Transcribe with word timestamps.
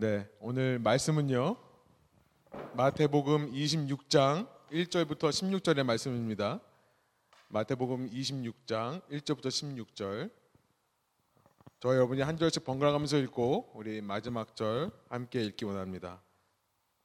네, 0.00 0.28
오늘 0.38 0.78
말씀은요. 0.78 1.56
마태복음 2.74 3.50
26장 3.50 4.48
1절부터 4.70 5.30
16절의 5.30 5.82
말씀입니다. 5.82 6.60
마태복음 7.48 8.08
26장 8.08 9.02
1절부터 9.10 9.48
16절. 9.48 10.30
저 11.80 11.96
여러분이 11.96 12.20
한 12.20 12.38
절씩 12.38 12.64
번갈아 12.64 12.92
가면서 12.92 13.16
읽고 13.16 13.72
우리 13.74 14.00
마지막 14.00 14.54
절 14.54 14.92
함께 15.08 15.42
읽기 15.42 15.64
원합니다. 15.64 16.22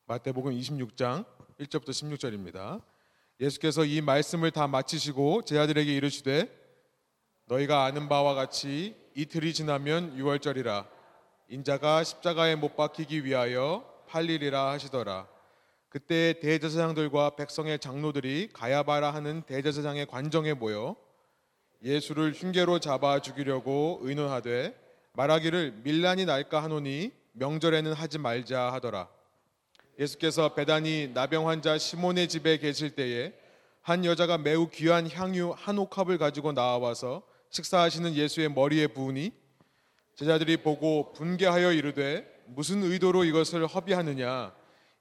마태복음 0.06 0.52
26장 0.52 1.26
1절부터 1.62 1.90
16절입니다. 1.90 2.80
예수께서 3.40 3.86
이 3.86 4.02
말씀을 4.02 4.52
다 4.52 4.68
마치시고 4.68 5.46
제 5.46 5.58
아들에게 5.58 5.92
이르시되 5.96 6.48
너희가 7.48 7.86
아는 7.86 8.08
바와 8.08 8.36
같이 8.36 8.96
이틀이 9.16 9.56
지나면 9.56 10.16
유월절이라 10.16 10.93
인자가 11.54 12.04
십자가에 12.04 12.56
못 12.56 12.76
박히기 12.76 13.26
위하여 13.26 13.86
팔리리라 14.08 14.72
하시더라. 14.72 15.28
그때 15.88 16.34
대제사장들과 16.40 17.36
백성의 17.36 17.78
장로들이 17.78 18.50
가야바라 18.52 19.14
하는 19.14 19.44
대제사장의 19.44 20.08
관정에 20.08 20.54
모여 20.54 20.96
예수를 21.84 22.34
흉계로 22.34 22.80
잡아 22.80 23.20
죽이려고 23.20 24.00
의논하되 24.02 24.76
말하기를 25.14 25.82
밀란이 25.84 26.26
날까 26.26 26.64
하노니 26.64 27.12
명절에는 27.34 27.94
하지 27.94 28.18
말자 28.18 28.74
하더라. 28.74 29.08
예수께서 30.00 30.56
배단이 30.56 31.12
나병 31.14 31.48
환자 31.48 31.78
시몬의 31.78 32.30
집에 32.30 32.58
계실 32.58 32.96
때에 32.96 33.32
한 33.84 34.06
여자가 34.06 34.40
매우 34.40 34.70
귀한 34.72 35.08
향유 35.08 35.54
한 35.56 35.78
옥합을 35.78 36.18
가지고 36.18 36.54
나와서 36.54 37.22
식사하시는 37.52 38.16
예수의 38.16 38.50
머리에 38.50 38.88
부으니 38.88 39.43
제자들이 40.16 40.58
보고 40.58 41.12
분개하여 41.14 41.72
이르되 41.74 42.28
무슨 42.46 42.84
의도로 42.84 43.24
이것을 43.24 43.66
허비하느냐? 43.66 44.54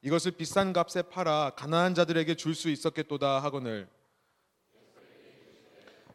이것을 0.02 0.32
비싼 0.32 0.72
값에 0.72 1.02
팔아 1.02 1.52
가난한 1.56 1.94
자들에게 1.94 2.34
줄 2.34 2.54
수 2.54 2.70
있었겠도다 2.70 3.40
하거늘. 3.40 3.88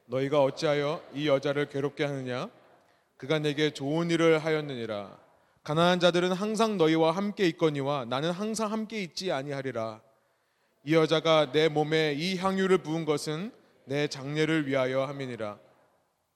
너희가 0.05 0.41
어찌하여 0.41 1.03
이 1.13 1.27
여자를 1.27 1.69
괴롭게 1.69 2.05
하느냐? 2.05 2.49
그가 3.17 3.39
내게 3.39 3.71
좋은 3.71 4.09
일을 4.09 4.39
하였느니라. 4.39 5.17
가난한 5.63 5.99
자들은 5.99 6.31
항상 6.31 6.77
너희와 6.77 7.11
함께 7.11 7.45
있거니와 7.49 8.05
나는 8.05 8.31
항상 8.31 8.71
함께 8.71 9.01
있지 9.03 9.31
아니하리라. 9.31 10.01
이 10.85 10.95
여자가 10.95 11.51
내 11.51 11.67
몸에 11.67 12.13
이 12.13 12.37
향유를 12.37 12.79
부은 12.79 13.05
것은 13.05 13.51
내 13.85 14.07
장례를 14.07 14.67
위하여 14.67 15.03
함이니라. 15.03 15.59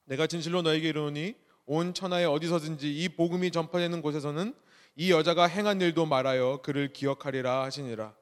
내가 0.04 0.26
진실로 0.26 0.62
너에게 0.62 0.90
이르노니 0.90 1.34
온 1.72 1.94
천하에 1.94 2.26
어디서든지 2.26 3.02
이 3.02 3.08
복음이 3.08 3.50
전파되는 3.50 4.02
곳에서는 4.02 4.52
이 4.94 5.10
여자가 5.10 5.46
행한 5.46 5.80
일도 5.80 6.04
말하여 6.04 6.60
그를 6.62 6.92
기억하리라 6.92 7.62
하시니라. 7.62 8.12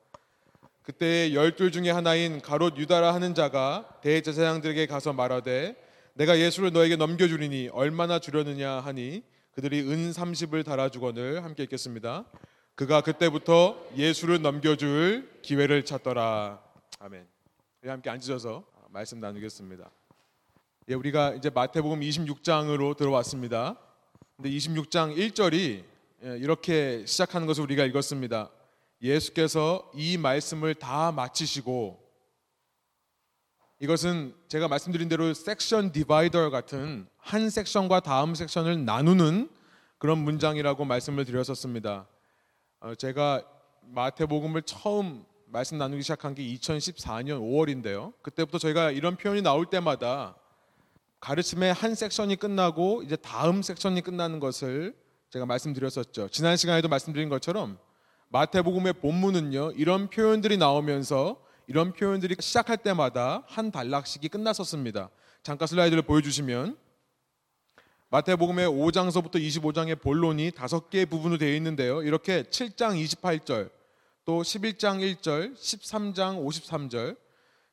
그때 0.84 1.34
열둘 1.34 1.72
중에 1.72 1.90
하나인 1.90 2.40
가롯 2.40 2.76
유다라 2.76 3.12
하는 3.12 3.34
자가 3.34 3.98
대제사장들에게 4.02 4.86
가서 4.86 5.12
말하되 5.12 5.74
내가 6.14 6.38
예수를 6.38 6.72
너에게 6.72 6.94
넘겨주리니 6.94 7.70
얼마나 7.72 8.20
주려느냐 8.20 8.70
하니 8.70 9.24
그들이 9.50 9.80
은 9.80 10.12
30을 10.12 10.64
달아주거늘 10.64 11.42
함께 11.42 11.64
읽겠습니다. 11.64 12.26
그가 12.76 13.00
그때부터 13.00 13.84
예수를 13.96 14.42
넘겨줄 14.42 15.40
기회를 15.42 15.84
찾더라. 15.84 16.62
아멘. 17.00 17.26
함께 17.84 18.10
앉으셔서 18.10 18.64
말씀 18.90 19.18
나누겠습니다. 19.18 19.90
예, 20.90 20.94
우리가 20.94 21.34
이제 21.34 21.50
마태복음 21.50 22.00
26장으로 22.00 22.96
들어왔습니다. 22.96 23.76
근데 24.36 24.50
26장 24.50 25.16
1절이 25.16 25.84
예, 26.24 26.36
이렇게 26.38 27.06
시작하는 27.06 27.46
것을 27.46 27.62
우리가 27.62 27.84
읽었습니다. 27.84 28.50
예수께서 29.00 29.88
이 29.94 30.18
말씀을 30.18 30.74
다 30.74 31.12
마치시고 31.12 31.96
이것은 33.78 34.34
제가 34.48 34.66
말씀드린 34.66 35.08
대로 35.08 35.32
섹션 35.32 35.92
디바이더 35.92 36.50
같은 36.50 37.06
한 37.18 37.50
섹션과 37.50 38.00
다음 38.00 38.34
섹션을 38.34 38.84
나누는 38.84 39.48
그런 39.98 40.18
문장이라고 40.18 40.84
말씀을 40.84 41.24
드렸었습니다. 41.24 42.08
어, 42.80 42.96
제가 42.96 43.44
마태복음을 43.82 44.62
처음 44.62 45.24
말씀 45.46 45.78
나누기 45.78 46.02
시작한 46.02 46.34
게 46.34 46.42
2014년 46.42 47.40
5월인데요. 47.40 48.12
그때부터 48.22 48.58
저희가 48.58 48.90
이런 48.90 49.14
표현이 49.14 49.42
나올 49.42 49.66
때마다 49.66 50.39
가르침의 51.20 51.72
한 51.74 51.94
섹션이 51.94 52.36
끝나고 52.36 53.02
이제 53.02 53.16
다음 53.16 53.62
섹션이 53.62 54.00
끝나는 54.00 54.40
것을 54.40 54.94
제가 55.30 55.46
말씀드렸었죠. 55.46 56.28
지난 56.30 56.56
시간에도 56.56 56.88
말씀드린 56.88 57.28
것처럼 57.28 57.78
마태복음의 58.30 58.94
본문은요. 58.94 59.72
이런 59.72 60.08
표현들이 60.08 60.56
나오면서 60.56 61.40
이런 61.66 61.92
표현들이 61.92 62.36
시작할 62.40 62.78
때마다 62.78 63.44
한 63.46 63.70
단락씩이 63.70 64.28
끝났었습니다. 64.28 65.10
잠깐 65.42 65.68
슬라이드를 65.68 66.02
보여주시면 66.02 66.76
마태복음의 68.08 68.66
5장서부터 68.68 69.36
25장의 69.36 70.00
본론이 70.00 70.50
다섯 70.50 70.90
개의 70.90 71.06
부분으로 71.06 71.38
되어 71.38 71.54
있는데요. 71.54 72.02
이렇게 72.02 72.42
7장 72.42 73.00
28절, 73.04 73.70
또 74.24 74.42
11장 74.42 74.98
1절, 74.98 75.54
13장 75.54 76.44
53절, 76.44 77.16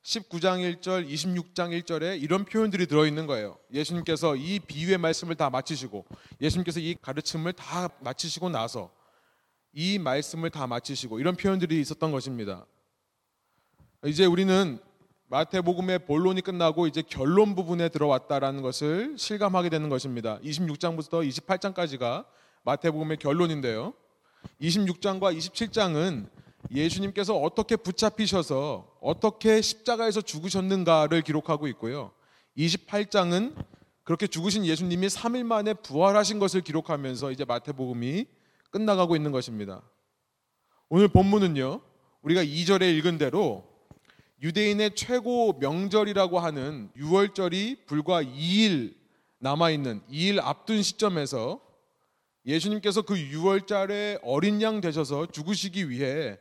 19장 0.08 0.80
1절, 0.80 1.10
26장 1.10 1.78
1절에 1.84 2.22
이런 2.22 2.46
표현들이 2.46 2.88
들어 2.88 3.06
있는 3.06 3.28
거예요. 3.28 3.58
예수님께서 3.74 4.38
이 4.38 4.58
비유의 4.60 5.00
말씀을 5.00 5.36
다 5.36 5.50
마치시고 5.50 6.06
예수님께서 6.40 6.80
이 6.80 6.96
가르침을 7.02 7.52
다 7.52 7.90
마치시고 8.00 8.50
나서 8.50 8.90
이 9.74 10.00
말씀을 10.00 10.50
다 10.50 10.66
마치시고 10.66 11.20
이런 11.20 11.36
표현들이 11.36 11.82
있었던 11.82 12.14
것입니다. 12.14 12.66
이제 14.06 14.26
우리는 14.26 14.80
마태복음의 15.28 16.06
본론이 16.06 16.40
끝나고 16.40 16.88
이제 16.88 17.02
결론 17.02 17.54
부분에 17.54 17.90
들어왔다라는 17.90 18.62
것을 18.62 19.18
실감하게 19.18 19.68
되는 19.68 19.90
것입니다. 19.90 20.40
26장부터 20.40 21.28
28장까지가 21.28 22.26
마태복음의 22.64 23.18
결론인데요. 23.18 23.94
26장과 24.62 25.38
27장은 25.38 26.30
예수님께서 26.72 27.38
어떻게 27.38 27.76
붙잡히셔서 27.76 28.98
어떻게 29.02 29.62
십자가에서 29.62 30.22
죽으셨는가를 30.22 31.22
기록하고 31.22 31.68
있고요. 31.68 32.12
28장은 32.58 33.56
그렇게 34.04 34.28
죽으신 34.28 34.66
예수님이 34.66 35.08
3일 35.08 35.44
만에 35.44 35.74
부활하신 35.74 36.40
것을 36.40 36.62
기록하면서 36.62 37.32
이제 37.32 37.46
마태복음이 37.46 38.26
끝나가고 38.72 39.16
있는 39.16 39.32
것입니다. 39.32 39.82
오늘 40.90 41.08
본문은요. 41.08 41.82
우리가 42.22 42.44
2절에 42.44 42.98
읽은 42.98 43.18
대로 43.18 43.66
유대인의 44.42 44.96
최고 44.96 45.54
명절이라고 45.60 46.40
하는 46.40 46.90
6월절이 46.98 47.86
불과 47.86 48.22
2일 48.22 48.96
남아 49.40 49.72
있는 49.72 50.02
2일 50.12 50.40
앞둔 50.42 50.82
시점에서 50.82 51.62
예수님께서 52.46 53.02
그 53.02 53.16
유월절에 53.16 54.20
어린 54.24 54.62
양 54.62 54.80
되셔서 54.80 55.28
죽으시기 55.28 55.90
위해 55.90 56.38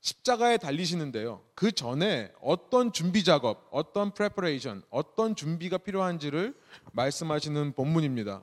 십자가에 0.00 0.56
달리시는데요. 0.56 1.42
그 1.54 1.72
전에 1.72 2.32
어떤 2.40 2.92
준비 2.92 3.22
작업, 3.22 3.68
어떤 3.70 4.12
preparation, 4.12 4.82
어떤 4.90 5.36
준비가 5.36 5.78
필요한지를 5.78 6.54
말씀하시는 6.92 7.72
본문입니다. 7.72 8.42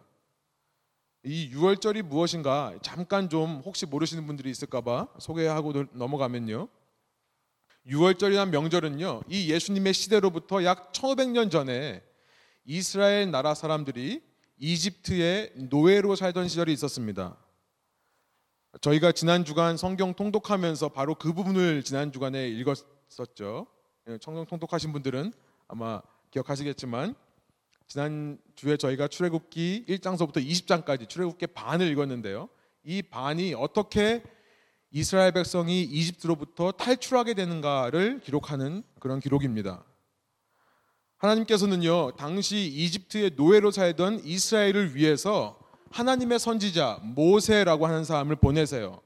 이 1.23 1.51
유월절이 1.53 2.03
무엇인가 2.03 2.77
잠깐 2.81 3.27
좀 3.29 3.61
혹시 3.65 3.85
모르시는 3.85 4.27
분들이 4.27 4.49
있을까봐 4.51 5.07
소개하고 5.19 5.85
넘어가면요. 5.93 6.67
유월절이란 7.87 8.49
명절은요, 8.49 9.23
이 9.29 9.51
예수님의 9.51 9.93
시대로부터 9.93 10.63
약 10.63 10.91
1500년 10.91 11.49
전에 11.49 12.03
이스라엘 12.65 13.31
나라 13.31 13.53
사람들이 13.53 14.21
이집트의 14.59 15.53
노예로 15.55 16.15
살던 16.15 16.49
시절이 16.49 16.73
있었습니다. 16.73 17.37
저희가 18.81 19.11
지난 19.11 19.43
주간 19.43 19.75
성경 19.75 20.13
통독하면서 20.13 20.89
바로 20.89 21.15
그 21.15 21.33
부분을 21.33 21.83
지난 21.83 22.11
주간에 22.11 22.47
읽었었죠. 22.49 23.65
예, 24.07 24.17
성경 24.21 24.45
통독하신 24.45 24.93
분들은 24.93 25.33
아마 25.67 26.01
기억하시겠지만 26.31 27.15
지난 27.87 28.37
주에 28.55 28.77
저희가 28.77 29.07
출애굽기 29.07 29.85
1장서부터 29.87 30.45
20장까지 30.45 31.09
출애굽기 31.09 31.47
반을 31.47 31.87
읽었는데요. 31.87 32.49
이 32.83 33.01
반이 33.01 33.55
어떻게 33.55 34.21
이스라엘 34.91 35.31
백성이 35.31 35.83
이집트로부터 35.83 36.71
탈출하게 36.73 37.33
되는가를 37.33 38.21
기록하는 38.21 38.83
그런 38.99 39.19
기록입니다. 39.19 39.83
하나님께서는요, 41.17 42.11
당시 42.15 42.67
이집트의 42.67 43.31
노예로 43.35 43.71
살던 43.71 44.21
이스라엘을 44.23 44.95
위해서 44.95 45.56
하나님의 45.91 46.39
선지자 46.39 46.99
모세라고 47.01 47.87
하는 47.87 48.03
사람을 48.03 48.35
보내세요. 48.37 49.01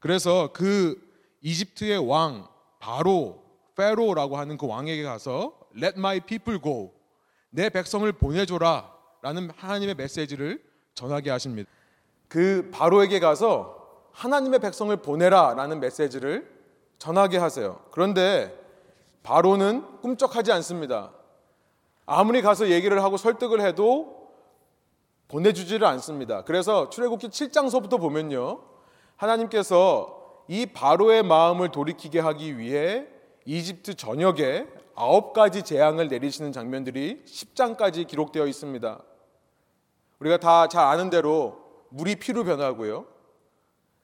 그래서 0.00 0.50
그 0.52 1.00
이집트의 1.42 1.98
왕 2.08 2.46
바로 2.78 3.42
페로라고 3.76 4.36
하는 4.36 4.56
그 4.56 4.66
왕에게 4.66 5.02
가서 5.02 5.58
Let 5.76 5.98
my 5.98 6.20
people 6.20 6.60
go. 6.60 6.92
내 7.50 7.68
백성을 7.68 8.10
보내줘라. 8.12 8.92
라는 9.20 9.50
하나님의 9.56 9.94
메시지를 9.96 10.62
전하게 10.94 11.30
하십니다. 11.30 11.68
그 12.28 12.70
바로에게 12.72 13.20
가서 13.20 14.08
하나님의 14.12 14.60
백성을 14.60 14.94
보내라 14.96 15.54
라는 15.54 15.80
메시지를 15.80 16.48
전하게 16.98 17.38
하세요. 17.38 17.80
그런데 17.90 18.54
바로는 19.22 20.00
꿈쩍하지 20.00 20.52
않습니다. 20.52 21.12
아무리 22.06 22.42
가서 22.42 22.70
얘기를 22.70 23.02
하고 23.02 23.16
설득을 23.16 23.60
해도 23.60 24.17
보내주지를 25.28 25.86
않습니다. 25.86 26.42
그래서 26.44 26.88
출애굽기 26.90 27.28
7장서부터 27.28 28.00
보면요. 28.00 28.60
하나님께서 29.16 30.44
이 30.48 30.66
바로의 30.66 31.22
마음을 31.22 31.70
돌이키게 31.70 32.20
하기 32.20 32.58
위해 32.58 33.06
이집트 33.44 33.94
전역에 33.94 34.66
아홉 34.94 35.32
가지 35.32 35.62
재앙을 35.62 36.08
내리시는 36.08 36.52
장면들이 36.52 37.22
10장까지 37.24 38.06
기록되어 38.06 38.46
있습니다. 38.46 39.02
우리가 40.18 40.38
다 40.38 40.66
잘 40.66 40.84
아는 40.84 41.10
대로 41.10 41.60
물이 41.90 42.16
피로 42.16 42.44
변하고요. 42.44 43.06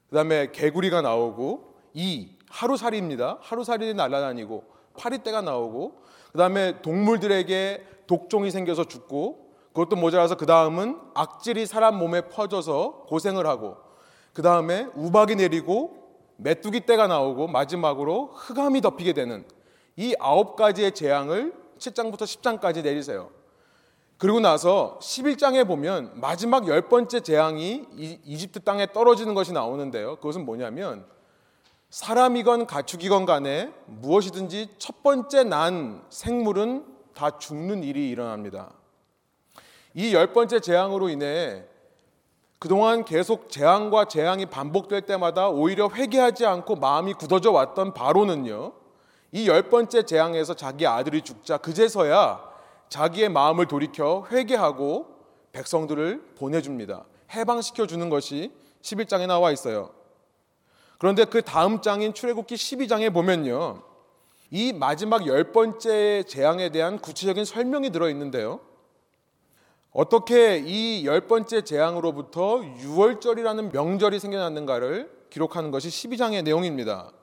그 0.09 0.15
다음에 0.15 0.51
개구리가 0.51 1.01
나오고 1.01 1.75
이 1.93 2.29
하루살이입니다. 2.49 3.39
하루살이 3.41 3.93
날아다니고 3.93 4.63
파리떼가 4.97 5.41
나오고 5.41 6.01
그 6.31 6.37
다음에 6.37 6.81
동물들에게 6.81 7.85
독종이 8.07 8.51
생겨서 8.51 8.85
죽고 8.85 9.44
그것도 9.75 9.97
모자라서 9.97 10.37
그 10.37 10.45
다음은 10.45 10.97
악질이 11.13 11.65
사람 11.65 11.97
몸에 11.97 12.29
퍼져서 12.29 13.03
고생을 13.09 13.45
하고 13.45 13.75
그 14.31 14.41
다음에 14.41 14.87
우박이 14.95 15.35
내리고 15.35 16.15
메뚜기 16.37 16.85
떼가 16.85 17.07
나오고 17.07 17.47
마지막으로 17.47 18.31
흑암이 18.33 18.79
덮이게 18.79 19.11
되는 19.11 19.45
이 19.97 20.15
아홉 20.17 20.55
가지의 20.55 20.93
재앙을 20.93 21.53
7장부터 21.77 22.21
10장까지 22.21 22.83
내리세요. 22.83 23.31
그리고 24.17 24.39
나서 24.39 24.97
11장에 25.01 25.67
보면 25.67 26.21
마지막 26.21 26.69
열 26.69 26.87
번째 26.87 27.19
재앙이 27.19 27.85
이집트 28.23 28.61
땅에 28.61 28.87
떨어지는 28.93 29.33
것이 29.33 29.51
나오는데요. 29.51 30.15
그것은 30.15 30.45
뭐냐면 30.45 31.05
사람이건 31.89 32.65
가축이건 32.65 33.25
간에 33.25 33.73
무엇이든지 33.87 34.75
첫 34.77 35.03
번째 35.03 35.43
난 35.43 36.01
생물은 36.09 36.85
다 37.13 37.37
죽는 37.37 37.83
일이 37.83 38.09
일어납니다. 38.09 38.71
이 39.95 40.13
열 40.13 40.33
번째 40.33 40.59
재앙으로 40.59 41.09
인해 41.09 41.63
그동안 42.59 43.05
계속 43.05 43.49
재앙과 43.49 44.05
재앙이 44.05 44.47
반복될 44.47 45.01
때마다 45.01 45.49
오히려 45.49 45.89
회개하지 45.89 46.45
않고 46.45 46.75
마음이 46.75 47.13
굳어져 47.13 47.51
왔던 47.51 47.93
바로는요. 47.93 48.73
이 49.31 49.47
열 49.47 49.69
번째 49.69 50.03
재앙에서 50.03 50.53
자기 50.53 50.87
아들이 50.87 51.21
죽자 51.21 51.57
그제서야 51.57 52.41
자기의 52.89 53.29
마음을 53.29 53.67
돌이켜 53.67 54.25
회개하고 54.31 55.07
백성들을 55.51 56.35
보내줍니다. 56.37 57.05
해방시켜 57.33 57.87
주는 57.87 58.09
것이 58.09 58.51
11장에 58.81 59.27
나와 59.27 59.51
있어요. 59.51 59.91
그런데 60.97 61.25
그 61.25 61.41
다음 61.41 61.81
장인 61.81 62.13
출애굽기 62.13 62.55
12장에 62.55 63.13
보면요. 63.13 63.81
이 64.51 64.73
마지막 64.73 65.25
열 65.27 65.51
번째 65.51 66.23
재앙에 66.23 66.69
대한 66.69 66.99
구체적인 66.99 67.45
설명이 67.45 67.89
들어 67.89 68.09
있는데요. 68.09 68.59
어떻게 69.97 70.57
이 70.65 71.05
열 71.05 71.21
번째 71.21 71.61
재앙으로부터 71.61 72.61
유월절이라는 72.65 73.71
명절이 73.71 74.19
생겨났는가를 74.19 75.09
기록하는 75.29 75.71
것이 75.71 75.87
12장의 75.87 76.43
내용입니다. 76.43 77.13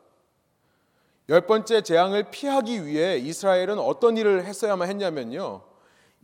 열 1.29 1.43
번째 1.43 1.83
재앙을 1.83 2.31
피하기 2.31 2.87
위해 2.87 3.19
이스라엘은 3.19 3.79
어떤 3.79 4.17
일을 4.17 4.47
했어야만 4.47 4.89
했냐면요. 4.89 5.61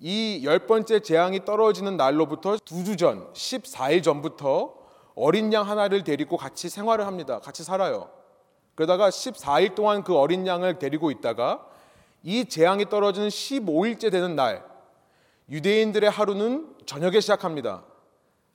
이 0.00 0.40
열 0.42 0.60
번째 0.66 1.00
재앙이 1.00 1.44
떨어지는 1.44 1.98
날로부터 1.98 2.56
두 2.64 2.82
주 2.82 2.96
전, 2.96 3.30
14일 3.34 4.02
전부터 4.02 4.72
어린 5.16 5.52
양 5.52 5.68
하나를 5.68 6.02
데리고 6.02 6.38
같이 6.38 6.70
생활을 6.70 7.06
합니다. 7.06 7.40
같이 7.40 7.62
살아요. 7.62 8.08
그러다가 8.74 9.10
14일 9.10 9.74
동안 9.74 10.02
그 10.02 10.16
어린 10.16 10.46
양을 10.46 10.78
데리고 10.78 11.10
있다가 11.10 11.66
이 12.22 12.46
재앙이 12.46 12.88
떨어지는 12.88 13.28
15일째 13.28 14.10
되는 14.10 14.34
날 14.34 14.64
유대인들의 15.50 16.10
하루는 16.10 16.74
저녁에 16.84 17.20
시작합니다. 17.20 17.84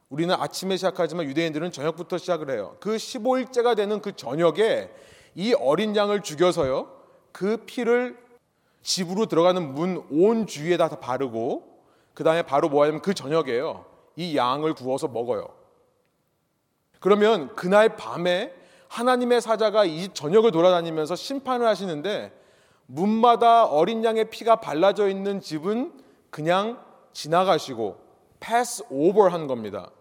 우리는 0.09 0.33
아침에 0.35 0.75
시작하지만 0.75 1.25
유대인들은 1.25 1.71
저녁부터 1.71 2.17
시작을 2.19 2.51
해요. 2.51 2.77
그 2.79 2.95
15일째가 2.95 3.75
되는 3.75 3.99
그 3.99 4.15
저녁에 4.15 4.89
이 5.33 5.53
어린 5.53 5.95
양을 5.95 6.21
죽여서요. 6.21 6.91
그 7.31 7.57
피를 7.65 8.17
집으로 8.83 9.25
들어가는 9.25 9.73
문 9.73 10.05
온 10.11 10.45
주위에다 10.45 10.89
다 10.89 10.99
바르고 10.99 11.81
그 12.13 12.23
다음에 12.23 12.43
바로 12.43 12.69
뭐 12.69 12.83
하냐면 12.83 13.01
그 13.01 13.15
저녁에요. 13.15 13.85
이 14.15 14.37
양을 14.37 14.75
구워서 14.75 15.07
먹어요. 15.07 15.47
그러면 16.99 17.55
그날 17.55 17.95
밤에 17.95 18.53
하나님의 18.89 19.41
사자가 19.41 19.85
이 19.85 20.09
저녁을 20.13 20.51
돌아다니면서 20.51 21.15
심판을 21.15 21.65
하시는데 21.65 22.31
문마다 22.85 23.65
어린 23.65 24.03
양의 24.03 24.29
피가 24.29 24.57
발라져 24.57 25.09
있는 25.09 25.41
집은 25.41 26.02
그냥 26.33 26.83
지나가시고 27.13 27.95
패스 28.39 28.83
오버 28.89 29.27
한 29.27 29.45
겁니다. 29.45 29.91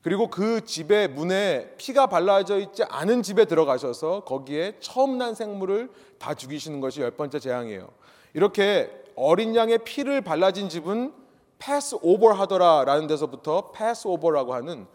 그리고 0.00 0.28
그 0.30 0.64
집의 0.64 1.08
문에 1.08 1.74
피가 1.76 2.06
발라져 2.06 2.60
있지 2.60 2.84
않은 2.84 3.24
집에 3.24 3.44
들어가셔서 3.44 4.20
거기에 4.20 4.76
처음 4.78 5.18
난 5.18 5.34
생물을 5.34 5.90
다 6.20 6.34
죽이시는 6.34 6.80
것이 6.80 7.00
열 7.00 7.10
번째 7.10 7.40
재앙이에요. 7.40 7.88
이렇게 8.32 8.92
어린 9.16 9.56
양의 9.56 9.78
피를 9.78 10.20
발라진 10.20 10.68
집은 10.68 11.12
pass 11.58 11.96
over 12.00 12.30
하더라라는 12.30 13.08
데서부터 13.08 13.72
Passover라고 13.72 14.54
하는 14.54 14.86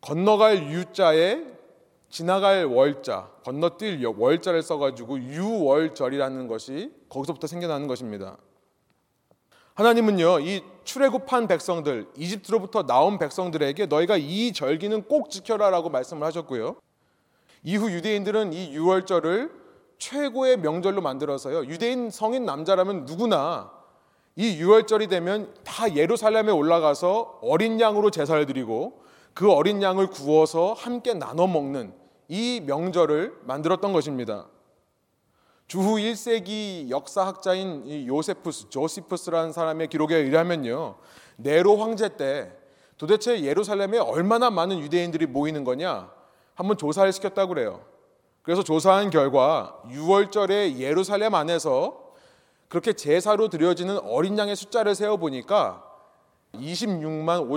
건너갈 0.00 0.68
유자에 0.68 1.44
지나갈 2.08 2.64
월자, 2.64 3.30
건너뛸 3.44 4.18
월자를 4.18 4.62
써가지고 4.62 5.20
유월절이라는 5.20 6.48
것이 6.48 6.92
거기서부터 7.08 7.46
생겨나는 7.46 7.86
것입니다. 7.86 8.36
하나님은요, 9.74 10.40
이 10.40 10.62
출애굽한 10.84 11.46
백성들, 11.46 12.08
이집트로부터 12.16 12.86
나온 12.86 13.18
백성들에게 13.18 13.86
너희가 13.86 14.16
이 14.16 14.52
절기는 14.52 15.02
꼭 15.04 15.30
지켜라라고 15.30 15.88
말씀을 15.90 16.26
하셨고요. 16.26 16.76
이후 17.62 17.90
유대인들은 17.90 18.52
이 18.52 18.72
유월절을 18.72 19.50
최고의 19.98 20.58
명절로 20.58 21.00
만들어서요. 21.02 21.66
유대인 21.66 22.10
성인 22.10 22.44
남자라면 22.44 23.04
누구나 23.04 23.70
이 24.34 24.56
유월절이 24.56 25.08
되면 25.08 25.54
다 25.62 25.94
예루살렘에 25.94 26.50
올라가서 26.50 27.40
어린 27.42 27.78
양으로 27.78 28.10
제사를 28.10 28.44
드리고 28.46 29.02
그 29.34 29.52
어린 29.52 29.82
양을 29.82 30.08
구워서 30.08 30.72
함께 30.72 31.14
나눠 31.14 31.46
먹는 31.46 31.92
이 32.28 32.62
명절을 32.64 33.40
만들었던 33.44 33.92
것입니다. 33.92 34.46
주후 35.70 35.98
1세기 35.98 36.90
역사학자인 36.90 38.04
요세푸스, 38.08 38.70
조시푸스라는 38.70 39.52
사람의 39.52 39.86
기록에 39.86 40.16
의하면요. 40.16 40.96
네로 41.36 41.76
황제 41.76 42.16
때 42.16 42.50
도대체 42.98 43.44
예루살렘에 43.44 43.98
얼마나 43.98 44.50
많은 44.50 44.80
유대인들이 44.80 45.26
모이는 45.26 45.62
거냐? 45.62 46.10
한번 46.56 46.76
조사를 46.76 47.12
시켰다고 47.12 47.50
그래요. 47.50 47.84
그래서 48.42 48.64
조사한 48.64 49.10
결과 49.10 49.80
6월절에 49.86 50.78
예루살렘 50.78 51.36
안에서 51.36 52.14
그렇게 52.68 52.92
제사로 52.92 53.46
드려지는 53.48 54.00
어린 54.00 54.36
양의 54.36 54.56
숫자를 54.56 54.96
세어 54.96 55.18
보니까 55.18 55.84
26만 56.52 57.48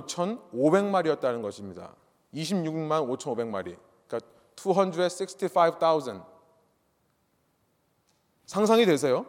5,500마리였다는 0.52 1.42
것입니다. 1.42 1.96
26만 2.36 3.08
5,500마리. 3.18 3.76
그러니까 4.08 4.20
265,000. 4.56 6.33
상상이 8.46 8.86
되세요? 8.86 9.26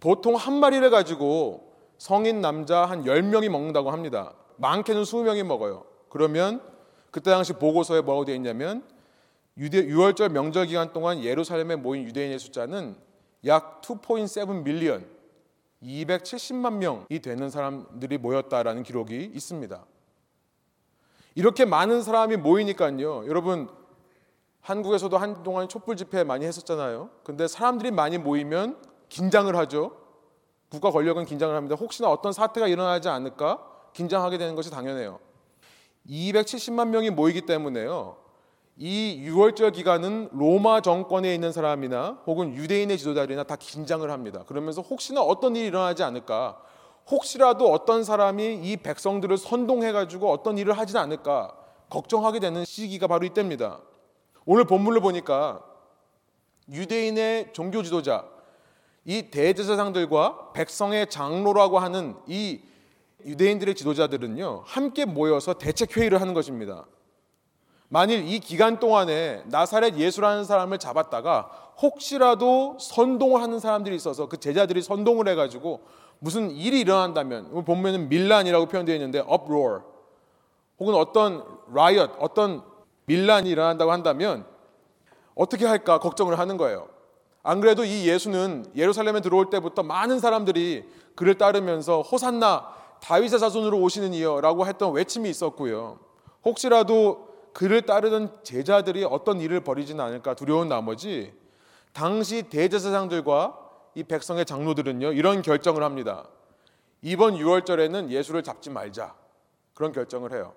보통 0.00 0.36
한 0.36 0.54
마리를 0.54 0.88
가지고 0.90 1.72
성인 1.98 2.40
남자 2.40 2.84
한 2.84 3.04
10명이 3.04 3.48
먹는다고 3.48 3.90
합니다. 3.90 4.34
많게는 4.56 5.02
20명이 5.02 5.42
먹어요. 5.44 5.84
그러면 6.08 6.60
그때 7.10 7.30
당시 7.30 7.52
보고서에 7.52 8.00
뭐라고 8.02 8.24
되어 8.24 8.34
있냐면 8.34 8.84
유대, 9.56 9.86
6월절 9.86 10.30
명절 10.30 10.66
기간 10.66 10.92
동안 10.92 11.22
예루살렘에 11.22 11.76
모인 11.76 12.04
유대인의 12.04 12.38
숫자는 12.38 12.96
약 13.46 13.82
2.7 13.82 14.62
밀리언 14.62 15.06
270만 15.82 16.74
명이 16.74 17.20
되는 17.20 17.50
사람들이 17.50 18.18
모였다라는 18.18 18.82
기록이 18.82 19.30
있습니다. 19.34 19.84
이렇게 21.36 21.64
많은 21.64 22.02
사람이 22.02 22.36
모이니까요. 22.36 23.26
여러분 23.26 23.68
한국에서도 24.64 25.16
한동안 25.18 25.68
촛불 25.68 25.94
집회 25.94 26.24
많이 26.24 26.46
했었잖아요. 26.46 27.10
근데 27.22 27.46
사람들이 27.46 27.90
많이 27.90 28.16
모이면 28.16 28.78
긴장을 29.10 29.54
하죠. 29.54 29.92
국가 30.70 30.90
권력은 30.90 31.26
긴장을 31.26 31.54
합니다. 31.54 31.76
혹시나 31.78 32.10
어떤 32.10 32.32
사태가 32.32 32.66
일어나지 32.66 33.10
않을까 33.10 33.62
긴장하게 33.92 34.38
되는 34.38 34.54
것이 34.54 34.70
당연해요. 34.70 35.20
270만 36.08 36.88
명이 36.88 37.10
모이기 37.10 37.42
때문에요. 37.42 38.16
이 38.78 39.22
6월절 39.28 39.74
기간은 39.74 40.30
로마 40.32 40.80
정권에 40.80 41.34
있는 41.34 41.52
사람이나 41.52 42.22
혹은 42.26 42.54
유대인의 42.54 42.96
지도자들이나 42.96 43.44
다 43.44 43.56
긴장을 43.56 44.10
합니다. 44.10 44.44
그러면서 44.46 44.80
혹시나 44.80 45.20
어떤 45.20 45.56
일이 45.56 45.66
일어나지 45.66 46.02
않을까, 46.02 46.58
혹시라도 47.10 47.70
어떤 47.70 48.02
사람이 48.02 48.60
이 48.62 48.78
백성들을 48.78 49.36
선동해 49.36 49.92
가지고 49.92 50.30
어떤 50.32 50.56
일을 50.56 50.76
하지 50.78 50.96
않을까 50.96 51.54
걱정하게 51.90 52.40
되는 52.40 52.64
시기가 52.64 53.06
바로 53.06 53.26
이때입니다. 53.26 53.80
오늘 54.46 54.64
본문을 54.64 55.00
보니까 55.00 55.62
유대인의 56.70 57.52
종교 57.52 57.82
지도자, 57.82 58.26
이 59.04 59.30
대제사장들과 59.30 60.52
백성의 60.52 61.08
장로라고 61.10 61.78
하는 61.78 62.16
이 62.26 62.60
유대인들의 63.24 63.74
지도자들은요, 63.74 64.62
함께 64.66 65.04
모여서 65.04 65.54
대책 65.54 65.96
회의를 65.96 66.20
하는 66.20 66.34
것입니다. 66.34 66.84
만일 67.88 68.26
이 68.26 68.38
기간 68.38 68.78
동안에 68.78 69.44
나사렛 69.46 69.96
예수라는 69.96 70.44
사람을 70.44 70.78
잡았다가 70.78 71.72
혹시라도 71.80 72.76
선동을 72.80 73.40
하는 73.40 73.60
사람들이 73.60 73.94
있어서 73.96 74.28
그 74.28 74.38
제자들이 74.38 74.82
선동을 74.82 75.28
해가지고 75.28 75.82
무슨 76.18 76.50
일이 76.50 76.80
일어난다면 76.80 77.64
보면은 77.64 78.08
밀란이라고 78.08 78.66
표현되어 78.66 78.94
있는데 78.96 79.18
uproar 79.20 79.82
혹은 80.78 80.94
어떤 80.94 81.44
riot 81.70 82.12
어떤 82.18 82.62
밀란이 83.06 83.50
일어난다고 83.50 83.92
한다면 83.92 84.46
어떻게 85.34 85.66
할까 85.66 85.98
걱정을 85.98 86.38
하는 86.38 86.56
거예요. 86.56 86.88
안 87.42 87.60
그래도 87.60 87.84
이 87.84 88.08
예수는 88.08 88.72
예루살렘에 88.74 89.20
들어올 89.20 89.50
때부터 89.50 89.82
많은 89.82 90.18
사람들이 90.18 90.88
그를 91.14 91.36
따르면서 91.36 92.00
호산나 92.00 92.72
다윗의 93.00 93.38
자손으로 93.38 93.78
오시는 93.80 94.14
이여라고 94.14 94.66
했던 94.66 94.92
외침이 94.92 95.28
있었고요. 95.28 95.98
혹시라도 96.44 97.28
그를 97.52 97.82
따르던 97.82 98.42
제자들이 98.42 99.04
어떤 99.04 99.40
일을 99.40 99.60
벌이지는 99.60 100.02
않을까 100.02 100.34
두려운 100.34 100.68
나머지 100.68 101.32
당시 101.92 102.44
대제사장들과 102.44 103.58
이 103.94 104.02
백성의 104.02 104.46
장로들은요 104.46 105.12
이런 105.12 105.42
결정을 105.42 105.82
합니다. 105.82 106.26
이번 107.02 107.34
6월절에는 107.34 108.08
예수를 108.08 108.42
잡지 108.42 108.70
말자 108.70 109.14
그런 109.74 109.92
결정을 109.92 110.32
해요. 110.32 110.54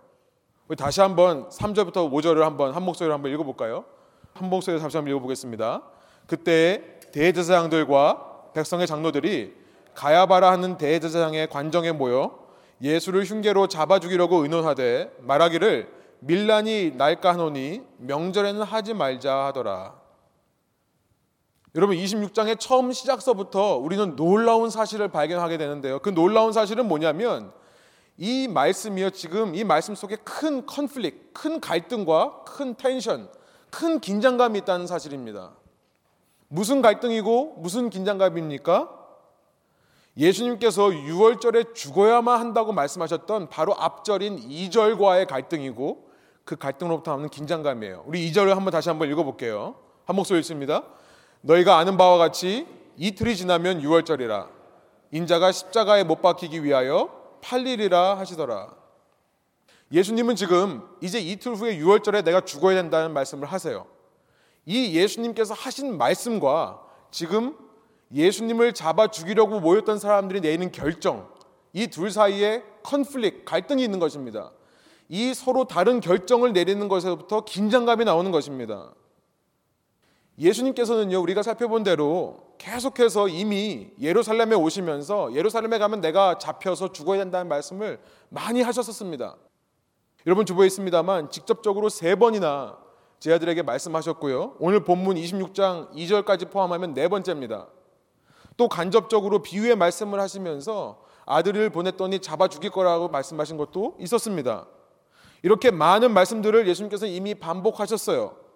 다시 0.76 1.00
한번 1.00 1.48
3절부터 1.50 2.12
5절을 2.12 2.42
한번 2.42 2.74
한 2.74 2.84
목소리로 2.84 3.14
한번 3.14 3.32
읽어볼까요? 3.32 3.86
한 4.34 4.50
목소리로 4.50 4.82
다시 4.82 4.98
한번 4.98 5.12
읽어보겠습니다. 5.12 5.82
그때 6.28 7.00
대제사장들과 7.14 8.52
백성의 8.54 8.86
장로들이 8.86 9.56
가야바라 9.94 10.52
하는 10.52 10.78
대제사장의 10.78 11.50
관정에 11.50 11.92
모여 11.92 12.48
예수를 12.82 13.24
흉계로 13.24 13.68
잡아 13.68 14.00
죽이려고 14.00 14.44
의논하되 14.44 15.12
말하기를 15.22 15.98
밀란이 16.20 16.94
날까 16.96 17.34
하노니 17.34 17.82
명절에는 17.98 18.62
하지 18.64 18.94
말자 18.94 19.46
하더라. 19.48 19.96
여러분 21.76 21.96
26장의 21.96 22.60
처음 22.60 22.92
시작서부터 22.92 23.78
우리는 23.78 24.16
놀라운 24.16 24.70
사실을 24.70 25.10
발견하게 25.10 25.58
되는데요. 25.58 26.00
그 26.00 26.10
놀라운 26.10 26.52
사실은 26.52 26.88
뭐냐면 26.88 27.52
이 28.18 28.48
말씀이요 28.48 29.12
지금 29.12 29.54
이 29.54 29.64
말씀 29.64 29.94
속에 29.94 30.16
큰 30.18 30.66
컨플릭, 30.66 31.34
큰 31.34 31.60
갈등과 31.60 32.44
큰 32.46 32.76
텐션, 32.76 33.30
큰 33.70 34.00
긴장감이 34.00 34.60
있다는 34.60 34.88
사실입니다. 34.88 35.52
무슨 36.48 36.82
갈등이고 36.82 37.58
무슨 37.58 37.90
긴장감입니까? 37.90 38.98
예수님께서 40.18 40.88
6월절에 40.88 41.76
죽어야만 41.76 42.40
한다고 42.40 42.74
말씀하셨던 42.74 43.50
바로 43.50 43.76
앞절인 43.76 44.50
2절과의 44.50 45.28
갈등이고 45.28 46.10
그 46.44 46.56
갈등으로부터 46.56 47.12
나오는 47.12 47.30
긴장감이에요. 47.30 48.04
우리 48.08 48.32
2절을 48.32 48.56
한번 48.56 48.72
다시 48.72 48.90
한번 48.90 49.12
읽어볼게요. 49.12 49.76
한 50.06 50.16
목소리 50.16 50.40
읽습니다. 50.40 50.84
너희가 51.42 51.78
아는 51.78 51.98
바와 51.98 52.18
같이 52.18 52.66
이틀이 52.96 53.36
지나면 53.36 53.82
6월절이라 53.82 54.48
인자가 55.12 55.52
십자가에 55.52 56.04
못 56.04 56.22
박히기 56.24 56.64
위하여 56.64 57.27
8일이라 57.42 58.16
하시더라. 58.16 58.76
예수님은 59.92 60.36
지금 60.36 60.82
이제 61.02 61.20
이틀 61.20 61.56
후에 61.56 61.78
6월절에 61.80 62.24
내가 62.24 62.42
죽어야 62.42 62.76
된다는 62.76 63.14
말씀을 63.14 63.48
하세요. 63.48 63.86
이 64.66 64.96
예수님께서 64.96 65.54
하신 65.54 65.98
말씀과 65.98 66.82
지금 67.10 67.58
예수님을 68.14 68.74
잡아 68.74 69.08
죽이려고 69.08 69.60
모였던 69.60 70.00
사람들이 70.00 70.42
내리는 70.42 70.72
결정, 70.72 71.30
이 71.74 71.88
둘 71.88 72.12
사이에 72.12 72.64
컨플릭, 72.84 73.46
갈등이 73.46 73.84
있는 73.84 74.00
것입니다. 74.00 74.52
이 75.10 75.34
서로 75.34 75.66
다른 75.66 76.00
결정을 76.02 76.52
내리는 76.54 76.88
것에서부터 76.88 77.46
긴장감이 77.46 78.04
나오는 78.04 78.32
것입니다. 78.32 78.92
예수님께서는요, 80.40 81.20
우리가 81.20 81.42
살펴본 81.42 81.84
대로 81.84 82.38
계속해서 82.60 83.28
이미 83.28 83.90
예루살렘에 84.00 84.56
오시면서 84.56 85.34
예루살렘에 85.34 85.80
가면 85.80 86.02
내가 86.02 86.38
잡혀서 86.38 86.92
죽어야 86.92 87.20
된다는 87.20 87.48
말씀을 87.48 88.00
많이 88.30 88.62
하셨었습니다. 88.62 89.36
여러분 90.28 90.46
주보에 90.46 90.68
있습니다만 90.68 91.32
직접적으로 91.32 91.90
세 91.90 92.16
번이나 92.16 92.78
제 93.20 93.34
아들에게 93.34 93.64
말씀하셨고요. 93.64 94.58
오늘 94.60 94.84
본문 94.84 95.16
26장 95.16 95.92
2절까지 95.94 96.52
포함하면 96.52 96.94
네 96.94 97.08
번째입니다. 97.08 97.68
또 98.58 98.68
간접적으로 98.68 99.42
비유의 99.42 99.76
말씀을 99.76 100.20
하시면서 100.20 101.02
아들을 101.26 101.70
보냈더니 101.72 102.20
잡아 102.20 102.48
죽일 102.48 102.70
거라고 102.72 103.10
말씀하신 103.10 103.58
것도 103.58 103.96
있었습니다. 104.00 104.68
이렇게 105.42 105.72
많은 105.72 106.14
말씀들을 106.14 106.68
예수님께서 106.68 107.06
이미 107.06 107.34
반복하셨어요. 107.36 108.47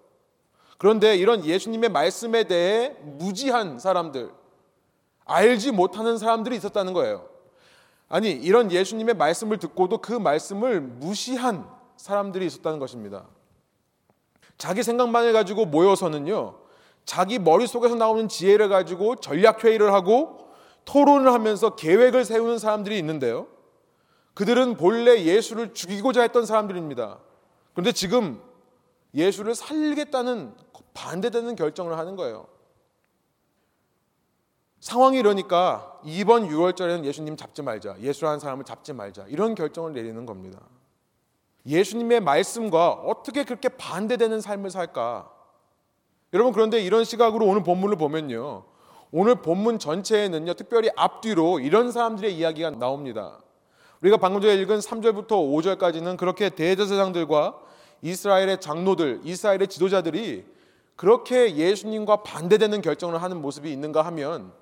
그런데 0.82 1.16
이런 1.16 1.46
예수님의 1.46 1.92
말씀에 1.92 2.46
대해 2.46 2.96
무지한 3.04 3.78
사람들, 3.78 4.32
알지 5.26 5.74
못하는 5.74 6.18
사람들이 6.18 6.56
있었다는 6.56 6.94
거예요. 6.94 7.30
아니, 8.10 8.32
이런 8.32 8.72
예수님의 8.72 9.14
말씀을 9.14 9.60
듣고도 9.60 10.00
그 10.00 10.12
말씀을 10.12 10.82
무시한 10.82 11.70
사람들이 11.98 12.48
있었다는 12.48 12.80
것입니다. 12.80 13.28
자기 14.58 14.82
생각만 14.82 15.28
해가지고 15.28 15.68
모여서는요, 15.68 16.56
자기 17.06 17.38
머릿속에서 17.38 17.94
나오는 17.94 18.28
지혜를 18.28 18.68
가지고 18.68 19.18
전략회의를 19.18 19.94
하고 19.94 20.50
토론을 20.86 21.32
하면서 21.32 21.76
계획을 21.76 22.26
세우는 22.26 22.58
사람들이 22.58 22.98
있는데요. 22.98 23.46
그들은 24.34 24.78
본래 24.78 25.26
예수를 25.26 25.76
죽이고자 25.76 26.24
했던 26.24 26.48
사람들입니다. 26.48 27.20
그런데 27.74 27.92
지금 27.92 28.42
예수를 29.14 29.56
살리겠다는 29.56 30.54
반대되는 30.94 31.56
결정을 31.56 31.98
하는 31.98 32.16
거예요. 32.16 32.48
상황이 34.80 35.20
이러니까 35.20 36.00
이번 36.04 36.50
6월절에는 36.50 37.06
예수님 37.06 37.38
잡지 37.38 37.62
말자. 37.62 38.00
예수라는 38.00 38.40
사람을 38.40 38.66
잡지 38.66 38.94
말자. 38.94 39.26
이런 39.28 39.54
결정을 39.54 39.94
내리는 39.94 40.26
겁니다. 40.26 40.60
예수님의 41.66 42.22
말씀과 42.22 42.92
어떻게 42.92 43.44
그렇게 43.44 43.70
반대되는 43.70 44.42
삶을 44.42 44.72
살까? 44.72 45.32
여러분 46.34 46.54
그런데 46.54 46.82
이런 46.82 47.04
시각으로 47.04 47.46
오늘 47.46 47.62
본문을 47.64 47.98
보면요. 47.98 48.64
오늘 49.12 49.36
본문 49.36 49.78
전체에는요. 49.78 50.54
특별히 50.54 50.90
앞뒤로 50.96 51.60
이런 51.60 51.92
사람들의 51.92 52.36
이야기가 52.36 52.72
나옵니다. 52.72 53.40
우리가 54.02 54.18
방금 54.18 54.42
전에 54.42 54.56
읽은 54.56 54.80
3절부터 54.80 55.30
5절까지는 55.30 56.18
그렇게 56.18 56.50
대제사장들과 56.50 57.60
이스라엘의 58.02 58.60
장로들, 58.60 59.22
이스라엘의 59.24 59.68
지도자들이 59.68 60.46
그렇게 60.96 61.56
예수님과 61.56 62.24
반대되는 62.24 62.82
결정을 62.82 63.22
하는 63.22 63.42
모습이 63.42 63.72
있는가 63.72 64.04
하면 64.04 64.54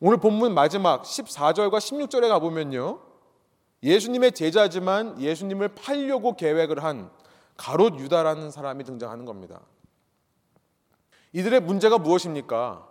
오늘 0.00 0.18
본문 0.18 0.54
마지막 0.54 1.02
14절과 1.02 1.78
16절에 1.78 2.28
가보면요. 2.28 3.00
예수님의 3.82 4.32
제자지만 4.32 5.20
예수님을 5.20 5.68
팔려고 5.68 6.34
계획을 6.34 6.82
한 6.82 7.10
가롯 7.56 7.98
유다라는 7.98 8.50
사람이 8.50 8.84
등장하는 8.84 9.24
겁니다. 9.24 9.60
이들의 11.32 11.60
문제가 11.60 11.98
무엇입니까? 11.98 12.86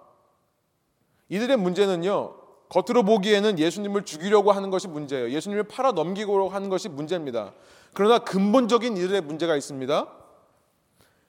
이들의 1.29 1.57
문제는요. 1.57 2.35
겉으로 2.69 3.03
보기에는 3.03 3.59
예수님을 3.59 4.03
죽이려고 4.03 4.51
하는 4.51 4.69
것이 4.69 4.87
문제예요. 4.87 5.31
예수님을 5.31 5.63
팔아 5.63 5.93
넘기고 5.93 6.49
하는 6.49 6.69
것이 6.69 6.89
문제입니다. 6.89 7.53
그러나 7.93 8.19
근본적인 8.19 8.97
이들의 8.97 9.21
문제가 9.21 9.55
있습니다. 9.55 10.07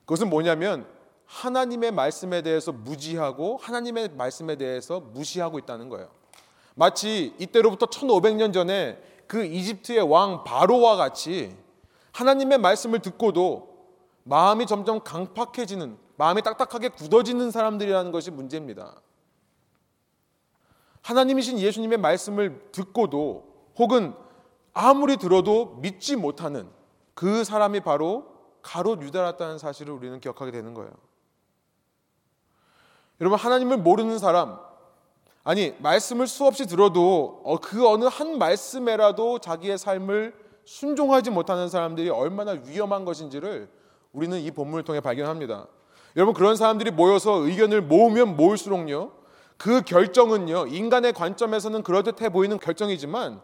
그것은 0.01 0.31
뭐냐면 0.31 0.87
하나님의 1.29 1.93
말씀에 1.93 2.43
대해서 2.43 2.73
무지하고 2.73 3.59
하나님의 3.59 4.11
말씀에 4.17 4.57
대해서 4.57 4.99
무시하고 5.01 5.59
있다는 5.59 5.89
거예요. 5.91 6.09
마치 6.75 7.35
이때로부터 7.39 7.87
1500년 7.87 8.53
전에 8.53 9.01
그 9.27 9.45
이집트의 9.45 10.01
왕 10.03 10.43
바로와 10.45 10.97
같이 10.97 11.55
하나님의 12.13 12.59
말씀을 12.59 13.01
듣고도 13.01 13.69
마음이 14.25 14.67
점점 14.67 15.01
강팍해지는, 15.05 15.99
마음이 16.17 16.43
딱딱하게 16.43 16.91
굳어지는 16.91 17.51
사람들이라는 17.51 18.11
것이 18.11 18.31
문제입니다. 18.31 19.01
하나님이신 21.03 21.59
예수님의 21.59 21.99
말씀을 21.99 22.71
듣고도 22.73 23.73
혹은 23.79 24.15
아무리 24.73 25.17
들어도 25.17 25.77
믿지 25.81 26.17
못하는 26.17 26.69
그 27.15 27.45
사람이 27.45 27.81
바로 27.81 28.27
가롯 28.63 29.03
유다였다는 29.03 29.59
사실을 29.59 29.93
우리는 29.93 30.21
기억하게 30.21 30.51
되는 30.51 30.75
거예요. 30.75 30.91
여러분 33.21 33.39
하나님을 33.39 33.79
모르는 33.79 34.19
사람 34.19 34.59
아니 35.45 35.75
말씀을 35.79 36.27
수없이 36.27 36.67
들어도 36.67 37.41
어, 37.45 37.59
그 37.59 37.89
어느 37.89 38.05
한 38.05 38.39
말씀에라도 38.39 39.39
자기의 39.39 39.79
삶을 39.79 40.35
순종하지 40.65 41.31
못하는 41.31 41.69
사람들이 41.69 42.11
얼마나 42.11 42.53
위험한 42.53 43.05
것인지를 43.07 43.71
우리는 44.13 44.39
이 44.39 44.51
본문을 44.51 44.85
통해 44.85 45.01
발견합니다. 45.01 45.67
여러분 46.17 46.35
그런 46.35 46.57
사람들이 46.57 46.91
모여서 46.91 47.37
의견을 47.37 47.81
모으면 47.83 48.37
모을수록요. 48.37 49.13
그 49.57 49.83
결정은요. 49.83 50.67
인간의 50.67 51.15
관점에서는 51.15 51.83
그러듯해 51.83 52.29
보이는 52.29 52.59
결정이지만 52.59 53.41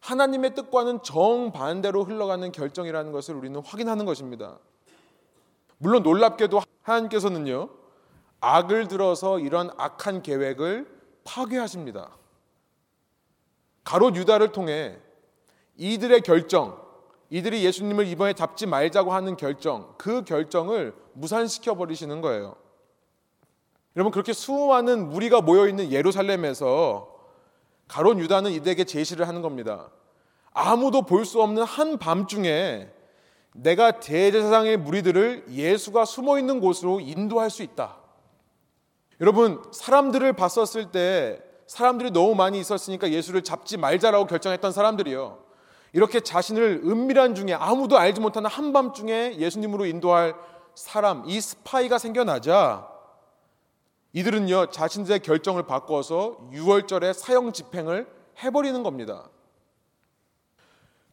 하나님의 0.00 0.54
뜻과는 0.54 1.02
정반대로 1.02 2.04
흘러가는 2.04 2.50
결정이라는 2.50 3.12
것을 3.12 3.34
우리는 3.34 3.60
확인하는 3.64 4.06
것입니다. 4.06 4.58
물론 5.78 6.02
놀랍게도 6.02 6.62
하나님께서는요. 6.82 7.68
악을 8.40 8.88
들어서 8.88 9.38
이런 9.38 9.70
악한 9.76 10.22
계획을 10.22 10.86
파괴하십니다. 11.24 12.10
가롯 13.84 14.16
유다를 14.16 14.52
통해 14.52 14.98
이들의 15.76 16.20
결정, 16.22 16.80
이들이 17.30 17.64
예수님을 17.64 18.06
이번에 18.06 18.32
잡지 18.32 18.66
말자고 18.66 19.12
하는 19.12 19.36
결정, 19.36 19.94
그 19.98 20.24
결정을 20.24 20.94
무산시켜 21.14 21.74
버리시는 21.74 22.20
거예요. 22.20 22.56
여러분 23.96 24.12
그렇게 24.12 24.32
수많은 24.32 25.08
무리가 25.08 25.40
모여 25.40 25.66
있는 25.66 25.90
예루살렘에서 25.90 27.14
가론 27.88 28.18
유다는 28.18 28.52
이들에게 28.52 28.84
제시를 28.84 29.26
하는 29.26 29.42
겁니다. 29.42 29.90
아무도 30.52 31.02
볼 31.02 31.24
수 31.24 31.42
없는 31.42 31.62
한 31.62 31.98
밤중에 31.98 32.88
내가 33.52 34.00
대제사장의 34.00 34.76
무리들을 34.78 35.46
예수가 35.50 36.04
숨어 36.04 36.38
있는 36.38 36.60
곳으로 36.60 37.00
인도할 37.00 37.50
수 37.50 37.62
있다. 37.62 37.96
여러분 39.20 39.62
사람들을 39.72 40.32
봤었을 40.34 40.90
때 40.92 41.42
사람들이 41.66 42.10
너무 42.10 42.34
많이 42.34 42.60
있었으니까 42.60 43.10
예수를 43.10 43.42
잡지 43.42 43.76
말자라고 43.76 44.26
결정했던 44.26 44.72
사람들이요. 44.72 45.44
이렇게 45.92 46.20
자신을 46.20 46.82
은밀한 46.84 47.34
중에 47.34 47.54
아무도 47.54 47.96
알지 47.96 48.20
못하는 48.20 48.50
한밤중에 48.50 49.36
예수님으로 49.38 49.86
인도할 49.86 50.34
사람, 50.74 51.24
이 51.26 51.40
스파이가 51.40 51.98
생겨나자 51.98 52.88
이들은요, 54.12 54.66
자신들의 54.66 55.20
결정을 55.20 55.64
바꿔서 55.64 56.36
6월절에 56.52 57.12
사형 57.12 57.52
집행을 57.52 58.06
해버리는 58.42 58.82
겁니다. 58.82 59.28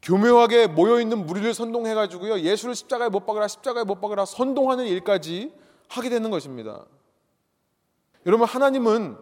교묘하게 0.01 0.67
모여있는 0.67 1.25
무리를 1.25 1.53
선동해가지고요, 1.53 2.39
예수를 2.39 2.75
십자가에 2.75 3.09
못 3.09 3.25
박으라, 3.25 3.47
십자가에 3.47 3.83
못 3.85 4.01
박으라 4.01 4.25
선동하는 4.25 4.85
일까지 4.85 5.53
하게 5.87 6.09
되는 6.09 6.29
것입니다. 6.29 6.85
여러분, 8.25 8.47
하나님은 8.47 9.17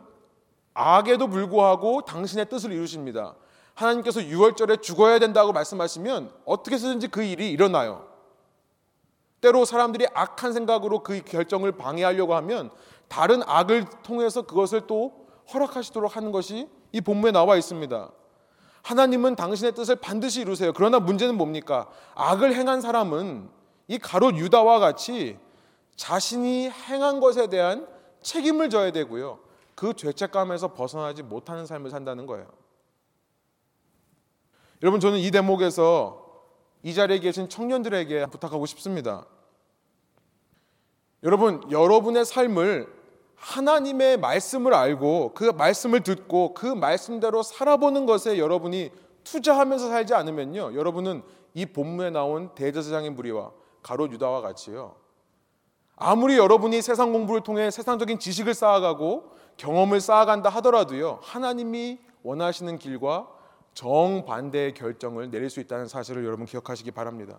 악에도 0.73 1.27
불구하고 1.27 2.01
당신의 2.03 2.49
뜻을 2.49 2.71
이루십니다. 2.71 3.35
하나님께서 3.73 4.21
6월절에 4.21 4.81
죽어야 4.81 5.19
된다고 5.19 5.51
말씀하시면 5.53 6.31
어떻게 6.45 6.75
해서든지 6.75 7.07
그 7.07 7.23
일이 7.23 7.51
일어나요. 7.51 8.07
때로 9.41 9.65
사람들이 9.65 10.05
악한 10.13 10.53
생각으로 10.53 11.01
그 11.01 11.21
결정을 11.23 11.71
방해하려고 11.73 12.35
하면 12.35 12.69
다른 13.07 13.41
악을 13.45 13.85
통해서 14.03 14.43
그것을 14.43 14.87
또 14.87 15.25
허락하시도록 15.53 16.15
하는 16.15 16.31
것이 16.31 16.69
이 16.91 17.01
본문에 17.01 17.31
나와 17.31 17.57
있습니다. 17.57 18.11
하나님은 18.83 19.35
당신의 19.35 19.73
뜻을 19.73 19.95
반드시 19.97 20.41
이루세요. 20.41 20.73
그러나 20.73 20.99
문제는 20.99 21.35
뭡니까? 21.35 21.87
악을 22.15 22.55
행한 22.55 22.81
사람은 22.81 23.49
이 23.87 23.97
가롯 23.97 24.35
유다와 24.35 24.79
같이 24.79 25.37
자신이 25.95 26.69
행한 26.69 27.19
것에 27.19 27.47
대한 27.47 27.87
책임을 28.21 28.69
져야 28.69 28.91
되고요. 28.91 29.39
그 29.75 29.93
죄책감에서 29.93 30.73
벗어나지 30.73 31.23
못하는 31.23 31.65
삶을 31.65 31.89
산다는 31.89 32.25
거예요. 32.25 32.47
여러분 34.83 34.99
저는 34.99 35.19
이 35.19 35.31
대목에서 35.31 36.21
이 36.83 36.93
자리에 36.93 37.19
계신 37.19 37.47
청년들에게 37.47 38.27
부탁하고 38.27 38.65
싶습니다. 38.65 39.25
여러분, 41.23 41.61
여러분의 41.69 42.25
삶을 42.25 42.91
하나님의 43.35 44.17
말씀을 44.17 44.73
알고 44.73 45.33
그 45.33 45.45
말씀을 45.45 46.01
듣고 46.01 46.53
그 46.53 46.65
말씀대로 46.65 47.43
살아보는 47.43 48.05
것에 48.05 48.37
여러분이 48.39 48.91
투자하면서 49.23 49.89
살지 49.89 50.13
않으면요. 50.13 50.73
여러분은 50.75 51.23
이 51.53 51.65
본문에 51.65 52.11
나온 52.11 52.53
대제사장의 52.55 53.11
무리와 53.11 53.51
가룟 53.83 54.09
유다와 54.11 54.41
같이요. 54.41 54.95
아무리 56.01 56.37
여러분이 56.37 56.81
세상 56.81 57.13
공부를 57.13 57.41
통해 57.41 57.69
세상적인 57.69 58.17
지식을 58.17 58.55
쌓아가고 58.55 59.35
경험을 59.57 60.01
쌓아간다 60.01 60.49
하더라도요. 60.49 61.19
하나님이 61.21 61.99
원하시는 62.23 62.79
길과 62.79 63.27
정반대의 63.75 64.73
결정을 64.73 65.29
내릴 65.29 65.49
수 65.49 65.59
있다는 65.59 65.87
사실을 65.87 66.25
여러분 66.25 66.47
기억하시기 66.47 66.89
바랍니다. 66.91 67.37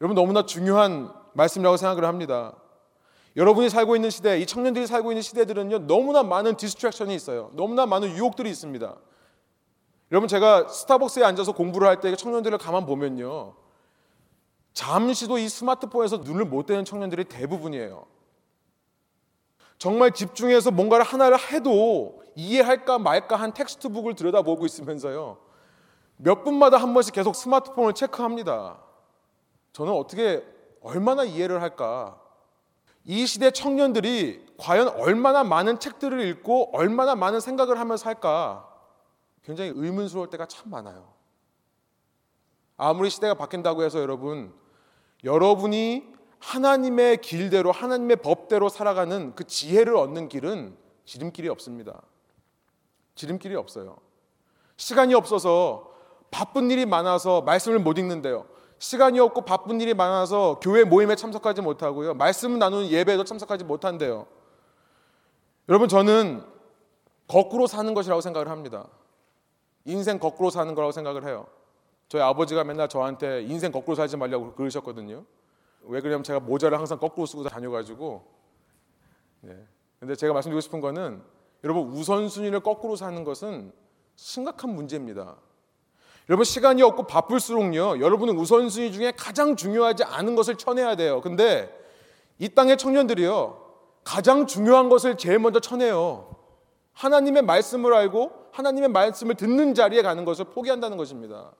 여러분 0.00 0.16
너무나 0.16 0.44
중요한 0.44 1.12
말씀이라고 1.34 1.76
생각을 1.76 2.04
합니다. 2.04 2.54
여러분이 3.36 3.70
살고 3.70 3.96
있는 3.96 4.10
시대, 4.10 4.38
이 4.40 4.46
청년들이 4.46 4.86
살고 4.86 5.10
있는 5.10 5.22
시대들은요, 5.22 5.86
너무나 5.86 6.22
많은 6.22 6.56
distraction이 6.56 7.14
있어요. 7.14 7.50
너무나 7.54 7.84
많은 7.86 8.16
유혹들이 8.16 8.48
있습니다. 8.50 8.94
여러분, 10.12 10.28
제가 10.28 10.68
스타벅스에 10.68 11.24
앉아서 11.24 11.52
공부를 11.52 11.88
할 11.88 12.00
때 12.00 12.14
청년들을 12.14 12.58
가만 12.58 12.86
보면요. 12.86 13.54
잠시도 14.74 15.38
이 15.38 15.48
스마트폰에서 15.48 16.18
눈을 16.18 16.44
못 16.44 16.66
떼는 16.66 16.84
청년들이 16.84 17.24
대부분이에요. 17.24 18.06
정말 19.78 20.12
집중해서 20.12 20.70
뭔가를 20.70 21.04
하나를 21.04 21.38
해도 21.38 22.22
이해할까 22.34 22.98
말까 22.98 23.36
한 23.36 23.54
텍스트북을 23.54 24.14
들여다보고 24.14 24.66
있으면서요. 24.66 25.38
몇 26.16 26.42
분마다 26.42 26.76
한 26.76 26.92
번씩 26.92 27.14
계속 27.14 27.34
스마트폰을 27.34 27.92
체크합니다. 27.94 28.80
저는 29.72 29.92
어떻게 29.92 30.44
얼마나 30.80 31.24
이해를 31.24 31.62
할까? 31.62 32.20
이 33.04 33.26
시대 33.26 33.50
청년들이 33.50 34.44
과연 34.56 34.88
얼마나 34.88 35.44
많은 35.44 35.78
책들을 35.78 36.20
읽고 36.20 36.76
얼마나 36.76 37.14
많은 37.14 37.40
생각을 37.40 37.78
하면서 37.78 38.08
할까? 38.08 38.68
굉장히 39.42 39.72
의문스러울 39.74 40.30
때가 40.30 40.46
참 40.46 40.70
많아요. 40.70 41.12
아무리 42.76 43.10
시대가 43.10 43.34
바뀐다고 43.34 43.82
해서 43.82 44.00
여러분, 44.00 44.54
여러분이 45.24 46.14
하나님의 46.38 47.18
길대로, 47.18 47.72
하나님의 47.72 48.16
법대로 48.16 48.68
살아가는 48.68 49.34
그 49.34 49.44
지혜를 49.44 49.96
얻는 49.96 50.28
길은 50.28 50.76
지름길이 51.06 51.48
없습니다. 51.48 52.02
지름길이 53.14 53.54
없어요. 53.56 53.96
시간이 54.76 55.14
없어서 55.14 55.92
바쁜 56.30 56.70
일이 56.70 56.84
많아서 56.84 57.42
말씀을 57.42 57.78
못 57.78 57.98
읽는데요. 57.98 58.46
시간이 58.78 59.18
없고 59.20 59.42
바쁜 59.42 59.80
일이 59.80 59.94
많아서 59.94 60.58
교회 60.60 60.84
모임에 60.84 61.16
참석하지 61.16 61.62
못하고요. 61.62 62.14
말씀 62.14 62.58
나누는 62.58 62.88
예배에도 62.88 63.24
참석하지 63.24 63.64
못한대요. 63.64 64.26
여러분 65.68 65.88
저는 65.88 66.44
거꾸로 67.26 67.66
사는 67.66 67.94
것이라고 67.94 68.20
생각을 68.20 68.50
합니다. 68.50 68.88
인생 69.86 70.18
거꾸로 70.18 70.50
사는 70.50 70.74
거라고 70.74 70.92
생각을 70.92 71.24
해요. 71.24 71.46
저희 72.14 72.22
아버지가 72.22 72.62
맨날 72.62 72.88
저한테 72.88 73.42
인생 73.42 73.72
거꾸로 73.72 73.96
살지 73.96 74.16
말라고 74.16 74.52
그러셨거든요. 74.52 75.24
왜 75.82 76.00
그러냐면 76.00 76.22
제가 76.22 76.38
모자를 76.38 76.78
항상 76.78 77.00
거꾸로 77.00 77.26
쓰고 77.26 77.42
다녀가지고. 77.42 78.24
네. 79.40 79.66
근데 79.98 80.14
제가 80.14 80.32
말씀드리고 80.32 80.60
싶은 80.60 80.80
거는 80.80 81.20
여러분 81.64 81.88
우선순위를 81.88 82.60
거꾸로 82.60 82.94
사는 82.94 83.24
것은 83.24 83.72
심각한 84.14 84.76
문제입니다. 84.76 85.34
여러분 86.28 86.44
시간이 86.44 86.84
없고 86.84 87.08
바쁠수록요. 87.08 87.98
여러분은 88.00 88.38
우선순위 88.38 88.92
중에 88.92 89.10
가장 89.16 89.56
중요하지 89.56 90.04
않은 90.04 90.36
것을 90.36 90.54
쳐내야 90.54 90.94
돼요. 90.94 91.20
근데 91.20 91.68
이 92.38 92.48
땅의 92.48 92.78
청년들이요. 92.78 93.60
가장 94.04 94.46
중요한 94.46 94.88
것을 94.88 95.16
제일 95.16 95.40
먼저 95.40 95.58
쳐내요. 95.58 96.36
하나님의 96.92 97.42
말씀을 97.42 97.92
알고 97.92 98.50
하나님의 98.52 98.90
말씀을 98.90 99.34
듣는 99.34 99.74
자리에 99.74 100.02
가는 100.02 100.24
것을 100.24 100.44
포기한다는 100.44 100.96
것입니다. 100.96 101.50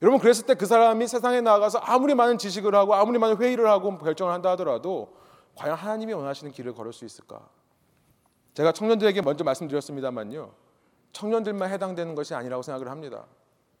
여러분 0.00 0.20
그랬을 0.20 0.46
때 0.46 0.54
그 0.54 0.66
사람이 0.66 1.06
세상에 1.08 1.40
나가서 1.40 1.78
아무리 1.78 2.14
많은 2.14 2.38
지식을 2.38 2.74
하고 2.74 2.94
아무리 2.94 3.18
많은 3.18 3.36
회의를 3.36 3.68
하고 3.68 3.98
결정을 3.98 4.32
한다 4.32 4.50
하더라도 4.52 5.16
과연 5.56 5.76
하나님이 5.76 6.12
원하시는 6.12 6.52
길을 6.52 6.74
걸을 6.74 6.92
수 6.92 7.04
있을까? 7.04 7.48
제가 8.54 8.72
청년들에게 8.72 9.22
먼저 9.22 9.44
말씀드렸습니다만요. 9.44 10.52
청년들만 11.12 11.70
해당되는 11.70 12.14
것이 12.14 12.34
아니라고 12.34 12.62
생각을 12.62 12.90
합니다. 12.90 13.26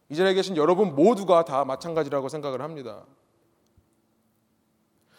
이 0.08 0.16
자리에 0.16 0.34
계신 0.34 0.56
여러분 0.56 0.94
모두가 0.94 1.44
다 1.44 1.64
마찬가지라고 1.64 2.28
생각을 2.28 2.62
합니다. 2.62 3.04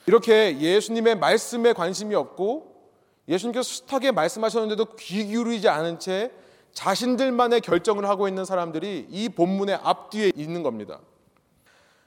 이렇게 0.05 0.57
예수님의 0.59 1.15
말씀에 1.15 1.73
관심이 1.73 2.15
없고 2.15 2.91
예수님께서 3.27 3.63
숱하게 3.63 4.11
말씀하셨는데도 4.11 4.95
귀 4.95 5.25
기울이지 5.25 5.69
않은 5.69 5.99
채 5.99 6.31
자신들만의 6.79 7.59
결정을 7.59 8.07
하고 8.07 8.29
있는 8.29 8.45
사람들이 8.45 9.07
이 9.09 9.27
본문의 9.27 9.79
앞뒤에 9.83 10.31
있는 10.33 10.63
겁니다. 10.63 11.01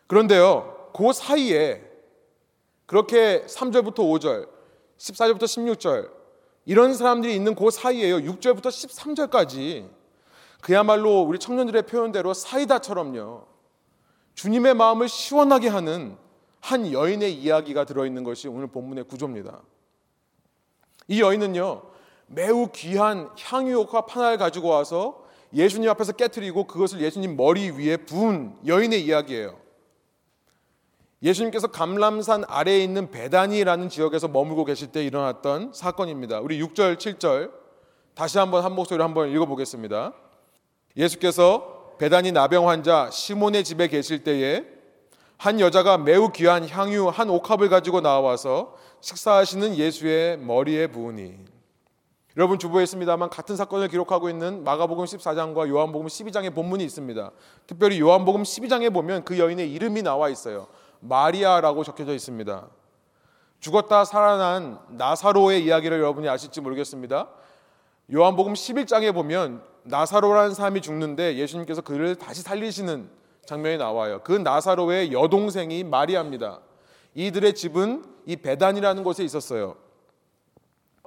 그런데요, 0.06 0.88
그 0.94 1.12
사이에 1.12 1.82
그렇게 2.86 3.44
3절부터 3.44 3.96
5절, 3.96 4.48
14절부터 4.96 5.42
16절 5.42 6.10
이런 6.64 6.94
사람들이 6.94 7.34
있는 7.34 7.54
그 7.54 7.70
사이에요. 7.70 8.16
6절부터 8.20 8.68
13절까지 8.68 9.90
그야말로 10.62 11.20
우리 11.20 11.38
청년들의 11.38 11.82
표현대로 11.82 12.32
사이다처럼요. 12.32 13.46
주님의 14.36 14.72
마음을 14.72 15.06
시원하게 15.06 15.68
하는 15.68 16.16
한 16.60 16.90
여인의 16.90 17.34
이야기가 17.34 17.84
들어있는 17.84 18.24
것이 18.24 18.48
오늘 18.48 18.68
본문의 18.68 19.04
구조입니다. 19.04 19.60
이 21.08 21.20
여인은요, 21.20 21.91
매우 22.34 22.68
귀한 22.72 23.28
향유옥과 23.38 24.06
판을 24.06 24.38
가지고 24.38 24.68
와서 24.68 25.22
예수님 25.54 25.90
앞에서 25.90 26.12
깨뜨리고 26.12 26.66
그것을 26.66 27.00
예수님 27.00 27.36
머리 27.36 27.70
위에 27.70 27.98
부은 27.98 28.56
여인의 28.66 29.04
이야기예요. 29.04 29.60
예수님께서 31.22 31.68
감람산 31.68 32.44
아래에 32.48 32.82
있는 32.82 33.10
베다니라는 33.10 33.90
지역에서 33.90 34.28
머물고 34.28 34.64
계실 34.64 34.88
때 34.88 35.04
일어났던 35.04 35.72
사건입니다. 35.74 36.40
우리 36.40 36.60
6절, 36.60 36.96
7절 36.96 37.52
다시 38.14 38.38
한번 38.38 38.64
한 38.64 38.74
목소리로 38.74 39.04
한번 39.04 39.30
읽어보겠습니다. 39.30 40.14
예수께서 40.96 41.94
베다니 41.98 42.32
나병 42.32 42.68
환자 42.68 43.10
시몬의 43.10 43.62
집에 43.62 43.88
계실 43.88 44.24
때에 44.24 44.64
한 45.36 45.60
여자가 45.60 45.98
매우 45.98 46.32
귀한 46.32 46.66
향유 46.68 47.08
한 47.08 47.28
옥합을 47.28 47.68
가지고 47.68 48.00
나와서 48.00 48.74
식사하시는 49.00 49.76
예수의 49.76 50.38
머리에 50.38 50.86
부으니 50.86 51.51
여러분 52.36 52.58
주부했습니다만 52.58 53.28
같은 53.28 53.56
사건을 53.56 53.88
기록하고 53.88 54.30
있는 54.30 54.64
마가복음 54.64 55.04
14장과 55.04 55.68
요한복음 55.68 56.06
12장의 56.06 56.54
본문이 56.54 56.82
있습니다. 56.84 57.30
특별히 57.66 58.00
요한복음 58.00 58.42
12장에 58.42 58.92
보면 58.92 59.24
그 59.24 59.38
여인의 59.38 59.70
이름이 59.72 60.02
나와 60.02 60.30
있어요. 60.30 60.68
마리아라고 61.00 61.84
적혀져 61.84 62.14
있습니다. 62.14 62.66
죽었다 63.60 64.04
살아난 64.04 64.78
나사로의 64.88 65.64
이야기를 65.64 65.98
여러분이 65.98 66.28
아실지 66.28 66.62
모르겠습니다. 66.62 67.28
요한복음 68.12 68.54
11장에 68.54 69.12
보면 69.12 69.62
나사로라는 69.84 70.54
사람이 70.54 70.80
죽는데 70.80 71.36
예수님께서 71.36 71.82
그를 71.82 72.16
다시 72.16 72.42
살리시는 72.42 73.10
장면이 73.44 73.76
나와요. 73.76 74.20
그 74.24 74.32
나사로의 74.32 75.12
여동생이 75.12 75.84
마리아입니다. 75.84 76.60
이들의 77.14 77.54
집은 77.54 78.04
이 78.24 78.36
베단이라는 78.36 79.04
곳에 79.04 79.22
있었어요. 79.22 79.76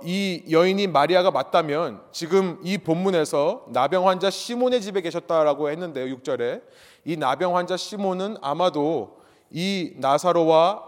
이 0.04 0.44
여인이 0.50 0.88
마리아가 0.88 1.32
맞다면 1.32 2.02
지금 2.12 2.60
이 2.64 2.78
본문에서 2.78 3.68
나병 3.70 4.08
환자 4.08 4.30
시몬의 4.30 4.82
집에 4.82 5.02
계셨다라고 5.02 5.70
했는데요. 5.70 6.16
6절에 6.18 6.62
이 7.06 7.16
나병 7.16 7.56
환자 7.56 7.78
시몬은 7.78 8.38
아마도 8.42 9.18
이 9.50 9.94
나사로와 9.98 10.84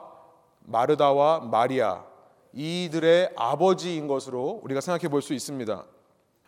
마르다와 0.66 1.40
마리아 1.40 2.04
이들의 2.54 3.32
아버지인 3.36 4.08
것으로 4.08 4.60
우리가 4.64 4.82
생각해 4.82 5.08
볼 5.08 5.22
수 5.22 5.34
있습니다. 5.34 5.86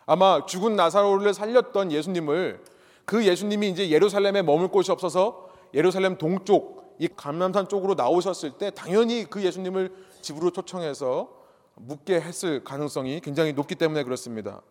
아마 0.04 0.44
죽은 0.44 0.76
나사로를 0.76 1.32
살렸던 1.32 1.92
예수님을 1.92 2.62
그 3.06 3.24
예수님이 3.24 3.70
이제 3.70 3.90
예루살렘에 3.90 4.42
머물 4.42 4.68
곳이 4.68 4.92
없어서 4.92 5.48
예루살렘 5.72 6.18
동쪽 6.18 6.96
이 6.98 7.08
감람산 7.08 7.68
쪽으로 7.68 7.94
나오셨을 7.94 8.52
때 8.52 8.70
당연히 8.70 9.24
그 9.24 9.42
예수님을 9.42 9.92
집으로 10.20 10.50
초청해서 10.50 11.39
묵게 11.86 12.20
했을 12.20 12.64
가능성이 12.64 13.20
굉장히 13.20 13.52
높기 13.52 13.74
때문에 13.74 14.04
그렇습니다. 14.04 14.62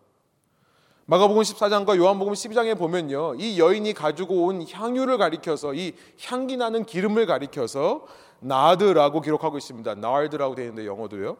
마가복음 1.06 1.42
14장과 1.42 1.96
요한복음 1.96 2.34
12장에 2.34 2.78
보면요. 2.78 3.34
이 3.34 3.58
여인이 3.58 3.92
가지고 3.94 4.46
온 4.46 4.64
향유를 4.70 5.18
가리켜서 5.18 5.74
이 5.74 5.94
향기 6.24 6.56
나는 6.56 6.84
기름을 6.84 7.26
가리켜서 7.26 8.06
나드라고 8.38 9.20
기록하고 9.20 9.58
있습니다. 9.58 9.96
나르드라고 9.96 10.54
되어 10.54 10.66
있는데 10.66 10.86
영어도요. 10.86 11.36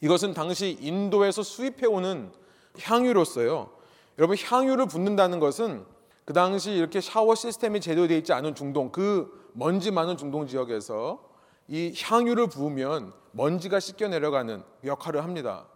이것은 0.00 0.32
당시 0.32 0.78
인도에서 0.80 1.42
수입해 1.42 1.86
오는 1.86 2.32
향유로서요. 2.80 3.70
여러분 4.18 4.36
향유를 4.42 4.86
붓는다는 4.86 5.40
것은 5.40 5.84
그 6.24 6.32
당시 6.32 6.72
이렇게 6.72 7.00
샤워 7.00 7.34
시스템이 7.34 7.80
제대로 7.80 8.06
되어 8.06 8.16
있지 8.16 8.32
않은 8.32 8.54
중동 8.54 8.90
그 8.90 9.50
먼지 9.52 9.90
많은 9.90 10.16
중동 10.16 10.46
지역에서 10.46 11.27
이 11.68 11.94
향유를 11.96 12.48
부으면 12.48 13.12
먼지가 13.32 13.78
씻겨 13.78 14.08
내려가는 14.08 14.62
역할을 14.84 15.22
합니다. 15.22 15.66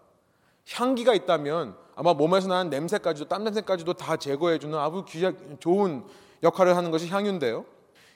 향기가 0.70 1.14
있다면 1.14 1.76
아마 1.94 2.14
몸에서 2.14 2.48
나는 2.48 2.70
냄새까지도 2.70 3.28
땀 3.28 3.44
냄새까지도 3.44 3.92
다 3.94 4.16
제거해주는 4.16 4.76
아주 4.78 5.04
귀하, 5.06 5.32
좋은 5.60 6.04
역할을 6.42 6.76
하는 6.76 6.90
것이 6.90 7.08
향유인데요. 7.08 7.66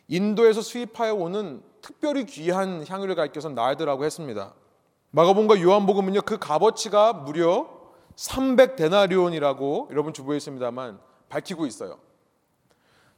인도에서 0.08 0.62
수입하여 0.62 1.14
오는 1.14 1.62
특별히 1.82 2.24
귀한 2.24 2.84
향유를 2.86 3.14
가리켜서 3.14 3.50
나르드라고 3.50 4.04
했습니다. 4.04 4.54
마가복음과 5.10 5.60
요한복음은요 5.60 6.22
그 6.22 6.38
값어치가 6.38 7.12
무려 7.12 7.68
300데나리온이라고 8.16 9.90
여러분 9.90 10.12
주부에 10.12 10.38
있습니다만 10.38 10.98
밝히고 11.28 11.66
있어요. 11.66 11.98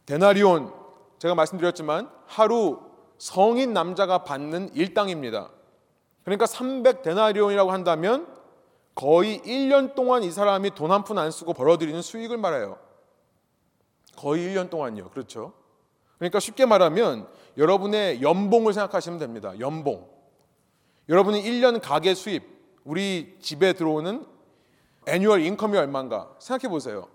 데나리온 0.07 0.73
제가 1.19 1.35
말씀드렸지만 1.35 2.11
하루 2.27 2.88
성인 3.19 3.73
남자가 3.73 4.25
받는 4.25 4.75
일당입니다. 4.75 5.51
그러니까 6.25 6.47
300데나리온이라고 6.47 7.69
한다면 7.69 8.27
거의 8.95 9.41
1년 9.41 9.95
동안 9.95 10.23
이 10.23 10.31
사람이 10.31 10.71
돈 10.75 10.91
한 10.91 11.05
푼 11.05 11.19
안 11.19 11.31
쓰고 11.31 11.53
벌어들이는 11.55 12.03
수익을 12.03 12.37
말해요. 12.39 12.79
거의 14.17 14.47
1년 14.49 14.71
동안요. 14.71 15.11
그렇죠? 15.11 15.53
그러니까 16.19 16.41
쉽게 16.41 16.67
말하면 16.67 17.29
여러분의 17.57 18.23
연봉을 18.23 18.73
생각하시면 18.73 19.19
됩니다. 19.21 19.53
연봉. 19.61 20.09
여러분이 21.09 21.43
1년 21.43 21.81
가계 21.81 22.15
수입, 22.15 22.43
우리 22.85 23.37
집에 23.41 23.73
들어오는 23.73 24.27
annual 25.07 25.41
income이 25.43 25.77
얼마인가 25.79 26.35
생각해 26.39 26.71
보세요. 26.71 27.09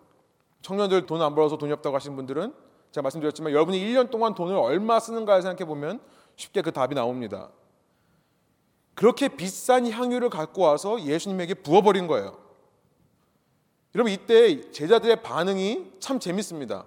청년들 0.62 1.06
돈 1.06 1.22
안 1.22 1.36
벌어서 1.36 1.58
돈이 1.58 1.72
없다고 1.74 1.96
하시는 1.96 2.16
분들은 2.16 2.54
제가 2.94 3.02
말씀드렸지만 3.02 3.52
여러분이 3.52 3.80
1년 3.80 4.12
동안 4.12 4.36
돈을 4.36 4.56
얼마 4.56 5.00
쓰는가 5.00 5.42
생각해 5.42 5.66
보면 5.66 6.00
쉽게 6.36 6.62
그 6.62 6.72
답이 6.72 6.94
나옵니다. 6.94 7.50
그렇게 8.94 9.30
비싼 9.30 9.90
향유를 9.90 10.30
갖고 10.30 10.62
와서 10.62 11.02
예수님에게 11.02 11.56
부어버린 11.56 12.06
거예요. 12.06 12.38
여러분 13.96 14.14
이때 14.14 14.70
제자들의 14.70 15.24
반응이 15.24 15.94
참 16.00 16.20
재밌습니다. 16.20 16.86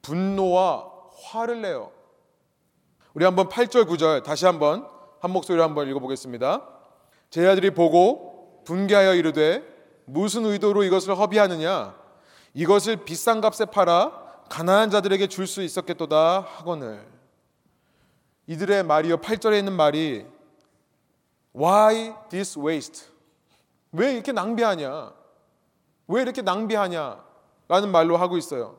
분노와 0.00 0.90
화를 1.24 1.60
내요. 1.60 1.92
우리 3.12 3.26
한번 3.26 3.50
8절 3.50 3.86
9절 3.86 4.22
다시 4.22 4.46
한번 4.46 4.88
한 5.20 5.30
목소리로 5.32 5.62
한번 5.62 5.86
읽어보겠습니다. 5.88 6.66
제자들이 7.28 7.72
보고 7.72 8.62
분개하여 8.64 9.16
이르되 9.16 9.62
무슨 10.06 10.46
의도로 10.46 10.82
이것을 10.84 11.18
허비하느냐 11.18 11.94
이것을 12.54 13.04
비싼 13.04 13.42
값에 13.42 13.66
팔아 13.66 14.25
가난한 14.48 14.90
자들에게 14.90 15.26
줄 15.28 15.46
수 15.46 15.62
있었겠도다 15.62 16.40
하거늘 16.40 17.06
이들의 18.46 18.84
말이요 18.84 19.18
8절에 19.18 19.58
있는 19.58 19.72
말이 19.72 20.26
Why 21.54 22.14
this 22.28 22.58
waste? 22.58 23.08
왜 23.92 24.12
이렇게 24.12 24.32
낭비하냐? 24.32 25.12
왜 26.08 26.22
이렇게 26.22 26.42
낭비하냐? 26.42 27.24
라는 27.68 27.90
말로 27.90 28.16
하고 28.16 28.36
있어요. 28.36 28.78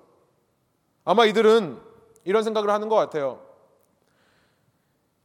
아마 1.03 1.25
이들은 1.25 1.81
이런 2.23 2.43
생각을 2.43 2.69
하는 2.69 2.87
것 2.87 2.95
같아요. 2.95 3.41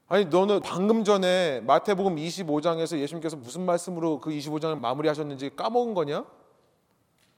아니, 0.08 0.24
너는 0.26 0.60
방금 0.60 1.04
전에 1.04 1.60
마태복음 1.60 2.16
25장에서 2.16 2.98
예수님께서 2.98 3.36
무슨 3.36 3.64
말씀으로 3.64 4.20
그 4.20 4.30
25장을 4.30 4.78
마무리하셨는지 4.78 5.56
까먹은 5.56 5.94
거냐? 5.94 6.24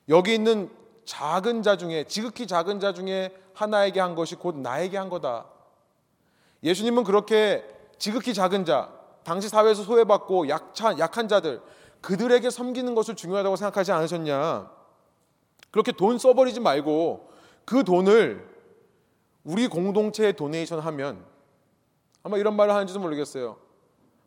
여기 0.08 0.34
있는 0.34 0.70
작은 1.04 1.62
자 1.62 1.76
중에, 1.76 2.04
지극히 2.04 2.46
작은 2.46 2.80
자 2.80 2.92
중에 2.92 3.34
하나에게 3.54 4.00
한 4.00 4.14
것이 4.14 4.34
곧 4.34 4.56
나에게 4.56 4.96
한 4.96 5.08
거다. 5.08 5.46
예수님은 6.62 7.04
그렇게 7.04 7.64
지극히 7.98 8.34
작은 8.34 8.64
자, 8.64 8.90
당시 9.22 9.48
사회에서 9.48 9.82
소외받고 9.82 10.48
약한, 10.48 10.98
약한 10.98 11.28
자들 11.28 11.60
그들에게 12.00 12.50
섬기는 12.50 12.94
것을 12.94 13.16
중요하다고 13.16 13.56
생각하지 13.56 13.92
않으셨냐? 13.92 14.70
그렇게 15.70 15.92
돈 15.92 16.18
써버리지 16.18 16.60
말고 16.60 17.30
그 17.64 17.82
돈을 17.82 18.46
우리 19.42 19.68
공동체에 19.68 20.32
도네이션 20.32 20.80
하면 20.80 21.24
아마 22.22 22.38
이런 22.38 22.56
말을 22.56 22.74
하는지도 22.74 23.00
모르겠어요. 23.00 23.63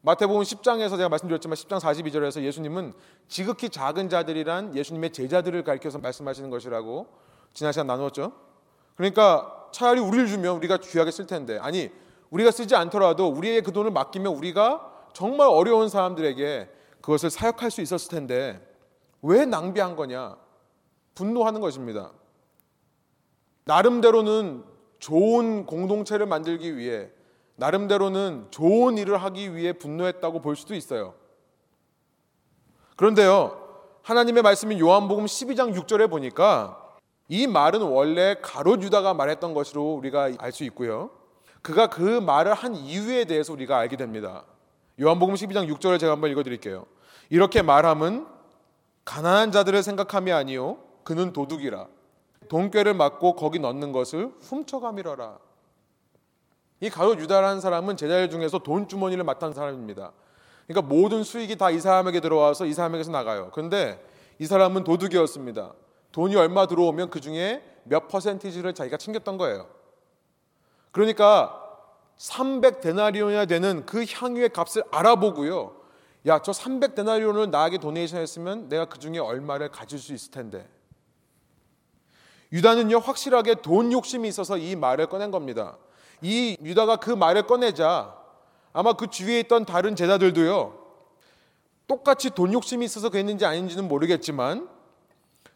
마태복음 0.02 0.42
10장에서 0.42 0.92
제가 0.92 1.10
말씀드렸지만 1.10 1.56
10장 1.56 1.80
42절에서 1.80 2.42
예수님은 2.44 2.94
지극히 3.28 3.70
작은 3.70 4.10
자들이란 4.10 4.76
예수님의 4.76 5.12
제자들을 5.12 5.64
가리켜서 5.64 5.98
말씀하시는 6.00 6.50
것이라고 6.50 7.08
지난 7.54 7.74
시간 7.74 7.88
나누었죠. 7.88 8.32
그러니까 8.96 9.70
차라리 9.72 10.00
우리를 10.00 10.28
주면 10.28 10.56
우리가 10.58 10.78
귀하게 10.78 11.12
쓸 11.12 11.26
텐데 11.26 11.58
아니 11.60 11.90
우리가 12.30 12.52
쓰지 12.52 12.76
않더라도 12.76 13.28
우리의 13.28 13.62
그 13.62 13.72
돈을 13.72 13.92
맡기면 13.92 14.34
우리가 14.34 14.94
정말 15.14 15.48
어려운 15.48 15.90
사람들에게 15.90 16.70
그것을 17.02 17.30
사역할 17.30 17.72
수 17.72 17.82
있었을 17.82 18.10
텐데 18.10 18.62
왜 19.22 19.46
낭비한 19.46 19.96
거냐? 19.96 20.38
분노하는 21.16 21.62
것입니다. 21.62 22.12
나름대로는 23.66 24.64
좋은 25.00 25.66
공동체를 25.66 26.26
만들기 26.26 26.78
위해 26.78 27.10
나름대로는 27.58 28.48
좋은 28.52 28.98
일을 28.98 29.18
하기 29.18 29.56
위해 29.56 29.74
분노했다고 29.74 30.42
볼 30.42 30.56
수도 30.56 30.76
있어요. 30.76 31.16
그런데요, 32.96 33.68
하나님의 34.04 34.44
말씀인 34.44 34.80
요한복음 34.80 35.26
12장 35.26 35.76
6절에 35.76 36.10
보니까 36.10 36.84
이 37.28 37.46
말은 37.46 37.82
원래 37.82 38.36
가롯 38.42 38.82
유다가 38.84 39.14
말했던 39.14 39.54
것으로 39.54 39.94
우리가 39.96 40.32
알 40.38 40.52
수 40.52 40.64
있고요. 40.66 41.10
그가 41.62 41.88
그 41.88 42.02
말을 42.02 42.54
한 42.54 42.76
이유에 42.76 43.26
대해서 43.26 43.52
우리가 43.54 43.78
알게 43.78 43.98
됩니다. 43.98 44.46
요한복음 45.02 45.36
12장 45.36 45.68
6절을 45.68 46.00
제가 46.00 46.14
한번 46.14 46.32
읽어 46.32 46.44
드릴게요. 46.44 46.86
이렇게 47.30 47.62
말함은 47.62 48.26
가난한 49.04 49.52
자들을 49.52 49.84
생각함이 49.84 50.32
아니요 50.32 50.78
그는 51.04 51.34
도둑이라 51.34 51.88
돈꾀를 52.50 52.94
맞고 52.94 53.36
거기 53.36 53.60
넣는 53.60 53.92
것을 53.92 54.32
훔쳐가밀어라. 54.42 55.47
이 56.80 56.90
가롯 56.90 57.20
유다라는 57.20 57.60
사람은 57.62 57.98
제자들 57.98 58.30
중에서 58.30 58.60
돈 58.60 58.88
주머니를 58.88 59.24
맡은 59.24 59.54
사람입니다. 59.54 60.12
그러니까 60.68 60.94
모든 60.94 61.24
수익이 61.24 61.56
다 61.58 61.72
이 61.72 61.80
사람에게 61.80 62.20
들어와서 62.20 62.66
이 62.66 62.74
사람에게서 62.74 63.12
나가요. 63.12 63.50
그런데 63.54 64.04
이 64.40 64.46
사람은 64.46 64.84
도둑이었습니다. 64.84 65.74
돈이 66.12 66.36
얼마 66.36 66.68
들어오면 66.68 67.10
그 67.10 67.20
중에 67.22 67.64
몇 67.84 68.08
퍼센티지를 68.08 68.74
자기가 68.74 68.98
챙겼던 68.98 69.38
거예요. 69.38 69.68
그러니까 70.92 71.64
300 72.18 72.82
데나리온이나 72.82 73.46
되는 73.46 73.86
그 73.86 74.06
향유의 74.08 74.50
값을 74.50 74.84
알아보고요. 74.92 75.76
야, 76.26 76.42
저 76.42 76.52
300 76.52 76.96
데나리온을 76.96 77.52
나에게 77.52 77.78
도네이션 77.78 78.20
했으면 78.20 78.68
내가 78.70 78.86
그 78.86 79.00
중에 79.00 79.20
얼마를 79.20 79.70
가질 79.70 80.00
수 80.00 80.14
있을 80.14 80.32
텐데. 80.32 80.68
유다는요, 82.52 83.00
확실하게 83.00 83.56
돈 83.62 83.92
욕심이 83.92 84.28
있어서 84.28 84.58
이 84.58 84.76
말을 84.76 85.08
꺼낸 85.08 85.32
겁니다. 85.32 85.78
이 86.22 86.58
유다가 86.64 86.98
그 86.98 87.12
말을 87.12 87.44
꺼내자 87.44 88.18
아마 88.78 88.94
그 88.94 89.08
주위에 89.08 89.40
있던 89.40 89.66
다른 89.66 89.96
제자들도요, 89.96 90.78
똑같이 91.88 92.30
돈 92.30 92.54
욕심이 92.54 92.86
있어서 92.86 93.10
그랬는지 93.10 93.44
아닌지는 93.44 93.88
모르겠지만, 93.88 94.70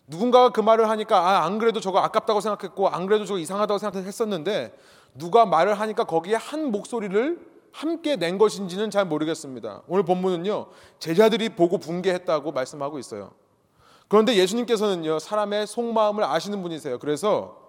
누군가가 0.07 0.49
그 0.49 0.59
말을 0.59 0.89
하니까, 0.89 1.19
아, 1.19 1.45
안 1.45 1.59
그래도 1.59 1.79
저거 1.79 1.99
아깝다고 1.99 2.41
생각했고, 2.41 2.89
안 2.89 3.05
그래도 3.05 3.25
저거 3.25 3.37
이상하다고 3.37 3.77
생각했었는데, 3.77 4.75
누가 5.13 5.45
말을 5.45 5.79
하니까 5.79 6.05
거기에 6.05 6.35
한 6.35 6.71
목소리를 6.71 7.51
함께 7.71 8.15
낸 8.15 8.39
것인지는 8.39 8.89
잘 8.89 9.05
모르겠습니다. 9.05 9.83
오늘 9.87 10.03
본문은요, 10.03 10.67
제자들이 10.97 11.49
보고 11.49 11.77
붕괴했다고 11.77 12.51
말씀하고 12.51 12.97
있어요. 12.97 13.33
그런데 14.07 14.35
예수님께서는요, 14.35 15.19
사람의 15.19 15.67
속마음을 15.67 16.23
아시는 16.23 16.63
분이세요. 16.63 16.97
그래서 16.97 17.60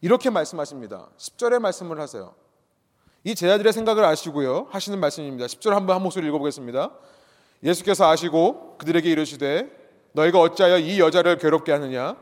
이렇게 0.00 0.30
말씀하십니다. 0.30 1.08
10절에 1.16 1.58
말씀을 1.58 2.00
하세요. 2.00 2.34
이 3.24 3.34
제자들의 3.34 3.72
생각을 3.72 4.04
아시고요, 4.04 4.68
하시는 4.70 5.00
말씀입니다. 5.00 5.46
10절 5.46 5.70
한번 5.70 5.96
한 5.96 6.02
목소리 6.02 6.26
읽어보겠습니다. 6.28 6.92
예수께서 7.62 8.08
아시고 8.08 8.76
그들에게 8.78 9.10
이르시되 9.10 9.68
너희가 10.12 10.40
어찌하여 10.40 10.78
이 10.78 11.00
여자를 11.00 11.38
괴롭게 11.38 11.72
하느냐? 11.72 12.16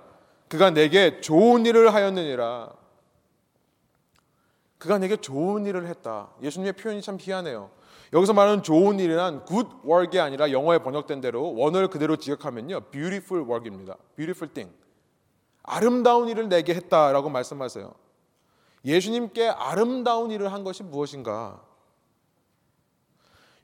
그가 0.48 0.70
내게 0.70 1.20
좋은 1.20 1.66
일을 1.66 1.92
하였느니라. 1.92 2.72
그가 4.78 4.98
내게 4.98 5.16
좋은 5.16 5.66
일을 5.66 5.86
했다. 5.86 6.30
예수님의 6.42 6.74
표현이 6.74 7.02
참 7.02 7.18
희한해요. 7.20 7.70
여기서 8.12 8.32
말하는 8.32 8.62
좋은 8.62 9.00
일이란 9.00 9.44
good 9.46 9.68
work이 9.84 10.20
아니라 10.20 10.50
영어에 10.52 10.78
번역된 10.78 11.20
대로 11.20 11.54
원어를 11.54 11.88
그대로 11.88 12.16
지역하면요. 12.16 12.80
beautiful 12.90 13.44
work입니다. 13.48 13.96
beautiful 14.16 14.52
thing. 14.52 14.72
아름다운 15.64 16.28
일을 16.28 16.48
내게 16.48 16.74
했다라고 16.74 17.30
말씀하세요. 17.30 17.92
예수님께 18.84 19.48
아름다운 19.48 20.30
일을 20.30 20.52
한 20.52 20.62
것이 20.62 20.82
무엇인가? 20.82 21.60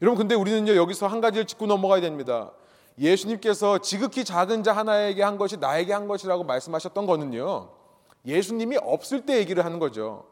여러분 0.03 0.19
근데 0.19 0.35
우리는요 0.35 0.75
여기서 0.77 1.07
한 1.07 1.21
가지를 1.21 1.47
짚고 1.47 1.67
넘어가야 1.67 2.01
됩니다. 2.01 2.53
예수님께서 2.99 3.79
지극히 3.79 4.25
작은 4.25 4.63
자 4.63 4.73
하나에게 4.73 5.23
한 5.23 5.37
것이 5.37 5.59
나에게 5.59 5.93
한 5.93 6.09
것이라고 6.09 6.45
말씀하셨던 6.45 7.07
거는요. 7.07 7.71
예수님이 8.27 8.79
없을 8.79 9.27
때 9.27 9.39
얘기를 9.39 9.65
하는 9.65 9.79
거죠. 9.79 10.25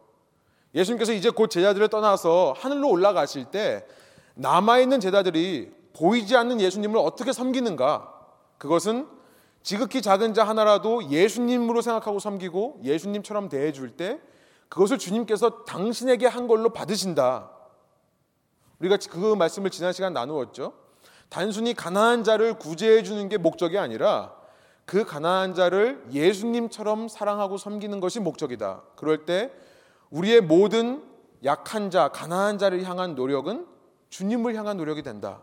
예수님께서 0.75 1.13
이제 1.13 1.31
곧 1.31 1.49
제자들을 1.49 1.89
떠나서 1.89 2.55
하늘로 2.57 2.89
올라가실 2.91 3.47
때 3.47 3.87
남아 4.35 4.81
있는 4.81 5.01
제자들이 5.01 5.71
보이지 5.95 6.37
않는 6.37 6.61
예수님을 6.61 6.99
어떻게 6.99 7.33
섬기는가? 7.33 8.15
그것은 8.59 9.18
지극히 9.63 10.01
작은 10.03 10.35
자 10.35 10.45
하나라도 10.45 11.11
예수님으로 11.11 11.83
생각하고 11.83 12.19
섬기고 12.19 12.81
예수님처럼 12.85 13.49
대해줄 13.49 13.97
때 13.97 14.21
그것을 14.69 14.99
주님께서 14.99 15.65
당신에게 15.65 16.27
한 16.27 16.47
걸로 16.47 16.71
받으신다. 16.71 17.51
우리가 18.79 18.99
그 19.11 19.35
말씀을 19.35 19.71
지난 19.71 19.93
시간 19.93 20.13
나누었죠. 20.13 20.73
단순히 21.29 21.75
가난한 21.75 22.25
자를 22.25 22.55
구제해 22.59 23.03
주는 23.03 23.29
게 23.29 23.37
목적이 23.37 23.79
아니라 23.79 24.35
그 24.85 25.05
가난한 25.05 25.55
자를 25.55 26.03
예수님처럼 26.13 27.09
사랑하고 27.09 27.59
섬기는 27.59 28.01
것이 28.01 28.21
목적이다. 28.21 28.83
그럴 28.97 29.27
때 29.27 29.53
우리의 30.11 30.41
모든 30.41 31.05
약한 31.45 31.91
자, 31.91 32.09
가난한 32.09 32.59
자를 32.59 32.85
향한 32.85 33.15
노력은 33.15 33.67
주님을 34.09 34.55
향한 34.55 34.79
노력이 34.79 35.03
된다. 35.03 35.43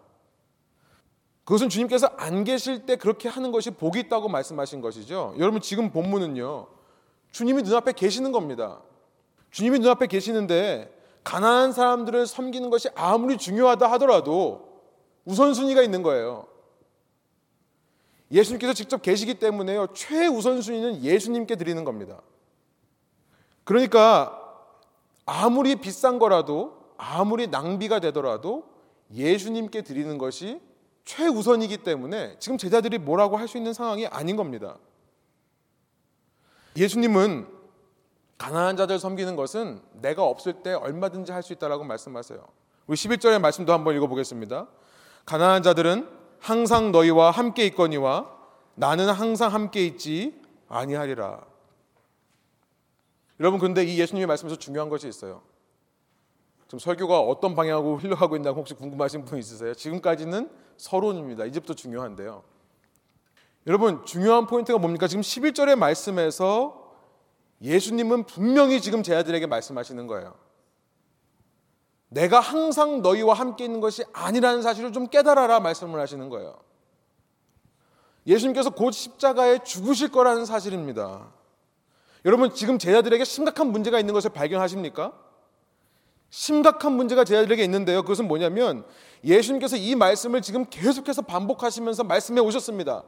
그것은 1.45 1.69
주님께서 1.69 2.07
안 2.17 2.43
계실 2.43 2.85
때 2.85 2.95
그렇게 2.95 3.29
하는 3.29 3.51
것이 3.51 3.71
복이 3.71 3.99
있다고 3.99 4.27
말씀하신 4.27 4.81
것이죠. 4.81 5.35
여러분 5.37 5.61
지금 5.61 5.91
본문은요. 5.91 6.67
주님이 7.31 7.61
눈앞에 7.61 7.93
계시는 7.93 8.31
겁니다. 8.31 8.81
주님이 9.51 9.79
눈앞에 9.79 10.07
계시는데 10.07 10.91
가난한 11.23 11.71
사람들을 11.71 12.25
섬기는 12.25 12.69
것이 12.69 12.89
아무리 12.95 13.37
중요하다 13.37 13.91
하더라도 13.93 14.81
우선순위가 15.25 15.83
있는 15.83 16.01
거예요. 16.01 16.47
예수님께서 18.31 18.73
직접 18.73 19.03
계시기 19.03 19.35
때문에요. 19.35 19.87
최우선순위는 19.93 21.03
예수님께 21.03 21.57
드리는 21.57 21.83
겁니다. 21.83 22.21
그러니까 23.63 24.41
아무리 25.25 25.75
비싼 25.75 26.17
거라도 26.17 26.77
아무리 26.97 27.47
낭비가 27.47 27.99
되더라도 27.99 28.63
예수님께 29.13 29.83
드리는 29.83 30.17
것이 30.17 30.59
최우선이기 31.05 31.77
때문에 31.77 32.37
지금 32.39 32.57
제자들이 32.57 32.97
뭐라고 32.97 33.37
할 33.37 33.47
수 33.47 33.57
있는 33.57 33.73
상황이 33.73 34.07
아닌 34.07 34.35
겁니다. 34.35 34.77
예수님은 36.75 37.47
가난한 38.37 38.75
자들 38.75 38.99
섬기는 38.99 39.35
것은 39.35 39.81
내가 39.93 40.23
없을 40.23 40.61
때 40.63 40.73
얼마든지 40.73 41.31
할 41.31 41.41
수 41.41 41.53
있다라고 41.53 41.83
말씀하세요. 41.83 42.45
우리 42.87 42.97
11절의 42.97 43.39
말씀도 43.39 43.71
한번 43.71 43.95
읽어 43.95 44.07
보겠습니다. 44.07 44.67
가난한 45.25 45.63
자들은 45.63 46.09
항상 46.39 46.91
너희와 46.91 47.31
함께 47.31 47.65
있거니와 47.67 48.29
나는 48.75 49.09
항상 49.09 49.53
함께 49.53 49.85
있지 49.85 50.39
아니하리라. 50.67 51.45
여러분 53.39 53.59
근데 53.59 53.83
이 53.83 53.99
예수님의 53.99 54.27
말씀에서 54.27 54.55
중요한 54.57 54.89
것이 54.89 55.07
있어요. 55.07 55.41
지금 56.67 56.79
설교가 56.79 57.19
어떤 57.19 57.55
방향으로 57.55 57.97
흘러가고 57.97 58.35
있나고 58.37 58.59
혹시 58.59 58.73
궁금하신 58.73 59.25
분 59.25 59.37
있으세요? 59.37 59.73
지금까지는 59.73 60.49
서론입니다. 60.77 61.45
이제부터 61.45 61.73
중요한데요. 61.73 62.43
여러분 63.67 64.05
중요한 64.05 64.47
포인트가 64.47 64.77
뭡니까? 64.79 65.07
지금 65.07 65.21
11절의 65.21 65.75
말씀에서 65.75 66.93
예수님은 67.61 68.25
분명히 68.25 68.81
지금 68.81 69.03
제 69.03 69.15
아들에게 69.15 69.45
말씀하시는 69.47 70.07
거예요. 70.07 70.35
내가 72.09 72.39
항상 72.39 73.01
너희와 73.01 73.33
함께 73.33 73.65
있는 73.65 73.79
것이 73.79 74.03
아니라는 74.13 74.61
사실을 74.61 74.93
좀 74.93 75.07
깨달아라 75.07 75.59
말씀을 75.59 75.99
하시는 75.99 76.29
거예요. 76.29 76.55
예수님께서 78.27 78.71
곧 78.71 78.91
십자가에 78.91 79.63
죽으실 79.63 80.11
거라는 80.11 80.45
사실입니다. 80.45 81.31
여러분 82.23 82.53
지금 82.53 82.79
제자들에게 82.79 83.23
심각한 83.23 83.67
문제가 83.67 83.99
있는 83.99 84.13
것을 84.13 84.31
발견하십니까? 84.31 85.13
심각한 86.29 86.93
문제가 86.93 87.23
제자들에게 87.23 87.63
있는데요. 87.63 88.01
그것은 88.01 88.27
뭐냐면 88.27 88.85
예수님께서 89.23 89.77
이 89.77 89.95
말씀을 89.95 90.41
지금 90.41 90.65
계속해서 90.65 91.21
반복하시면서 91.23 92.03
말씀해 92.03 92.41
오셨습니다. 92.41 93.03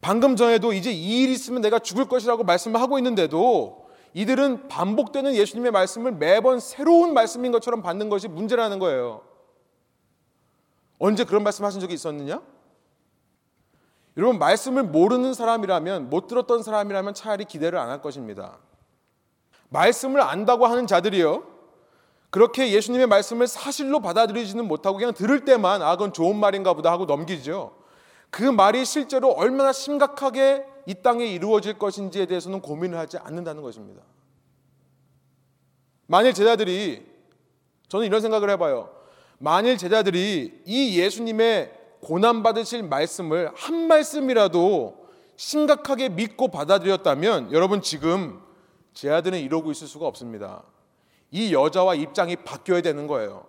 방금 0.00 0.36
전에도 0.36 0.72
이제 0.72 0.90
이 0.90 1.22
일이 1.22 1.32
있으면 1.32 1.60
내가 1.60 1.78
죽을 1.78 2.06
것이라고 2.06 2.44
말씀을 2.44 2.80
하고 2.80 2.98
있는데도 2.98 3.88
이들은 4.14 4.68
반복되는 4.68 5.34
예수님의 5.34 5.70
말씀을 5.72 6.12
매번 6.12 6.58
새로운 6.58 7.14
말씀인 7.14 7.52
것처럼 7.52 7.82
받는 7.82 8.08
것이 8.08 8.26
문제라는 8.28 8.78
거예요. 8.78 9.22
언제 10.98 11.24
그런 11.24 11.42
말씀 11.42 11.64
하신 11.64 11.80
적이 11.80 11.94
있었느냐? 11.94 12.42
여러분 14.16 14.38
말씀을 14.38 14.82
모르는 14.82 15.34
사람이라면 15.34 16.10
못 16.10 16.26
들었던 16.26 16.62
사람이라면 16.62 17.14
차라리 17.14 17.44
기대를 17.44 17.78
안 17.78 17.88
할 17.88 18.02
것입니다. 18.02 18.58
말씀을 19.68 20.20
안다고 20.20 20.66
하는 20.66 20.86
자들이요. 20.86 21.44
그렇게 22.30 22.72
예수님의 22.72 23.08
말씀을 23.08 23.46
사실로 23.48 24.00
받아들이지는 24.00 24.66
못하고 24.66 24.98
그냥 24.98 25.12
들을 25.12 25.44
때만 25.44 25.82
아 25.82 25.92
그건 25.96 26.12
좋은 26.12 26.36
말인가 26.36 26.74
보다 26.74 26.90
하고 26.92 27.04
넘기죠. 27.04 27.76
그 28.30 28.44
말이 28.44 28.84
실제로 28.84 29.30
얼마나 29.32 29.72
심각하게 29.72 30.64
이 30.86 30.94
땅에 30.94 31.26
이루어질 31.26 31.78
것인지에 31.78 32.26
대해서는 32.26 32.60
고민을 32.60 32.96
하지 32.98 33.18
않는다는 33.18 33.62
것입니다. 33.62 34.02
만일 36.06 36.32
제자들이 36.32 37.04
저는 37.88 38.06
이런 38.06 38.20
생각을 38.20 38.50
해봐요. 38.50 38.90
만일 39.38 39.76
제자들이 39.76 40.62
이 40.64 40.98
예수님의 40.98 41.72
고난 42.00 42.42
받으실 42.42 42.82
말씀을 42.82 43.50
한 43.54 43.88
말씀이라도 43.88 45.08
심각하게 45.36 46.10
믿고 46.10 46.48
받아들였다면 46.48 47.52
여러분 47.52 47.82
지금 47.82 48.40
제 48.94 49.10
아들은 49.10 49.38
이러고 49.38 49.70
있을 49.70 49.86
수가 49.86 50.06
없습니다. 50.06 50.62
이 51.30 51.52
여자와 51.54 51.94
입장이 51.94 52.36
바뀌어야 52.36 52.80
되는 52.80 53.06
거예요. 53.06 53.46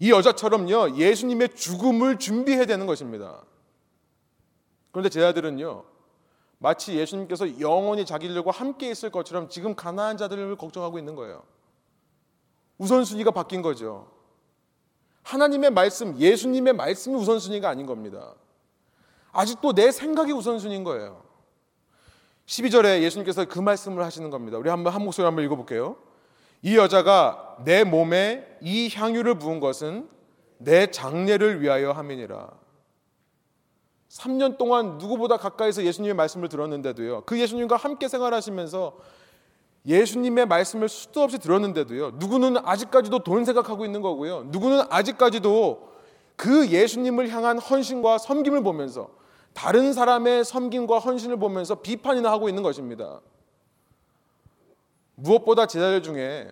이 0.00 0.10
여자처럼요, 0.10 0.96
예수님의 0.96 1.54
죽음을 1.54 2.18
준비해야 2.18 2.66
되는 2.66 2.86
것입니다. 2.86 3.42
그런데 4.92 5.08
제 5.08 5.24
아들은요, 5.24 5.84
마치 6.58 6.96
예수님께서 6.96 7.60
영원히 7.60 8.04
자기들과 8.04 8.50
함께 8.50 8.90
있을 8.90 9.10
것처럼 9.10 9.48
지금 9.48 9.74
가난한 9.74 10.16
자들을 10.16 10.56
걱정하고 10.56 10.98
있는 10.98 11.14
거예요. 11.14 11.42
우선순위가 12.78 13.30
바뀐 13.30 13.62
거죠. 13.62 14.10
하나님의 15.22 15.70
말씀, 15.70 16.16
예수님의 16.18 16.72
말씀이 16.74 17.14
우선순위가 17.16 17.68
아닌 17.68 17.86
겁니다. 17.86 18.34
아직도 19.32 19.72
내 19.72 19.90
생각이 19.90 20.32
우선순위인 20.32 20.84
거예요. 20.84 21.22
12절에 22.46 23.02
예수님께서 23.02 23.44
그 23.44 23.58
말씀을 23.58 24.04
하시는 24.04 24.30
겁니다. 24.30 24.56
우리 24.58 24.70
한번 24.70 24.92
한 24.92 25.02
목소리 25.02 25.24
한번 25.26 25.44
읽어볼게요. 25.44 25.96
이 26.62 26.76
여자가 26.76 27.56
내 27.64 27.84
몸에 27.84 28.58
이 28.60 28.90
향유를 28.92 29.38
부은 29.38 29.60
것은 29.60 30.08
내 30.58 30.90
장례를 30.90 31.62
위하여 31.62 31.92
함이니라. 31.92 32.50
3년 34.08 34.58
동안 34.58 34.98
누구보다 34.98 35.36
가까이서 35.36 35.84
예수님의 35.84 36.14
말씀을 36.14 36.48
들었는데도요. 36.48 37.22
그 37.26 37.38
예수님과 37.38 37.76
함께 37.76 38.08
생활하시면서 38.08 38.96
예수님의 39.86 40.46
말씀을 40.46 40.88
수도 40.88 41.22
없이 41.22 41.38
들었는데도요. 41.38 42.12
누구는 42.12 42.56
아직까지도 42.64 43.20
돈 43.20 43.44
생각하고 43.44 43.84
있는 43.84 44.02
거고요. 44.02 44.44
누구는 44.48 44.82
아직까지도 44.90 45.88
그 46.36 46.68
예수님을 46.68 47.28
향한 47.30 47.58
헌신과 47.58 48.18
섬김을 48.18 48.62
보면서 48.62 49.10
다른 49.54 49.92
사람의 49.92 50.44
섬김과 50.44 50.98
헌신을 50.98 51.36
보면서 51.38 51.76
비판이나 51.76 52.30
하고 52.30 52.48
있는 52.48 52.62
것입니다. 52.62 53.20
무엇보다 55.18 55.66
제자들 55.66 56.02
중에 56.02 56.50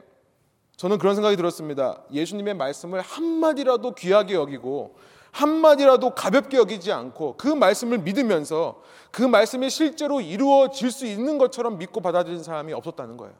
저는 0.77 0.99
그런 0.99 1.15
생각이 1.15 1.37
들었습니다. 1.37 2.03
예수님의 2.13 2.55
말씀을 2.55 3.01
한마디라도 3.01 3.95
귀하게 3.95 4.35
여기고 4.35 4.97
한마디라도 5.31 6.15
가볍게 6.15 6.57
여기지 6.57 6.93
않고 6.93 7.37
그 7.37 7.49
말씀을 7.49 7.99
믿으면서 7.99 8.83
그 9.11 9.23
말씀이 9.23 9.71
실제로 9.71 10.21
이루어질 10.21 10.91
수 10.91 11.07
있는 11.07 11.39
것처럼 11.39 11.79
믿고 11.79 12.01
받아들인 12.01 12.43
사람이 12.43 12.73
없었다는 12.73 13.17
거예요. 13.17 13.35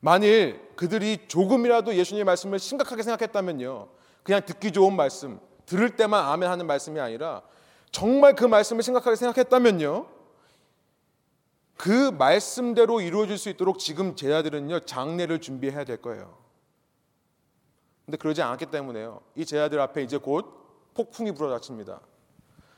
만일 0.00 0.60
그들이 0.76 1.18
조금이라도 1.26 1.94
예수님의 1.94 2.24
말씀을 2.24 2.58
심각하게 2.58 3.02
생각했다면요. 3.02 3.88
그냥 4.22 4.42
듣기 4.44 4.70
좋은 4.70 4.94
말씀, 4.94 5.40
들을 5.66 5.96
때만 5.96 6.24
아멘 6.24 6.48
하는 6.48 6.66
말씀이 6.66 7.00
아니라 7.00 7.42
정말 7.90 8.34
그 8.34 8.44
말씀을 8.44 8.82
심각하게 8.82 9.16
생각했다면요. 9.16 10.17
그 11.78 12.10
말씀대로 12.10 13.00
이루어질 13.00 13.38
수 13.38 13.48
있도록 13.48 13.78
지금 13.78 14.16
제자들은요, 14.16 14.80
장례를 14.80 15.40
준비해야 15.40 15.84
될 15.84 16.02
거예요. 16.02 16.36
근데 18.04 18.18
그러지 18.18 18.42
않았기 18.42 18.66
때문에요. 18.66 19.20
이 19.36 19.46
제자들 19.46 19.78
앞에 19.80 20.02
이제 20.02 20.18
곧 20.18 20.92
폭풍이 20.94 21.32
불어닥칩니다. 21.32 22.00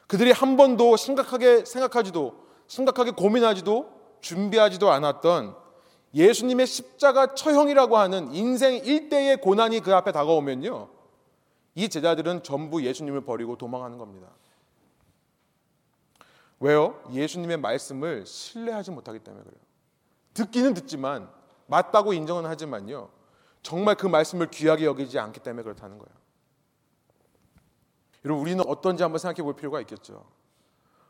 그들이 0.06 0.32
한 0.32 0.58
번도 0.58 0.96
심각하게 0.98 1.64
생각하지도, 1.64 2.44
심각하게 2.66 3.12
고민하지도, 3.12 3.90
준비하지도 4.20 4.90
않았던 4.90 5.56
예수님의 6.12 6.66
십자가 6.66 7.34
처형이라고 7.34 7.96
하는 7.96 8.34
인생 8.34 8.74
일대의 8.84 9.40
고난이 9.40 9.80
그 9.80 9.94
앞에 9.94 10.12
다가오면요. 10.12 10.90
이 11.76 11.88
제자들은 11.88 12.42
전부 12.42 12.84
예수님을 12.84 13.22
버리고 13.22 13.56
도망하는 13.56 13.96
겁니다. 13.96 14.28
왜요? 16.60 17.02
예수님의 17.10 17.56
말씀을 17.56 18.26
신뢰하지 18.26 18.90
못하기 18.90 19.20
때문에 19.20 19.42
그래요. 19.42 19.60
듣기는 20.34 20.74
듣지만 20.74 21.28
맞다고 21.66 22.12
인정은 22.12 22.46
하지만요. 22.46 23.08
정말 23.62 23.94
그 23.94 24.06
말씀을 24.06 24.50
귀하게 24.50 24.84
여기지 24.84 25.18
않기 25.18 25.40
때문에 25.40 25.62
그렇다는 25.62 25.98
거예요. 25.98 26.20
여러분 28.24 28.42
우리는 28.42 28.62
어떤지 28.66 29.02
한번 29.02 29.18
생각해 29.18 29.42
볼 29.42 29.56
필요가 29.56 29.80
있겠죠. 29.80 30.26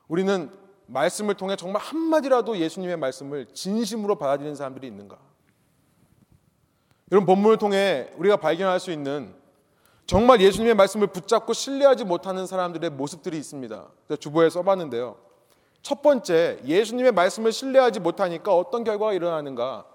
우리는 0.09 0.51
말씀을 0.87 1.35
통해 1.35 1.57
정말 1.57 1.83
한마디라도 1.83 2.57
예수님의 2.59 2.97
말씀을 2.97 3.47
진심으로 3.53 4.17
받아들이는 4.17 4.55
사람들이 4.55 4.87
있는가? 4.87 5.19
여러분 7.13 7.27
본문을 7.27 7.59
통해 7.59 8.11
우리가 8.17 8.37
발견할 8.37 8.79
수 8.79 8.93
있는 8.93 9.35
정말 10.07 10.41
예수님의 10.41 10.75
말씀을 10.75 11.09
붙잡고 11.09 11.53
신뢰하지 11.53 12.05
못하는 12.05 12.47
사람들의 12.47 12.91
모습들이 12.91 13.39
있습니다. 13.39 13.89
주보에 14.19 14.51
써봤는데요. 14.51 15.30
첫 15.83 16.03
번째, 16.03 16.61
예수님의 16.65 17.13
말씀을 17.13 17.53
신뢰하지 17.53 18.01
못하니까 18.01 18.55
어떤 18.55 18.85
결과가 18.85 19.13
일어나는가? 19.13 19.87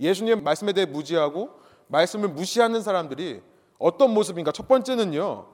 예수님의 0.00 0.42
말씀에 0.42 0.72
대해 0.72 0.86
무지하고 0.86 1.50
말씀을 1.88 2.28
무시하는 2.28 2.82
사람들이 2.82 3.42
어떤 3.78 4.12
모습인가? 4.12 4.52
첫 4.52 4.68
번째는요, 4.68 5.46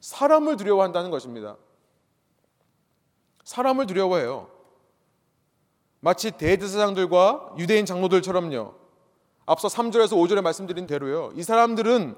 사람을 0.00 0.56
두려워한다는 0.56 1.10
것입니다. 1.10 1.56
사람을 3.44 3.86
두려워해요. 3.86 4.50
마치 6.00 6.30
대제사장들과 6.30 7.54
유대인 7.58 7.86
장로들처럼요. 7.86 8.74
앞서 9.46 9.68
3절에서 9.68 10.10
5절에 10.12 10.42
말씀드린 10.42 10.86
대로요. 10.86 11.32
이 11.34 11.42
사람들은 11.42 12.16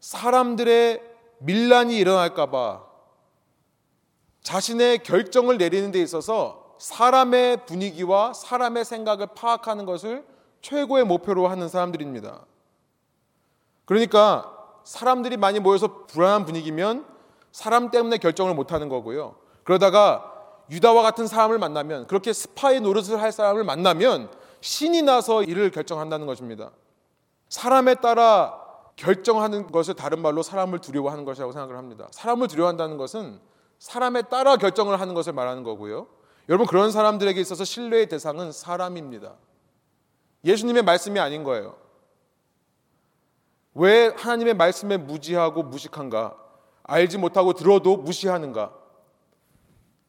사람들의 0.00 1.02
밀란이 1.38 1.96
일어날까봐 1.98 2.91
자신의 4.42 5.02
결정을 5.02 5.58
내리는 5.58 5.90
데 5.92 6.00
있어서 6.00 6.76
사람의 6.78 7.66
분위기와 7.66 8.32
사람의 8.32 8.84
생각을 8.84 9.28
파악하는 9.34 9.86
것을 9.86 10.24
최고의 10.62 11.04
목표로 11.04 11.48
하는 11.48 11.68
사람들입니다. 11.68 12.44
그러니까 13.84 14.52
사람들이 14.84 15.36
많이 15.36 15.60
모여서 15.60 16.06
불안한 16.06 16.44
분위기면 16.44 17.06
사람 17.52 17.90
때문에 17.90 18.18
결정을 18.18 18.54
못 18.54 18.72
하는 18.72 18.88
거고요. 18.88 19.36
그러다가 19.64 20.32
유다와 20.70 21.02
같은 21.02 21.26
사람을 21.26 21.58
만나면 21.58 22.06
그렇게 22.06 22.32
스파이 22.32 22.80
노릇을 22.80 23.20
할 23.20 23.30
사람을 23.30 23.64
만나면 23.64 24.30
신이 24.60 25.02
나서 25.02 25.42
일을 25.42 25.70
결정한다는 25.70 26.26
것입니다. 26.26 26.70
사람에 27.48 27.96
따라 27.96 28.58
결정하는 28.96 29.70
것을 29.70 29.94
다른 29.94 30.20
말로 30.20 30.42
사람을 30.42 30.78
두려워하는 30.78 31.24
것이라고 31.24 31.52
생각을 31.52 31.76
합니다. 31.76 32.08
사람을 32.10 32.48
두려워한다는 32.48 32.96
것은 32.96 33.38
사람에 33.82 34.22
따라 34.22 34.56
결정을 34.56 35.00
하는 35.00 35.12
것을 35.12 35.32
말하는 35.32 35.64
거고요. 35.64 36.06
여러분 36.48 36.68
그런 36.68 36.92
사람들에게 36.92 37.40
있어서 37.40 37.64
신뢰의 37.64 38.08
대상은 38.08 38.52
사람입니다. 38.52 39.34
예수님의 40.44 40.84
말씀이 40.84 41.18
아닌 41.18 41.42
거예요. 41.42 41.76
왜 43.74 44.06
하나님의 44.16 44.54
말씀에 44.54 44.98
무지하고 44.98 45.64
무식한가? 45.64 46.36
알지 46.84 47.18
못하고 47.18 47.54
들어도 47.54 47.96
무시하는가? 47.96 48.72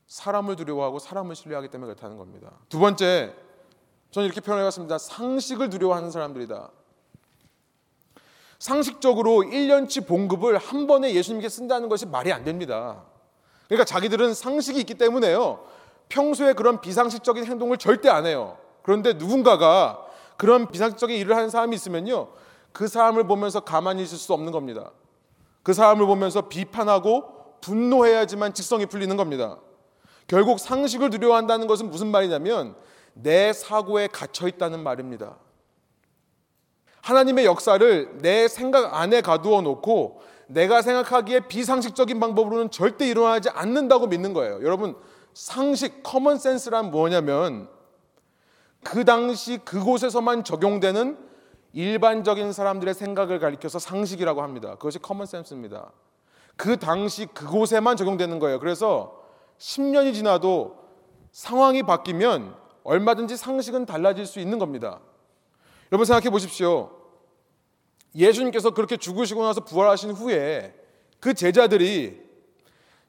사람을 0.06 0.56
두려워하고 0.56 1.00
사람을 1.00 1.36
신뢰하기 1.36 1.70
때문에 1.70 1.94
그렇다는 1.94 2.18
겁니다. 2.18 2.52
두 2.70 2.78
번째, 2.78 3.34
저는 4.12 4.28
이렇게 4.28 4.40
표현해봤습니다. 4.40 5.00
상식을 5.00 5.72
두려워하는 5.72 6.12
사람들이다. 6.12 6.70
상식적으로 8.60 9.42
1년치 9.42 10.06
봉급을 10.06 10.60
한 10.60 10.86
번에 10.86 11.16
예수님께 11.16 11.50
쓴다는 11.50 11.90
것이 11.90 12.06
말이 12.06 12.32
안 12.32 12.44
됩니다. 12.44 13.06
그러니까 13.74 13.86
자기들은 13.86 14.36
상식이 14.36 14.80
있기 14.82 14.94
때문에요. 14.96 15.66
평소에 16.08 16.54
그런 16.54 16.80
비상식적인 16.80 17.46
행동을 17.46 17.78
절대 17.78 18.08
안 18.08 18.28
해요. 18.28 18.58
그런데 18.84 19.14
누군가가 19.14 20.06
그런 20.38 20.68
비상식적인 20.68 21.18
일을 21.18 21.36
하는 21.36 21.50
사람이 21.50 21.76
있으면요. 21.76 22.30
그 22.72 22.88
사람을 22.88 23.26
보면서 23.26 23.62
가만히 23.62 24.04
있을 24.04 24.20
수 24.20 24.32
없는 24.34 24.52
겁니다. 24.52 24.92
그 25.64 25.74
사람을 25.74 26.06
보면서 26.06 26.50
비판하고 26.50 27.56
분노해야지만 27.62 28.54
직성이 28.54 28.86
풀리는 28.86 29.18
겁니다. 29.18 29.58
결국 30.28 30.60
상식을 30.60 31.10
두려워한다는 31.10 31.66
것은 31.66 31.90
무슨 31.90 32.08
말이냐면 32.08 32.76
내 33.14 33.54
사고에 33.54 34.08
갇혀 34.08 34.48
있다는 34.48 34.82
말입니다. 34.82 35.38
하나님의 37.02 37.46
역사를 37.46 38.18
내 38.22 38.48
생각 38.48 38.96
안에 38.96 39.22
가두어 39.22 39.62
놓고 39.62 40.22
내가 40.48 40.82
생각하기에 40.82 41.42
비상식적인 41.42 42.20
방법으로는 42.20 42.72
절대 42.72 43.08
일어나지 43.08 43.50
않는다고 43.50 44.08
믿는 44.08 44.34
거예요. 44.34 44.64
여러분, 44.64 44.96
상식, 45.34 46.04
common 46.04 46.38
sense란 46.38 46.92
뭐냐면 46.92 47.68
그 48.84 49.06
당시 49.06 49.58
그곳에서만 49.60 50.44
적용되는 50.44 51.18
일반적인 51.74 52.54
사람들의 52.54 52.94
생각을 52.94 53.40
가리켜서 53.40 53.80
상식이라고 53.80 54.44
합니다. 54.44 54.76
그것이 54.76 55.00
common 55.00 55.26
sense입니다. 55.26 55.92
그 56.56 56.78
당시 56.78 57.26
그곳에만 57.26 57.98
적용되는 57.98 58.38
거예요. 58.40 58.60
그래서 58.60 59.20
10년이 59.58 60.14
지나도 60.14 60.78
상황이 61.32 61.82
바뀌면 61.82 62.56
얼마든지 62.84 63.38
상식은 63.38 63.86
달라질 63.86 64.26
수 64.26 64.40
있는 64.40 64.60
겁니다. 64.60 65.00
여러분 65.92 66.06
생각해 66.06 66.30
보십시오. 66.30 66.92
예수님께서 68.16 68.72
그렇게 68.72 68.98
죽으시고 68.98 69.44
나서 69.44 69.64
부활하신 69.64 70.12
후에 70.12 70.74
그 71.20 71.34
제자들이 71.34 72.22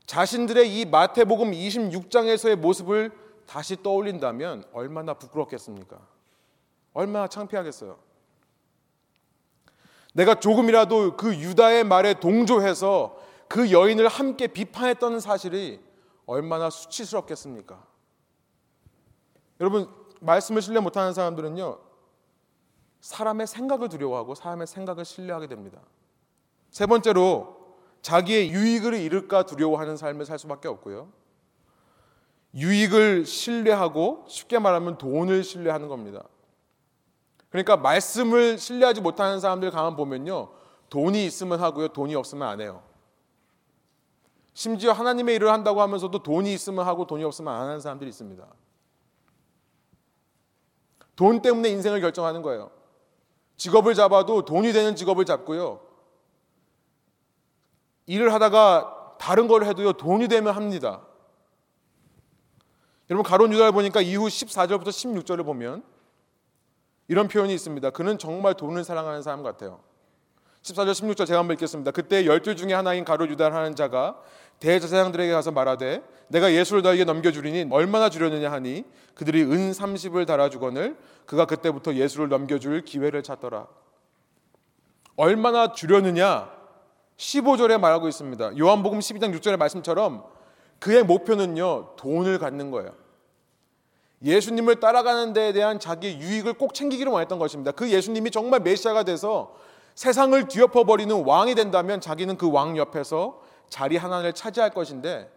자신들의 0.06 0.78
이 0.78 0.84
마태복음 0.84 1.52
26장에서의 1.52 2.56
모습을 2.56 3.10
다시 3.46 3.82
떠올린다면 3.82 4.64
얼마나 4.72 5.14
부끄럽겠습니까? 5.14 5.98
얼마나 6.92 7.26
창피하겠어요. 7.26 7.98
내가 10.14 10.38
조금이라도 10.38 11.16
그 11.16 11.34
유다의 11.34 11.84
말에 11.84 12.14
동조해서 12.14 13.18
그 13.48 13.72
여인을 13.72 14.08
함께 14.08 14.46
비판했던 14.46 15.20
사실이 15.20 15.80
얼마나 16.26 16.70
수치스럽겠습니까? 16.70 17.84
여러분, 19.60 19.88
말씀을 20.20 20.62
신뢰 20.62 20.80
못하는 20.80 21.12
사람들은요, 21.12 21.78
사람의 23.04 23.46
생각을 23.46 23.90
두려워하고 23.90 24.34
사람의 24.34 24.66
생각을 24.66 25.04
신뢰하게 25.04 25.46
됩니다. 25.46 25.78
세 26.70 26.86
번째로, 26.86 27.54
자기의 28.00 28.48
유익을 28.50 28.94
잃을까 28.94 29.44
두려워하는 29.44 29.98
삶을 29.98 30.24
살 30.24 30.38
수밖에 30.38 30.68
없고요. 30.68 31.12
유익을 32.54 33.26
신뢰하고 33.26 34.24
쉽게 34.26 34.58
말하면 34.58 34.96
돈을 34.96 35.44
신뢰하는 35.44 35.88
겁니다. 35.88 36.24
그러니까 37.50 37.76
말씀을 37.76 38.56
신뢰하지 38.56 39.02
못하는 39.02 39.38
사람들 39.38 39.70
가만 39.70 39.96
보면요. 39.96 40.52
돈이 40.88 41.26
있으면 41.26 41.60
하고요. 41.60 41.88
돈이 41.88 42.14
없으면 42.14 42.48
안 42.48 42.62
해요. 42.62 42.82
심지어 44.54 44.92
하나님의 44.92 45.36
일을 45.36 45.52
한다고 45.52 45.82
하면서도 45.82 46.22
돈이 46.22 46.54
있으면 46.54 46.86
하고 46.86 47.06
돈이 47.06 47.22
없으면 47.22 47.52
안 47.52 47.68
하는 47.68 47.80
사람들이 47.80 48.08
있습니다. 48.08 48.46
돈 51.16 51.42
때문에 51.42 51.68
인생을 51.68 52.00
결정하는 52.00 52.40
거예요. 52.40 52.70
직업을 53.64 53.94
잡아도 53.94 54.44
돈이 54.44 54.74
되는 54.74 54.94
직업을 54.94 55.24
잡고요. 55.24 55.80
일을 58.04 58.30
하다가 58.34 59.16
다른 59.18 59.48
걸 59.48 59.64
해도요. 59.64 59.94
돈이 59.94 60.28
되면 60.28 60.54
합니다. 60.54 61.00
여러분 63.08 63.22
가론 63.24 63.54
유다를 63.54 63.72
보니까 63.72 64.02
이후 64.02 64.26
14절부터 64.26 64.88
16절을 64.88 65.46
보면 65.46 65.82
이런 67.08 67.26
표현이 67.26 67.54
있습니다. 67.54 67.88
그는 67.90 68.18
정말 68.18 68.52
돈을 68.52 68.84
사랑하는 68.84 69.22
사람 69.22 69.42
같아요. 69.42 69.80
14절 70.60 70.90
16절 70.92 71.26
제가 71.26 71.38
한번 71.38 71.54
읽겠습니다. 71.54 71.90
그때 71.90 72.26
열둘 72.26 72.56
중에 72.56 72.74
하나인 72.74 73.06
가롯 73.06 73.30
유다를 73.30 73.56
하는 73.56 73.74
자가 73.74 74.20
대제사장들에게 74.60 75.32
가서 75.32 75.50
말하되 75.50 76.02
내가 76.28 76.52
예수를 76.52 76.82
너에게 76.82 77.04
넘겨주리니 77.04 77.68
얼마나 77.70 78.08
주려느냐 78.08 78.50
하니 78.50 78.84
그들이 79.14 79.42
은 79.42 79.72
30을 79.72 80.26
달아주거늘 80.26 80.96
그가 81.26 81.44
그때부터 81.46 81.94
예수를 81.94 82.28
넘겨줄 82.28 82.82
기회를 82.82 83.22
찾더라. 83.22 83.66
얼마나 85.16 85.72
주려느냐 85.72 86.50
15절에 87.16 87.78
말하고 87.78 88.08
있습니다. 88.08 88.58
요한복음 88.58 88.98
12장 88.98 89.38
6절의 89.38 89.56
말씀처럼 89.56 90.24
그의 90.80 91.04
목표는요 91.04 91.94
돈을 91.96 92.38
갖는 92.38 92.70
거예요. 92.70 92.92
예수님을 94.24 94.80
따라가는 94.80 95.34
데에 95.34 95.52
대한 95.52 95.78
자기의 95.78 96.18
유익을 96.18 96.54
꼭 96.54 96.74
챙기기를 96.74 97.12
원했던 97.12 97.38
것입니다. 97.38 97.70
그 97.72 97.90
예수님이 97.90 98.30
정말 98.30 98.60
메시아가 98.60 99.02
돼서 99.04 99.54
세상을 99.94 100.48
뒤엎어 100.48 100.84
버리는 100.84 101.24
왕이 101.24 101.54
된다면 101.54 102.00
자기는 102.00 102.36
그 102.36 102.48
왕 102.48 102.76
옆에서 102.76 103.40
자리 103.68 103.96
하나를 103.96 104.32
차지할 104.32 104.70
것인데 104.70 105.30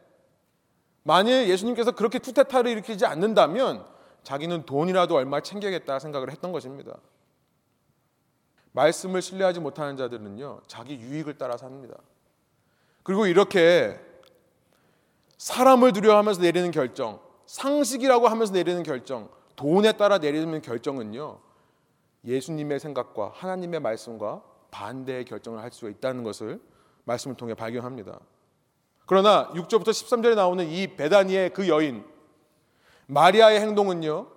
만일 1.03 1.47
예수님께서 1.47 1.91
그렇게 1.91 2.19
쿠데타를 2.19 2.69
일으키지 2.71 3.05
않는다면 3.05 3.85
자기는 4.23 4.65
돈이라도 4.65 5.15
얼마 5.15 5.41
챙겨야겠다 5.41 5.99
생각을 5.99 6.31
했던 6.31 6.51
것입니다. 6.51 6.97
말씀을 8.73 9.21
신뢰하지 9.21 9.59
못하는 9.59 9.95
자들은요 9.95 10.61
자기 10.67 10.95
유익을 10.97 11.37
따라 11.37 11.57
삽니다. 11.57 11.95
그리고 13.03 13.25
이렇게 13.25 13.99
사람을 15.37 15.93
두려워하면서 15.93 16.41
내리는 16.41 16.71
결정, 16.71 17.19
상식이라고 17.45 18.27
하면서 18.27 18.51
내리는 18.53 18.83
결정, 18.83 19.29
돈에 19.55 19.93
따라 19.93 20.17
내리는 20.17 20.61
결정은요 20.61 21.39
예수님의 22.25 22.79
생각과 22.79 23.31
하나님의 23.33 23.79
말씀과 23.79 24.43
반대의 24.71 25.23
결정을 25.25 25.61
할 25.61 25.71
수가 25.71 25.89
있다는 25.89 26.23
것을 26.23 26.59
말씀을 27.07 27.35
통해 27.37 27.53
발견합니다. 27.53 28.19
그러나 29.05 29.49
6절부터 29.53 29.87
13절에 29.87 30.35
나오는 30.35 30.67
이 30.67 30.95
베다니의 30.95 31.53
그 31.53 31.67
여인 31.69 32.03
마리아의 33.07 33.61
행동은요. 33.61 34.27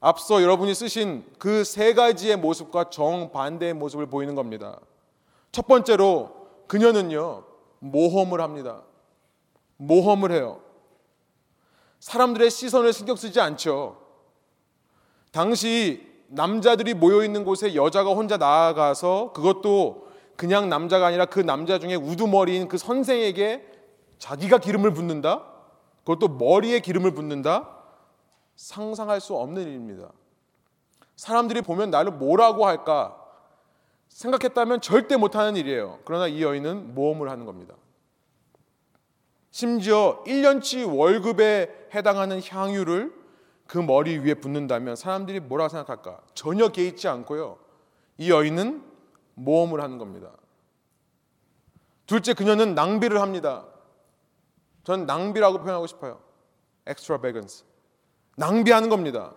앞서 0.00 0.42
여러분이 0.42 0.74
쓰신 0.74 1.24
그 1.38 1.62
세 1.64 1.92
가지의 1.94 2.36
모습과 2.38 2.90
정반대의 2.90 3.74
모습을 3.74 4.06
보이는 4.06 4.34
겁니다. 4.34 4.80
첫 5.52 5.66
번째로 5.66 6.48
그녀는요. 6.66 7.44
모험을 7.80 8.40
합니다. 8.40 8.82
모험을 9.76 10.32
해요. 10.32 10.60
사람들의 12.00 12.50
시선을 12.50 12.92
신경 12.92 13.16
쓰지 13.16 13.40
않죠. 13.40 14.00
당시 15.30 16.06
남자들이 16.28 16.94
모여 16.94 17.22
있는 17.24 17.44
곳에 17.44 17.74
여자가 17.74 18.10
혼자 18.10 18.36
나아가서 18.38 19.32
그것도 19.34 20.08
그냥 20.36 20.68
남자가 20.68 21.06
아니라 21.06 21.26
그 21.26 21.40
남자 21.40 21.78
중에 21.78 21.94
우두머리인 21.94 22.68
그 22.68 22.78
선생에게 22.78 23.66
자기가 24.18 24.58
기름을 24.58 24.92
붓는다? 24.92 25.44
그것도 26.04 26.28
머리에 26.28 26.80
기름을 26.80 27.12
붓는다? 27.12 27.70
상상할 28.56 29.20
수 29.20 29.34
없는 29.34 29.62
일입니다. 29.62 30.12
사람들이 31.16 31.62
보면 31.62 31.90
나를 31.90 32.12
뭐라고 32.12 32.66
할까 32.66 33.20
생각했다면 34.08 34.80
절대 34.80 35.16
못하는 35.16 35.56
일이에요. 35.56 35.98
그러나 36.04 36.26
이 36.26 36.42
여인은 36.42 36.94
모험을 36.94 37.30
하는 37.30 37.46
겁니다. 37.46 37.74
심지어 39.50 40.22
1년치 40.26 40.96
월급에 40.96 41.88
해당하는 41.94 42.40
향유를 42.42 43.12
그 43.66 43.78
머리 43.78 44.18
위에 44.18 44.34
붓는다면 44.34 44.96
사람들이 44.96 45.40
뭐라고 45.40 45.68
생각할까? 45.68 46.20
전혀 46.34 46.68
개의치 46.68 47.08
않고요. 47.08 47.58
이 48.18 48.30
여인은 48.30 48.93
모험을 49.34 49.80
하는 49.82 49.98
겁니다. 49.98 50.30
둘째, 52.06 52.34
그녀는 52.34 52.74
낭비를 52.74 53.20
합니다. 53.20 53.66
저는 54.84 55.06
낭비라고 55.06 55.58
표현하고 55.58 55.86
싶어요. 55.86 56.20
extravagance. 56.86 57.64
낭비하는 58.36 58.88
겁니다. 58.88 59.34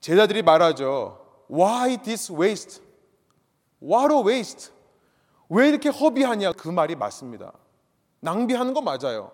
제자들이 0.00 0.42
말하죠. 0.42 1.44
Why 1.50 1.98
this 1.98 2.32
waste? 2.32 2.82
What 3.82 4.14
a 4.14 4.22
waste? 4.22 4.72
왜 5.48 5.68
이렇게 5.68 5.88
허비하냐? 5.88 6.52
그 6.52 6.68
말이 6.68 6.94
맞습니다. 6.94 7.52
낭비하는 8.20 8.72
거 8.72 8.80
맞아요. 8.80 9.32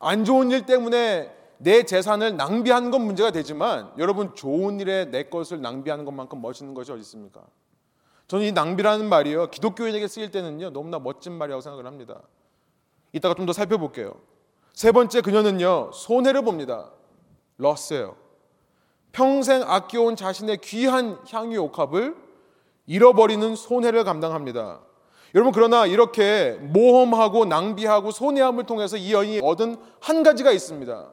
안 0.00 0.24
좋은 0.24 0.50
일 0.50 0.66
때문에 0.66 1.37
내 1.58 1.82
재산을 1.82 2.36
낭비하는 2.36 2.90
건 2.90 3.02
문제가 3.02 3.30
되지만 3.30 3.92
여러분 3.98 4.34
좋은 4.34 4.80
일에 4.80 5.06
내 5.06 5.24
것을 5.24 5.60
낭비하는 5.60 6.04
것만큼 6.04 6.40
멋있는 6.40 6.74
것이 6.74 6.92
어디 6.92 7.00
있습니까? 7.00 7.42
저는 8.28 8.46
이 8.46 8.52
낭비라는 8.52 9.08
말이요 9.08 9.50
기독교인에게 9.50 10.06
쓰일 10.06 10.30
때는요 10.30 10.70
너무나 10.70 10.98
멋진 10.98 11.32
말이라고 11.32 11.60
생각을 11.60 11.86
합니다. 11.86 12.22
이따가 13.12 13.34
좀 13.34 13.46
더 13.46 13.52
살펴볼게요. 13.52 14.14
세 14.72 14.92
번째 14.92 15.20
그녀는요 15.22 15.90
손해를 15.92 16.42
봅니다. 16.42 16.90
러스예요. 17.56 18.16
평생 19.10 19.62
아껴온 19.62 20.14
자신의 20.14 20.58
귀한 20.58 21.18
향유 21.28 21.60
옥합을 21.62 22.14
잃어버리는 22.86 23.56
손해를 23.56 24.04
감당합니다. 24.04 24.80
여러분 25.34 25.52
그러나 25.52 25.86
이렇게 25.86 26.52
모험하고 26.60 27.44
낭비하고 27.46 28.12
손해함을 28.12 28.64
통해서 28.64 28.96
이 28.96 29.12
여인이 29.12 29.40
얻은 29.42 29.76
한 30.00 30.22
가지가 30.22 30.52
있습니다. 30.52 31.12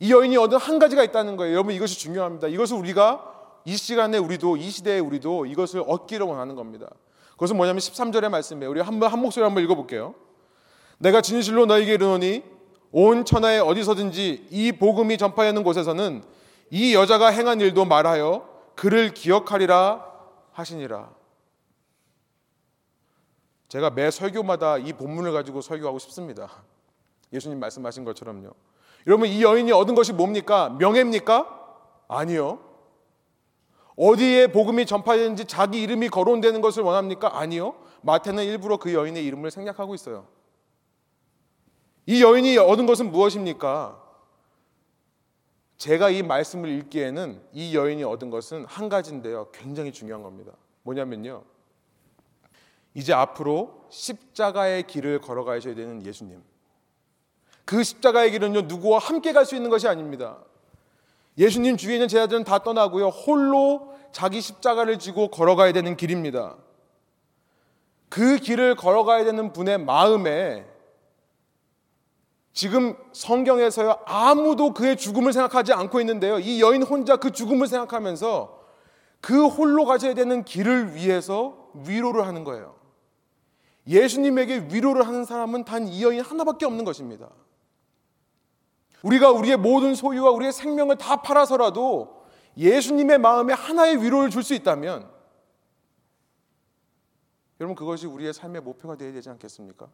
이 0.00 0.10
여인이 0.10 0.36
얻은 0.38 0.58
한 0.58 0.78
가지가 0.78 1.04
있다는 1.04 1.36
거예요. 1.36 1.52
여러분 1.52 1.74
이것이 1.74 1.98
중요합니다. 1.98 2.48
이것을 2.48 2.76
우리가 2.76 3.60
이 3.66 3.76
시간에 3.76 4.16
우리도 4.16 4.56
이 4.56 4.70
시대에 4.70 4.98
우리도 4.98 5.44
이것을 5.46 5.84
얻기를 5.86 6.26
원하는 6.26 6.54
겁니다. 6.56 6.88
그것은 7.32 7.56
뭐냐면 7.56 7.80
13절의 7.80 8.30
말씀이에요. 8.30 8.70
우리 8.70 8.80
한번 8.80 9.12
한 9.12 9.20
목소리 9.20 9.44
한번 9.44 9.62
읽어 9.62 9.74
볼게요. 9.74 10.14
내가 10.98 11.20
진실로 11.20 11.66
너에게 11.66 11.94
이르노니 11.94 12.42
온 12.92 13.24
천하에 13.24 13.58
어디서든지 13.58 14.48
이 14.50 14.72
복음이 14.72 15.18
전파하는 15.18 15.62
곳에서는 15.62 16.24
이 16.70 16.94
여자가 16.94 17.28
행한 17.28 17.60
일도 17.60 17.84
말하여 17.84 18.48
그를 18.74 19.12
기억하리라 19.12 20.04
하시니라. 20.52 21.10
제가 23.68 23.90
매 23.90 24.10
설교마다 24.10 24.78
이 24.78 24.94
본문을 24.94 25.32
가지고 25.32 25.60
설교하고 25.60 25.98
싶습니다. 25.98 26.50
예수님 27.32 27.60
말씀하신 27.60 28.04
것처럼요. 28.04 28.50
여러분 29.06 29.28
이 29.28 29.42
여인이 29.42 29.70
얻은 29.72 29.94
것이 29.94 30.12
뭡니까? 30.12 30.70
명예입니까? 30.78 31.58
아니요. 32.08 32.60
어디에 33.96 34.46
복음이 34.48 34.86
전파되는지 34.86 35.44
자기 35.44 35.82
이름이 35.82 36.08
거론되는 36.08 36.60
것을 36.60 36.82
원합니까? 36.82 37.38
아니요. 37.38 37.74
마태는 38.02 38.44
일부러 38.44 38.78
그 38.78 38.94
여인의 38.94 39.24
이름을 39.26 39.50
생략하고 39.50 39.94
있어요. 39.94 40.26
이 42.06 42.22
여인이 42.22 42.56
얻은 42.58 42.86
것은 42.86 43.10
무엇입니까? 43.10 44.00
제가 45.76 46.10
이 46.10 46.22
말씀을 46.22 46.68
읽기에는 46.70 47.42
이 47.52 47.74
여인이 47.74 48.04
얻은 48.04 48.30
것은 48.30 48.64
한 48.66 48.88
가지인데요. 48.88 49.48
굉장히 49.52 49.92
중요한 49.92 50.22
겁니다. 50.22 50.52
뭐냐면요. 50.82 51.44
이제 52.94 53.12
앞으로 53.12 53.86
십자가의 53.90 54.86
길을 54.86 55.20
걸어가셔야 55.20 55.74
되는 55.74 56.04
예수님. 56.04 56.42
그 57.70 57.84
십자가의 57.84 58.32
길은요, 58.32 58.62
누구와 58.62 58.98
함께 58.98 59.32
갈 59.32 59.46
수 59.46 59.54
있는 59.54 59.70
것이 59.70 59.86
아닙니다. 59.86 60.38
예수님 61.38 61.76
주위에 61.76 61.94
있는 61.94 62.08
제자들은 62.08 62.42
다 62.42 62.58
떠나고요, 62.58 63.10
홀로 63.10 63.94
자기 64.10 64.40
십자가를 64.40 64.98
지고 64.98 65.28
걸어가야 65.28 65.72
되는 65.72 65.96
길입니다. 65.96 66.56
그 68.08 68.38
길을 68.38 68.74
걸어가야 68.74 69.22
되는 69.22 69.52
분의 69.52 69.78
마음에 69.78 70.66
지금 72.52 72.96
성경에서요, 73.12 74.00
아무도 74.04 74.74
그의 74.74 74.96
죽음을 74.96 75.32
생각하지 75.32 75.72
않고 75.72 76.00
있는데요, 76.00 76.40
이 76.40 76.60
여인 76.60 76.82
혼자 76.82 77.18
그 77.18 77.30
죽음을 77.30 77.68
생각하면서 77.68 78.64
그 79.20 79.46
홀로 79.46 79.84
가셔야 79.84 80.14
되는 80.14 80.42
길을 80.42 80.96
위해서 80.96 81.70
위로를 81.86 82.26
하는 82.26 82.42
거예요. 82.42 82.74
예수님에게 83.86 84.66
위로를 84.72 85.06
하는 85.06 85.24
사람은 85.24 85.62
단 85.62 85.86
이 85.86 86.02
여인 86.02 86.20
하나밖에 86.20 86.66
없는 86.66 86.84
것입니다. 86.84 87.28
우리가 89.02 89.30
우리의 89.30 89.56
모든 89.56 89.94
소유와 89.94 90.30
우리의 90.30 90.52
생명을 90.52 90.96
다 90.96 91.22
팔아서라도 91.22 92.24
예수님의 92.56 93.18
마음에 93.18 93.52
하나의 93.52 94.02
위로를 94.02 94.30
줄 94.30 94.42
수 94.42 94.54
있다면 94.54 95.10
여러분 97.60 97.76
그것이 97.76 98.06
우리의 98.06 98.32
삶의 98.32 98.62
목표가 98.62 98.96
되어야 98.96 99.12
되지 99.12 99.28
않겠습니까? 99.30 99.88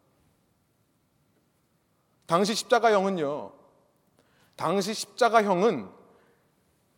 당시 2.26 2.54
십자가형은요. 2.54 3.52
당시 4.54 4.94
십자가형은 4.94 5.88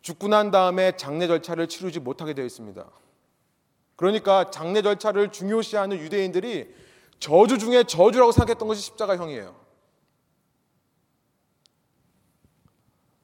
죽고 0.01 0.27
난 0.27 0.51
다음에 0.51 0.95
장례 0.95 1.27
절차를 1.27 1.67
치르지 1.67 1.99
못하게 1.99 2.33
되어 2.33 2.45
있습니다. 2.45 2.85
그러니까 3.95 4.49
장례 4.49 4.81
절차를 4.81 5.31
중요시하는 5.31 5.97
유대인들이 5.97 6.73
저주 7.19 7.57
중에 7.57 7.83
저주라고 7.83 8.31
생각했던 8.31 8.67
것이 8.67 8.81
십자가형이에요. 8.81 9.68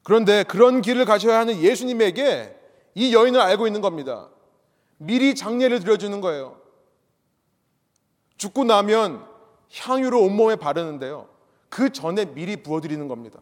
그런데 0.05 0.43
그런 0.43 0.83
길을 0.83 1.05
가셔야 1.05 1.39
하는 1.39 1.59
예수님에게 1.59 2.55
이 2.93 3.15
여인을 3.15 3.41
알고 3.41 3.65
있는 3.65 3.81
겁니다. 3.81 4.29
미리 4.97 5.33
장례를 5.33 5.79
드려주는 5.79 6.21
거예요. 6.21 6.61
죽고 8.37 8.65
나면 8.65 9.25
향유를 9.73 10.15
온몸에 10.15 10.57
바르는데요. 10.57 11.27
그 11.69 11.91
전에 11.91 12.25
미리 12.25 12.61
부어드리는 12.61 13.07
겁니다. 13.07 13.39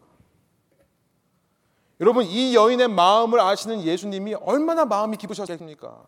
여러분, 2.00 2.24
이 2.24 2.54
여인의 2.54 2.88
마음을 2.88 3.40
아시는 3.40 3.82
예수님이 3.82 4.32
얼마나 4.32 4.86
마음이 4.86 5.18
깊으셨겠습니까? 5.18 6.02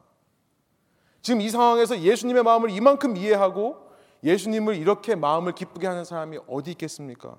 지금 1.20 1.42
이 1.42 1.50
상황에서 1.50 2.00
예수님의 2.00 2.42
마음을 2.44 2.70
이만큼 2.70 3.14
이해하고 3.18 3.90
예수님을 4.24 4.76
이렇게 4.76 5.16
마음을 5.16 5.52
기쁘게 5.52 5.86
하는 5.86 6.06
사람이 6.06 6.38
어디 6.48 6.70
있겠습니까? 6.70 7.36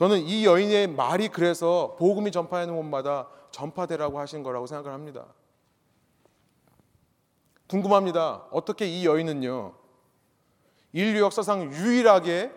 저는 0.00 0.26
이 0.26 0.46
여인의 0.46 0.86
말이 0.86 1.28
그래서 1.28 1.94
복음이 1.98 2.32
전파하는 2.32 2.74
곳마다 2.74 3.28
전파되라고 3.50 4.18
하신 4.18 4.42
거라고 4.42 4.66
생각을 4.66 4.94
합니다. 4.94 5.26
궁금합니다. 7.66 8.46
어떻게 8.50 8.86
이 8.86 9.04
여인은요, 9.04 9.74
인류 10.94 11.20
역사상 11.20 11.70
유일하게 11.74 12.50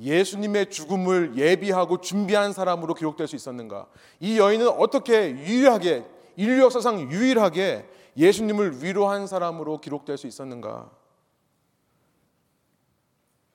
예수님의 0.00 0.70
죽음을 0.70 1.36
예비하고 1.36 2.00
준비한 2.00 2.52
사람으로 2.52 2.94
기록될 2.94 3.28
수 3.28 3.36
있었는가? 3.36 3.86
이 4.18 4.36
여인은 4.40 4.66
어떻게 4.68 5.30
유일하게, 5.30 6.04
인류 6.34 6.64
역사상 6.64 7.12
유일하게 7.12 7.88
예수님을 8.16 8.82
위로한 8.82 9.28
사람으로 9.28 9.80
기록될 9.80 10.18
수 10.18 10.26
있었는가? 10.26 10.90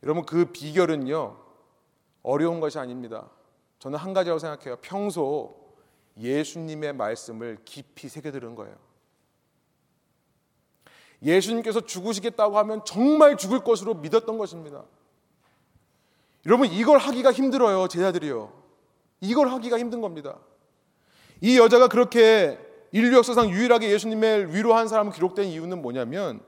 여러분, 0.01 0.25
그 0.25 0.45
비결은요, 0.45 1.42
어려운 2.23 2.59
것이 2.59 2.79
아닙니다. 2.79 3.29
저는 3.79 3.99
한 3.99 4.13
가지라고 4.13 4.39
생각해요. 4.39 4.77
평소 4.81 5.75
예수님의 6.17 6.93
말씀을 6.93 7.57
깊이 7.65 8.07
새겨들은 8.07 8.55
거예요. 8.55 8.75
예수님께서 11.21 11.81
죽으시겠다고 11.81 12.57
하면 12.59 12.83
정말 12.85 13.37
죽을 13.37 13.63
것으로 13.63 13.93
믿었던 13.95 14.37
것입니다. 14.37 14.83
여러분, 16.45 16.67
이걸 16.67 16.97
하기가 16.97 17.31
힘들어요, 17.31 17.87
제자들이요. 17.87 18.51
이걸 19.21 19.49
하기가 19.49 19.79
힘든 19.79 20.01
겁니다. 20.01 20.39
이 21.39 21.57
여자가 21.57 21.87
그렇게 21.87 22.59
인류 22.91 23.17
역사상 23.17 23.49
유일하게 23.49 23.89
예수님을 23.91 24.53
위로한 24.53 24.87
사람을 24.87 25.13
기록된 25.13 25.45
이유는 25.47 25.81
뭐냐면 25.81 26.41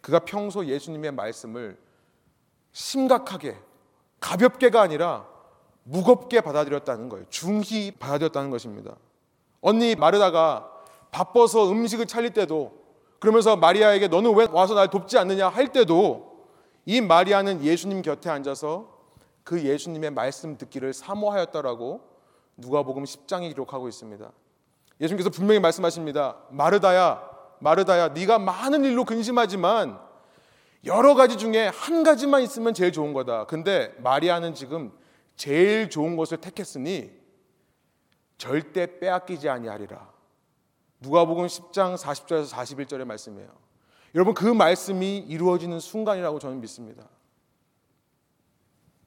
그가 0.00 0.20
평소 0.20 0.64
예수님의 0.64 1.12
말씀을 1.12 1.78
심각하게 2.72 3.58
가볍게가 4.20 4.80
아니라 4.80 5.26
무겁게 5.82 6.40
받아들였다는 6.40 7.08
거예요. 7.08 7.24
중히 7.30 7.90
받아들였다는 7.90 8.50
것입니다. 8.50 8.94
언니 9.60 9.94
마르다가 9.94 10.70
바빠서 11.10 11.70
음식을 11.70 12.06
차릴 12.06 12.32
때도 12.32 12.72
그러면서 13.18 13.56
마리아에게 13.56 14.08
너는 14.08 14.34
왜 14.34 14.46
와서 14.50 14.74
날 14.74 14.88
돕지 14.88 15.18
않느냐 15.18 15.48
할 15.48 15.72
때도 15.72 16.46
이 16.86 17.00
마리아는 17.00 17.62
예수님 17.62 18.02
곁에 18.02 18.30
앉아서 18.30 18.98
그 19.44 19.62
예수님의 19.62 20.10
말씀 20.12 20.56
듣기를 20.56 20.92
사모하였다라고 20.92 22.00
누가복음 22.56 23.04
10장에 23.04 23.48
기록하고 23.48 23.88
있습니다. 23.88 24.30
예수님께서 25.00 25.30
분명히 25.30 25.60
말씀하십니다. 25.60 26.36
마르다야, 26.50 27.22
마르다야, 27.58 28.08
네가 28.08 28.38
많은 28.38 28.84
일로 28.84 29.04
근심하지만 29.04 29.98
여러 30.84 31.14
가지 31.14 31.36
중에 31.36 31.66
한 31.68 32.02
가지만 32.02 32.42
있으면 32.42 32.72
제일 32.72 32.92
좋은 32.92 33.12
거다. 33.12 33.46
근데 33.46 33.94
마리아는 33.98 34.54
지금 34.54 34.92
제일 35.36 35.90
좋은 35.90 36.16
것을 36.16 36.38
택했으니 36.38 37.10
절대 38.38 38.98
빼앗기지 38.98 39.48
아니하리라. 39.48 40.10
누가복음 41.00 41.46
10장 41.46 41.96
40절에서 41.96 42.50
41절의 42.50 43.04
말씀이에요. 43.04 43.50
여러분 44.14 44.34
그 44.34 44.44
말씀이 44.44 45.18
이루어지는 45.18 45.80
순간이라고 45.80 46.38
저는 46.38 46.60
믿습니다. 46.60 47.08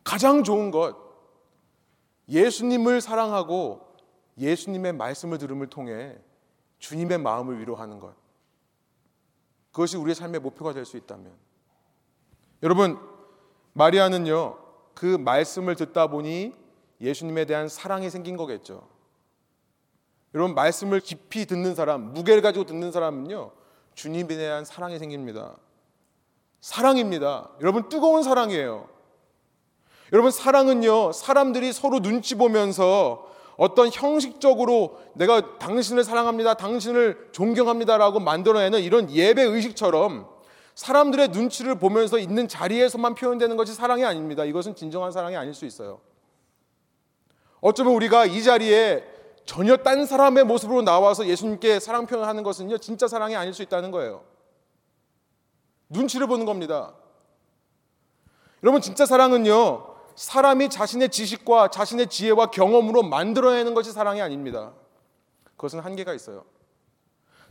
가장 0.04 0.44
좋은 0.44 0.72
것 0.72 0.96
예수님을 2.30 3.02
사랑하고 3.02 3.96
예수님의 4.38 4.94
말씀을 4.94 5.38
들음을 5.38 5.68
통해 5.68 6.18
주님의 6.80 7.18
마음을 7.20 7.60
위로하는 7.60 8.00
것. 8.00 8.16
그것이 9.72 9.98
우리의 9.98 10.16
삶의 10.16 10.42
목표가 10.42 10.74
될 10.74 10.86
수 10.86 10.98
있다면 10.98 11.34
여러분 12.64 12.98
마리아는요 13.74 14.58
그 14.96 15.06
말씀을 15.06 15.76
듣다 15.76 16.08
보니 16.08 16.54
예수님에 17.02 17.46
대한 17.46 17.68
사랑이 17.68 18.10
생긴 18.10 18.38
거겠죠. 18.38 18.88
여러분 20.34 20.56
말씀을 20.56 21.00
깊이 21.02 21.46
듣는 21.46 21.76
사람, 21.76 22.14
무게를 22.14 22.42
가지고 22.42 22.66
듣는 22.66 22.92
사람은요. 22.92 23.52
주님에 23.94 24.28
대한 24.28 24.66
사랑이 24.66 24.98
생깁니다. 24.98 25.58
사랑입니다. 26.62 27.50
여러분 27.62 27.90
뜨거운 27.90 28.24
사랑이에요. 28.24 28.88
여러분 30.14 30.32
사랑은요. 30.32 31.12
사람들이 31.12 31.74
서로 31.74 32.00
눈치 32.00 32.36
보면서 32.36 33.30
어떤 33.58 33.90
형식적으로 33.92 35.00
내가 35.14 35.60
당신을 35.60 36.04
사랑합니다. 36.04 36.56
당신을 36.56 37.30
존경합니다라고 37.34 38.20
만들어내는 38.20 38.82
이런 38.82 39.12
예배 39.12 39.44
의식처럼 39.44 40.33
사람들의 40.76 41.30
눈치를 41.30 41.76
보면서 41.76 42.18
있는 42.18 42.48
자리에서만 42.48 43.16
표현되는 43.16 43.58
것이 43.58 43.74
사랑이 43.74 44.04
아닙니다. 44.04 44.44
이것은 44.44 44.76
진정한 44.76 45.12
사랑이 45.12 45.36
아닐 45.36 45.54
수 45.54 45.66
있어요. 45.66 46.02
어쩌면 47.62 47.94
우리가 47.94 48.26
이 48.26 48.44
자리에 48.44 49.04
전혀 49.46 49.78
딴 49.78 50.06
사람의 50.06 50.46
모습으로 50.46 50.82
나와서 50.82 51.28
예수님께 51.28 51.80
사랑 51.80 52.08
표현하는 52.08 52.44
것은요, 52.44 52.78
진짜 52.80 53.08
사랑이 53.08 53.36
아닐 53.36 53.54
수 53.54 53.62
있다는 53.62 53.92
거예요. 53.92 54.24
눈치를 55.90 56.28
보는 56.28 56.46
겁니다. 56.46 56.94
여러분, 58.64 58.82
진짜 58.82 59.06
사랑은요, 59.06 59.94
사람이 60.16 60.70
자신의 60.70 61.10
지식과 61.10 61.70
자신의 61.70 62.08
지혜와 62.08 62.48
경험으로 62.48 63.04
만들어내는 63.04 63.74
것이 63.74 63.92
사랑이 63.92 64.22
아닙니다. 64.22 64.74
그것은 65.56 65.80
한계가 65.80 66.14
있어요. 66.14 66.46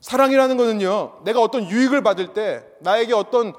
사랑이라는 0.03 0.57
것은요, 0.57 1.21
내가 1.25 1.41
어떤 1.41 1.71
유익을 1.71 2.03
받을 2.03 2.35
때, 2.35 2.65
나에게 2.81 3.15
어떤 3.15 3.55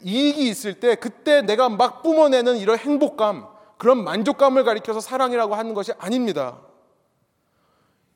이익이 0.00 0.48
있을 0.48 0.78
때, 0.78 0.94
그때 0.94 1.42
내가 1.42 1.68
막 1.68 2.02
뿜어내는 2.02 2.56
이런 2.56 2.78
행복감, 2.78 3.48
그런 3.76 4.04
만족감을 4.04 4.62
가리켜서 4.62 5.00
사랑이라고 5.00 5.56
하는 5.56 5.74
것이 5.74 5.92
아닙니다. 5.98 6.60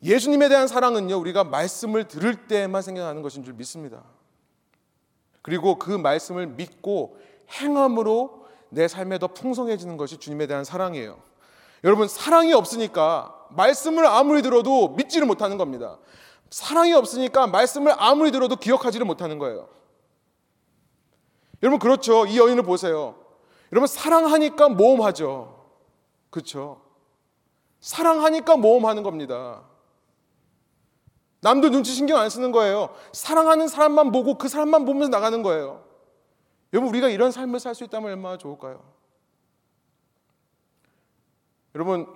예수님에 0.05 0.49
대한 0.49 0.69
사랑은요, 0.69 1.17
우리가 1.19 1.43
말씀을 1.43 2.07
들을 2.07 2.47
때만 2.47 2.83
생겨나는 2.83 3.21
것인 3.21 3.43
줄 3.45 3.55
믿습니다. 3.55 4.05
그리고 5.43 5.77
그 5.77 5.91
말씀을 5.91 6.47
믿고 6.47 7.17
행함으로 7.51 8.47
내 8.69 8.87
삶에 8.87 9.19
더 9.19 9.27
풍성해지는 9.27 9.97
것이 9.97 10.19
주님에 10.19 10.47
대한 10.47 10.65
사랑이에요. 10.65 11.21
여러분, 11.83 12.07
사랑이 12.07 12.53
없으니까 12.53 13.35
말씀을 13.51 14.07
아무리 14.07 14.41
들어도 14.41 14.91
믿지를 14.91 15.27
못하는 15.27 15.59
겁니다. 15.59 15.99
사랑이 16.53 16.93
없으니까 16.93 17.47
말씀을 17.47 17.95
아무리 17.97 18.31
들어도 18.31 18.57
기억하지를 18.57 19.07
못하는 19.07 19.39
거예요. 19.39 19.71
여러분, 21.63 21.79
그렇죠. 21.79 22.27
이 22.27 22.37
여인을 22.37 22.63
보세요. 22.63 23.15
여러분, 23.73 23.87
사랑하니까 23.87 24.69
모험하죠. 24.69 25.71
그렇죠. 26.29 26.83
사랑하니까 27.81 28.59
모험하는 28.59 29.03
겁니다. 29.03 29.63
남들 31.41 31.71
눈치 31.71 31.95
신경 31.95 32.19
안 32.19 32.29
쓰는 32.29 32.53
거예요. 32.53 32.95
사랑하는 33.15 33.67
사람만 33.67 34.13
보고 34.13 34.37
그 34.37 34.47
사람만 34.49 34.85
보면서 34.85 35.09
나가는 35.09 35.43
거예요. 35.43 35.83
여러분, 36.75 36.91
우리가 36.91 37.09
이런 37.09 37.33
삶을 37.33 37.61
살 37.61 37.75
수 37.75 37.83
있다면 37.85 38.11
얼마나 38.11 38.37
좋을까요? 38.37 38.85
여러분, 41.75 42.07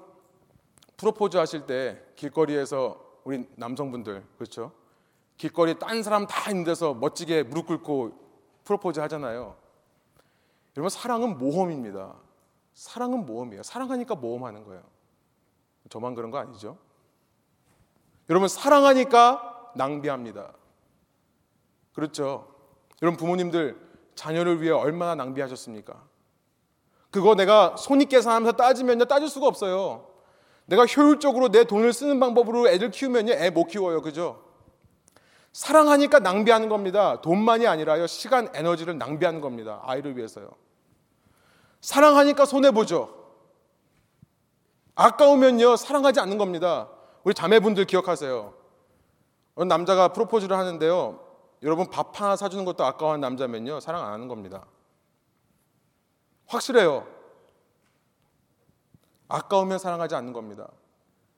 프로포즈 0.98 1.38
하실 1.38 1.64
때 1.64 2.02
길거리에서 2.16 3.05
우리 3.26 3.44
남성분들, 3.56 4.24
그렇죠? 4.38 4.70
길거리에 5.36 5.74
딴 5.80 6.04
사람 6.04 6.28
다 6.28 6.48
있는 6.48 6.62
데서 6.62 6.94
멋지게 6.94 7.42
무릎 7.42 7.66
꿇고 7.66 8.16
프로포즈 8.62 9.00
하잖아요. 9.00 9.56
여러분, 10.76 10.88
사랑은 10.88 11.36
모험입니다. 11.36 12.14
사랑은 12.74 13.26
모험이에요. 13.26 13.64
사랑하니까 13.64 14.14
모험하는 14.14 14.64
거예요. 14.64 14.80
저만 15.90 16.14
그런 16.14 16.30
거 16.30 16.38
아니죠? 16.38 16.78
여러분, 18.30 18.48
사랑하니까 18.48 19.72
낭비합니다. 19.74 20.52
그렇죠? 21.94 22.54
여러분, 23.02 23.18
부모님들 23.18 23.76
자녀를 24.14 24.62
위해 24.62 24.70
얼마나 24.70 25.16
낭비하셨습니까? 25.16 26.00
그거 27.10 27.34
내가 27.34 27.76
손익 27.76 28.08
계산하면서 28.08 28.56
따지면요, 28.56 29.06
따질 29.06 29.28
수가 29.28 29.48
없어요. 29.48 30.15
내가 30.66 30.84
효율적으로 30.84 31.48
내 31.48 31.64
돈을 31.64 31.92
쓰는 31.92 32.20
방법으로 32.20 32.68
애들 32.68 32.90
키우면요, 32.90 33.32
애 33.32 33.50
못 33.50 33.66
키워요. 33.66 34.02
그죠? 34.02 34.42
사랑하니까 35.52 36.18
낭비하는 36.18 36.68
겁니다. 36.68 37.20
돈만이 37.22 37.66
아니라요, 37.66 38.06
시간, 38.06 38.50
에너지를 38.54 38.98
낭비하는 38.98 39.40
겁니다. 39.40 39.80
아이를 39.84 40.16
위해서요. 40.16 40.50
사랑하니까 41.80 42.44
손해보죠. 42.44 43.14
아까우면요, 44.96 45.76
사랑하지 45.76 46.20
않는 46.20 46.36
겁니다. 46.36 46.88
우리 47.24 47.32
자매분들 47.32 47.84
기억하세요. 47.86 48.54
어느 49.54 49.68
남자가 49.68 50.08
프로포즈를 50.08 50.56
하는데요. 50.56 51.20
여러분 51.62 51.88
밥 51.90 52.20
하나 52.20 52.36
사주는 52.36 52.64
것도 52.64 52.84
아까워하는 52.84 53.20
남자면요. 53.20 53.80
사랑 53.80 54.04
안 54.04 54.12
하는 54.12 54.28
겁니다. 54.28 54.66
확실해요. 56.46 57.06
아까우면 59.28 59.78
사랑하지 59.78 60.14
않는 60.14 60.32
겁니다. 60.32 60.68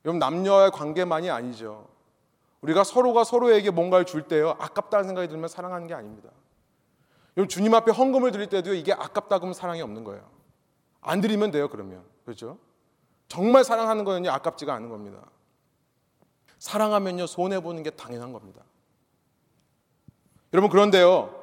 여러분 0.05 0.19
남녀의 0.19 0.71
관계만이 0.71 1.31
아니죠. 1.31 1.89
우리가 2.61 2.85
서로가 2.85 3.25
서로에게 3.25 3.71
뭔가를 3.71 4.05
줄 4.05 4.23
때요. 4.23 4.57
아깝다는 4.59 5.07
생각이 5.07 5.29
들면 5.29 5.49
사랑하는 5.49 5.87
게 5.87 5.95
아닙니다. 5.95 6.31
여러분 7.37 7.49
주님 7.49 7.75
앞에 7.75 7.93
헌금을 7.93 8.33
드릴 8.33 8.49
때도 8.49 8.75
이게 8.75 8.93
아깝다 8.93 9.39
그러면 9.39 9.55
사랑이 9.55 9.81
없는 9.81 10.05
거예요. 10.05 10.39
안 11.01 11.21
드리면 11.21 11.51
돼요, 11.51 11.69
그러면. 11.69 12.03
그렇죠? 12.25 12.59
정말 13.29 13.65
사랑하는 13.65 14.05
거는요, 14.05 14.31
아깝지가 14.31 14.75
않은 14.75 14.89
겁니다. 14.89 15.19
사랑하면요, 16.59 17.27
손해 17.27 17.61
보는 17.61 17.83
게 17.83 17.91
당연한 17.91 18.33
겁니다. 18.33 18.63
여러분, 20.53 20.71
그런데요, 20.71 21.35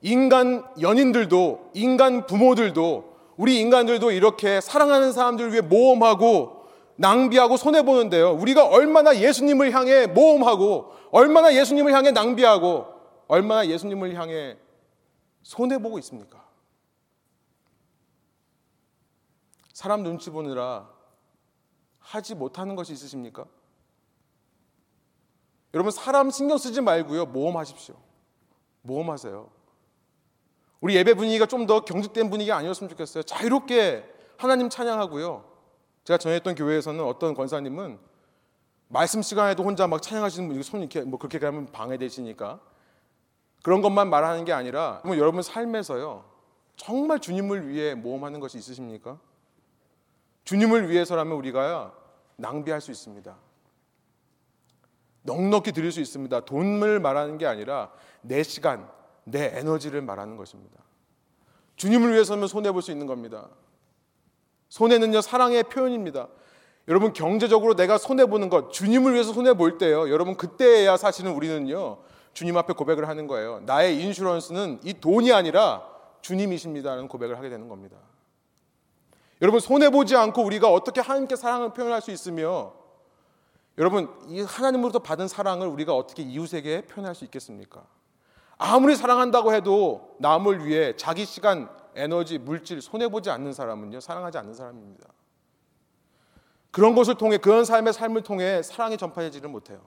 인간 0.00 0.66
연인들도, 0.80 1.70
인간 1.74 2.26
부모들도, 2.26 3.13
우리 3.36 3.60
인간들도 3.60 4.10
이렇게 4.12 4.60
사랑하는 4.60 5.12
사람들 5.12 5.52
위해 5.52 5.60
모험하고, 5.60 6.66
낭비하고 6.96 7.56
손해보는데요. 7.56 8.32
우리가 8.32 8.66
얼마나 8.66 9.16
예수님을 9.16 9.72
향해 9.72 10.06
모험하고, 10.06 10.92
얼마나 11.10 11.54
예수님을 11.54 11.92
향해 11.92 12.10
낭비하고, 12.12 12.86
얼마나 13.26 13.66
예수님을 13.66 14.14
향해 14.14 14.56
손해보고 15.42 15.98
있습니까? 16.00 16.44
사람 19.72 20.02
눈치 20.02 20.30
보느라 20.30 20.88
하지 21.98 22.34
못하는 22.34 22.76
것이 22.76 22.92
있으십니까? 22.92 23.44
여러분 25.74 25.90
사람 25.90 26.30
신경 26.30 26.56
쓰지 26.56 26.80
말고요. 26.80 27.26
모험하십시오. 27.26 27.96
모험하세요. 28.82 29.50
우리 30.84 30.96
예배 30.96 31.14
분위기가 31.14 31.46
좀 31.46 31.66
더 31.66 31.80
경직된 31.80 32.28
분위기가 32.28 32.58
아니었으면 32.58 32.90
좋겠어요. 32.90 33.22
자유롭게 33.22 34.04
하나님 34.36 34.68
찬양하고요. 34.68 35.42
제가 36.04 36.18
전했던 36.18 36.56
교회에서는 36.56 37.02
어떤 37.02 37.32
권사님은 37.32 37.98
말씀 38.88 39.22
시간에도 39.22 39.62
혼자 39.62 39.86
막 39.86 40.02
찬양하시는 40.02 40.46
분이 40.46 40.62
손 40.62 40.80
이렇게 40.80 41.00
뭐 41.00 41.18
그렇게 41.18 41.38
가면 41.38 41.72
방해되시니까 41.72 42.60
그런 43.62 43.80
것만 43.80 44.10
말하는 44.10 44.44
게 44.44 44.52
아니라 44.52 45.00
여러분 45.06 45.40
삶에서요. 45.40 46.22
정말 46.76 47.18
주님을 47.18 47.66
위해 47.68 47.94
모험하는 47.94 48.38
것이 48.38 48.58
있으십니까? 48.58 49.18
주님을 50.44 50.90
위해서라면 50.90 51.34
우리가 51.38 51.94
낭비할 52.36 52.82
수 52.82 52.90
있습니다. 52.90 53.34
넉넉히 55.22 55.72
드릴 55.72 55.90
수 55.92 56.02
있습니다. 56.02 56.40
돈을 56.40 57.00
말하는 57.00 57.38
게 57.38 57.46
아니라 57.46 57.90
내 58.20 58.42
시간, 58.42 58.86
내 59.24 59.52
에너지를 59.54 60.02
말하는 60.02 60.36
것입니다. 60.36 60.78
주님을 61.76 62.12
위해서면 62.12 62.46
손해볼 62.48 62.82
수 62.82 62.92
있는 62.92 63.06
겁니다. 63.06 63.48
손해는요, 64.68 65.20
사랑의 65.20 65.64
표현입니다. 65.64 66.28
여러분, 66.88 67.12
경제적으로 67.12 67.74
내가 67.74 67.98
손해보는 67.98 68.48
것, 68.48 68.72
주님을 68.72 69.14
위해서 69.14 69.32
손해볼 69.32 69.78
때요, 69.78 70.10
여러분, 70.10 70.36
그때야 70.36 70.96
사실은 70.96 71.32
우리는요, 71.32 71.98
주님 72.34 72.56
앞에 72.56 72.74
고백을 72.74 73.08
하는 73.08 73.26
거예요. 73.26 73.60
나의 73.60 74.02
인슈런스는 74.02 74.80
이 74.84 74.94
돈이 74.94 75.32
아니라 75.32 75.88
주님이십니다라는 76.20 77.08
고백을 77.08 77.38
하게 77.38 77.48
되는 77.48 77.68
겁니다. 77.68 77.96
여러분, 79.40 79.60
손해보지 79.60 80.16
않고 80.16 80.42
우리가 80.42 80.70
어떻게 80.70 81.00
하나님께 81.00 81.36
사랑을 81.36 81.72
표현할 81.72 82.02
수 82.02 82.10
있으며 82.10 82.74
여러분, 83.78 84.08
이 84.28 84.40
하나님으로부터 84.40 85.00
받은 85.00 85.26
사랑을 85.26 85.66
우리가 85.66 85.94
어떻게 85.96 86.22
이웃에게 86.22 86.82
표현할 86.82 87.14
수 87.14 87.24
있겠습니까? 87.24 87.84
아무리 88.58 88.96
사랑한다고 88.96 89.54
해도 89.54 90.16
남을 90.20 90.66
위해 90.66 90.96
자기 90.96 91.24
시간, 91.24 91.68
에너지, 91.94 92.38
물질 92.38 92.80
손해 92.80 93.08
보지 93.08 93.30
않는 93.30 93.52
사람은요, 93.52 94.00
사랑하지 94.00 94.38
않는 94.38 94.54
사람입니다. 94.54 95.08
그런 96.70 96.94
것을 96.94 97.14
통해, 97.14 97.38
그런 97.38 97.64
삶의 97.64 97.92
삶을 97.92 98.22
통해 98.22 98.62
사랑이 98.62 98.96
전파되지를 98.96 99.48
못해요. 99.48 99.80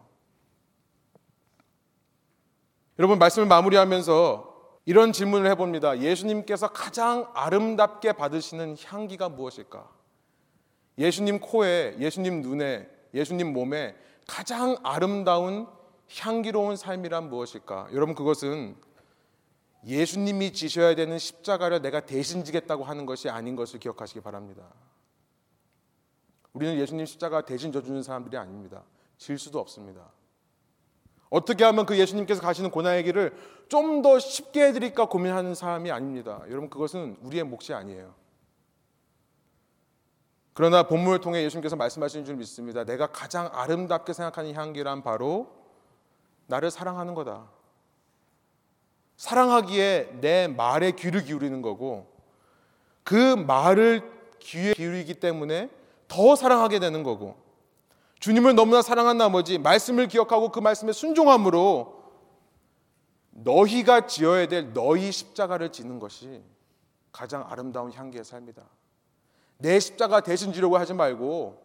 여러분, 3.00 3.20
말씀을 3.20 3.48
마무리하면서 3.48 4.56
이런 4.86 5.12
질문을 5.12 5.50
해봅니다. 5.52 6.00
예수님께서 6.00 6.70
가장 6.70 7.30
아름답게 7.34 8.14
받으시는 8.14 8.78
향기가 8.86 9.28
무엇일까? 9.28 9.90
예수님 10.98 11.40
코에, 11.40 11.98
예수님 12.00 12.42
눈에, 12.42 12.90
예수님 13.14 13.52
몸에 13.54 13.96
가장 14.26 14.78
아름다운 14.84 15.68
향기로운 16.20 16.76
삶이란 16.76 17.30
무엇일까? 17.30 17.90
여러분 17.94 18.16
그것은 18.16 18.76
예수님이 19.86 20.54
지셔야 20.54 20.96
되는 20.96 21.18
십자가를 21.18 21.82
내가 21.82 22.02
대신 22.02 22.44
지겠다고 22.44 22.84
하는 22.84 23.06
것이 23.06 23.30
아닌 23.30 23.56
것을 23.56 23.80
기억하시기 23.80 24.22
바랍니다. 24.22 24.64
우리는 26.54 26.78
예수님 26.78 27.06
십자가 27.06 27.46
대신 27.46 27.72
져주는 27.72 28.02
사람들이 28.02 28.38
아닙니다. 28.38 28.84
질 29.18 29.38
수도 29.38 29.60
없습니다. 29.60 30.12
어떻게 31.30 31.64
하면 31.66 31.86
그 31.86 31.98
예수님께서 31.98 32.42
가시는 32.42 32.72
고난의 32.72 33.04
길을 33.04 33.36
좀 33.70 34.02
더 34.02 34.18
쉽게 34.18 34.68
해드릴까 34.68 35.10
고민하는 35.10 35.54
사람이 35.54 35.92
아닙니다. 35.92 36.42
여러분 36.50 36.70
그것은 36.70 37.18
우리의 37.22 37.44
몫이 37.44 37.74
아니에요. 37.74 38.16
그러나 40.54 40.84
본문을 40.84 41.20
통해 41.20 41.44
예수님께서 41.44 41.76
말씀하시는 41.76 42.26
줄 42.26 42.36
믿습니다. 42.38 42.84
내가 42.84 43.08
가장 43.08 43.50
아름답게 43.54 44.14
생각하는 44.14 44.56
향기란 44.56 45.04
바로 45.04 45.57
나를 46.48 46.72
사랑하는 46.72 47.14
거다. 47.14 47.50
사랑하기에 49.18 50.18
내 50.22 50.48
말에 50.48 50.92
귀를 50.92 51.24
기울이는 51.24 51.62
거고 51.62 52.08
그 53.04 53.36
말을 53.36 54.02
귀에 54.40 54.74
기울이기 54.74 55.16
때문에 55.16 55.70
더 56.08 56.36
사랑하게 56.36 56.80
되는 56.80 57.04
거고 57.04 57.36
주님을 58.20 58.56
너무나 58.56 58.82
사랑한 58.82 59.18
나머지 59.18 59.58
말씀을 59.58 60.08
기억하고 60.08 60.52
그 60.52 60.60
말씀에 60.60 60.92
순종함으로 60.92 61.98
너희가 63.32 64.08
지어야 64.08 64.48
될 64.48 64.74
너희 64.74 65.12
십자가를 65.12 65.72
지는 65.72 66.00
것이 66.00 66.44
가장 67.12 67.46
아름다운 67.48 67.92
향기의 67.92 68.24
삶이다. 68.24 68.64
내 69.60 69.80
십자가 69.80 70.22
대신 70.22 70.54
지려고 70.54 70.78
하지 70.78 70.94
말고 70.94 71.64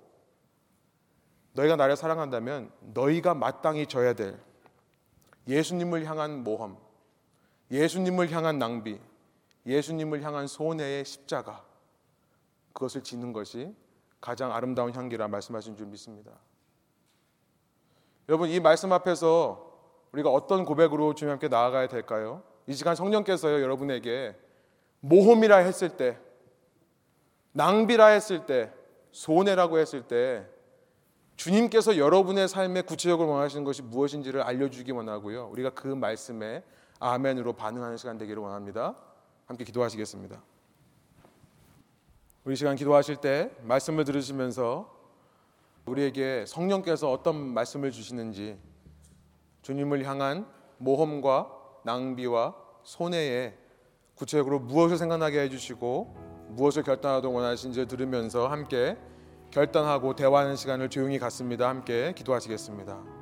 너희가 1.53 1.77
나를 1.77 1.97
사랑한다면 1.97 2.71
너희가 2.81 3.35
마땅히 3.35 3.87
져야 3.87 4.15
될 4.15 4.39
예수님을 5.49 6.05
향한 6.05 6.45
모험, 6.45 6.79
예수님을 7.71 8.31
향한 8.31 8.59
낭비, 8.59 9.01
예수님을 9.67 10.23
향한 10.23 10.47
손해의 10.47 11.05
십자가 11.05 11.65
그것을 12.73 13.03
지는 13.03 13.33
것이 13.33 13.75
가장 14.21 14.53
아름다운 14.53 14.95
향기라 14.95 15.29
말씀하신 15.29 15.77
줄 15.77 15.87
믿습니다. 15.87 16.33
여러분 18.29 18.49
이 18.49 18.61
말씀 18.61 18.93
앞에서 18.93 19.71
우리가 20.13 20.31
어떤 20.31 20.65
고백으로 20.65 21.15
주님께 21.15 21.49
나아가야 21.49 21.89
될까요? 21.89 22.43
이 22.67 22.75
시간 22.75 22.95
성령께서요 22.95 23.61
여러분에게 23.63 24.37
모험이라 25.01 25.57
했을 25.59 25.97
때, 25.97 26.19
낭비라 27.53 28.07
했을 28.07 28.47
때, 28.47 28.73
손해라고 29.11 29.79
했을 29.79 30.03
때 30.07 30.47
주님께서 31.43 31.97
여러분의 31.97 32.47
삶에 32.47 32.83
구체적으로 32.83 33.31
원하시는 33.31 33.65
것이 33.65 33.83
무엇인지를 33.83 34.43
알려주기 34.43 34.93
원하고요. 34.93 35.49
우리가 35.49 35.71
그 35.71 35.89
말씀에 35.89 36.63
아멘으로 37.01 37.55
반응하는 37.55 37.97
시간 37.97 38.17
되기를 38.17 38.41
원합니다. 38.41 38.95
함께 39.47 39.65
기도하시겠습니다. 39.65 40.41
우리 42.45 42.55
시간 42.55 42.77
기도하실 42.77 43.17
때 43.17 43.51
말씀을 43.63 44.05
들으시면서 44.05 44.89
우리에게 45.87 46.45
성령께서 46.47 47.11
어떤 47.11 47.35
말씀을 47.35 47.91
주시는지 47.91 48.57
주님을 49.63 50.05
향한 50.05 50.47
모험과 50.79 51.51
낭비와 51.83 52.55
손해에 52.85 53.59
구체적으로 54.15 54.61
무엇을 54.61 54.97
생각나게 54.97 55.41
해주시고 55.41 56.51
무엇을 56.51 56.85
결단하도록 56.85 57.35
원하시는지 57.35 57.89
들으면서 57.89 58.47
함께 58.47 58.97
결단하고 59.53 60.17
대화하는 60.17 60.57
시간을 60.57 60.89
조용히 60.89 61.19
갖습니다. 61.19 61.69
함께 61.69 62.13
기도하시겠습니다. 62.17 63.22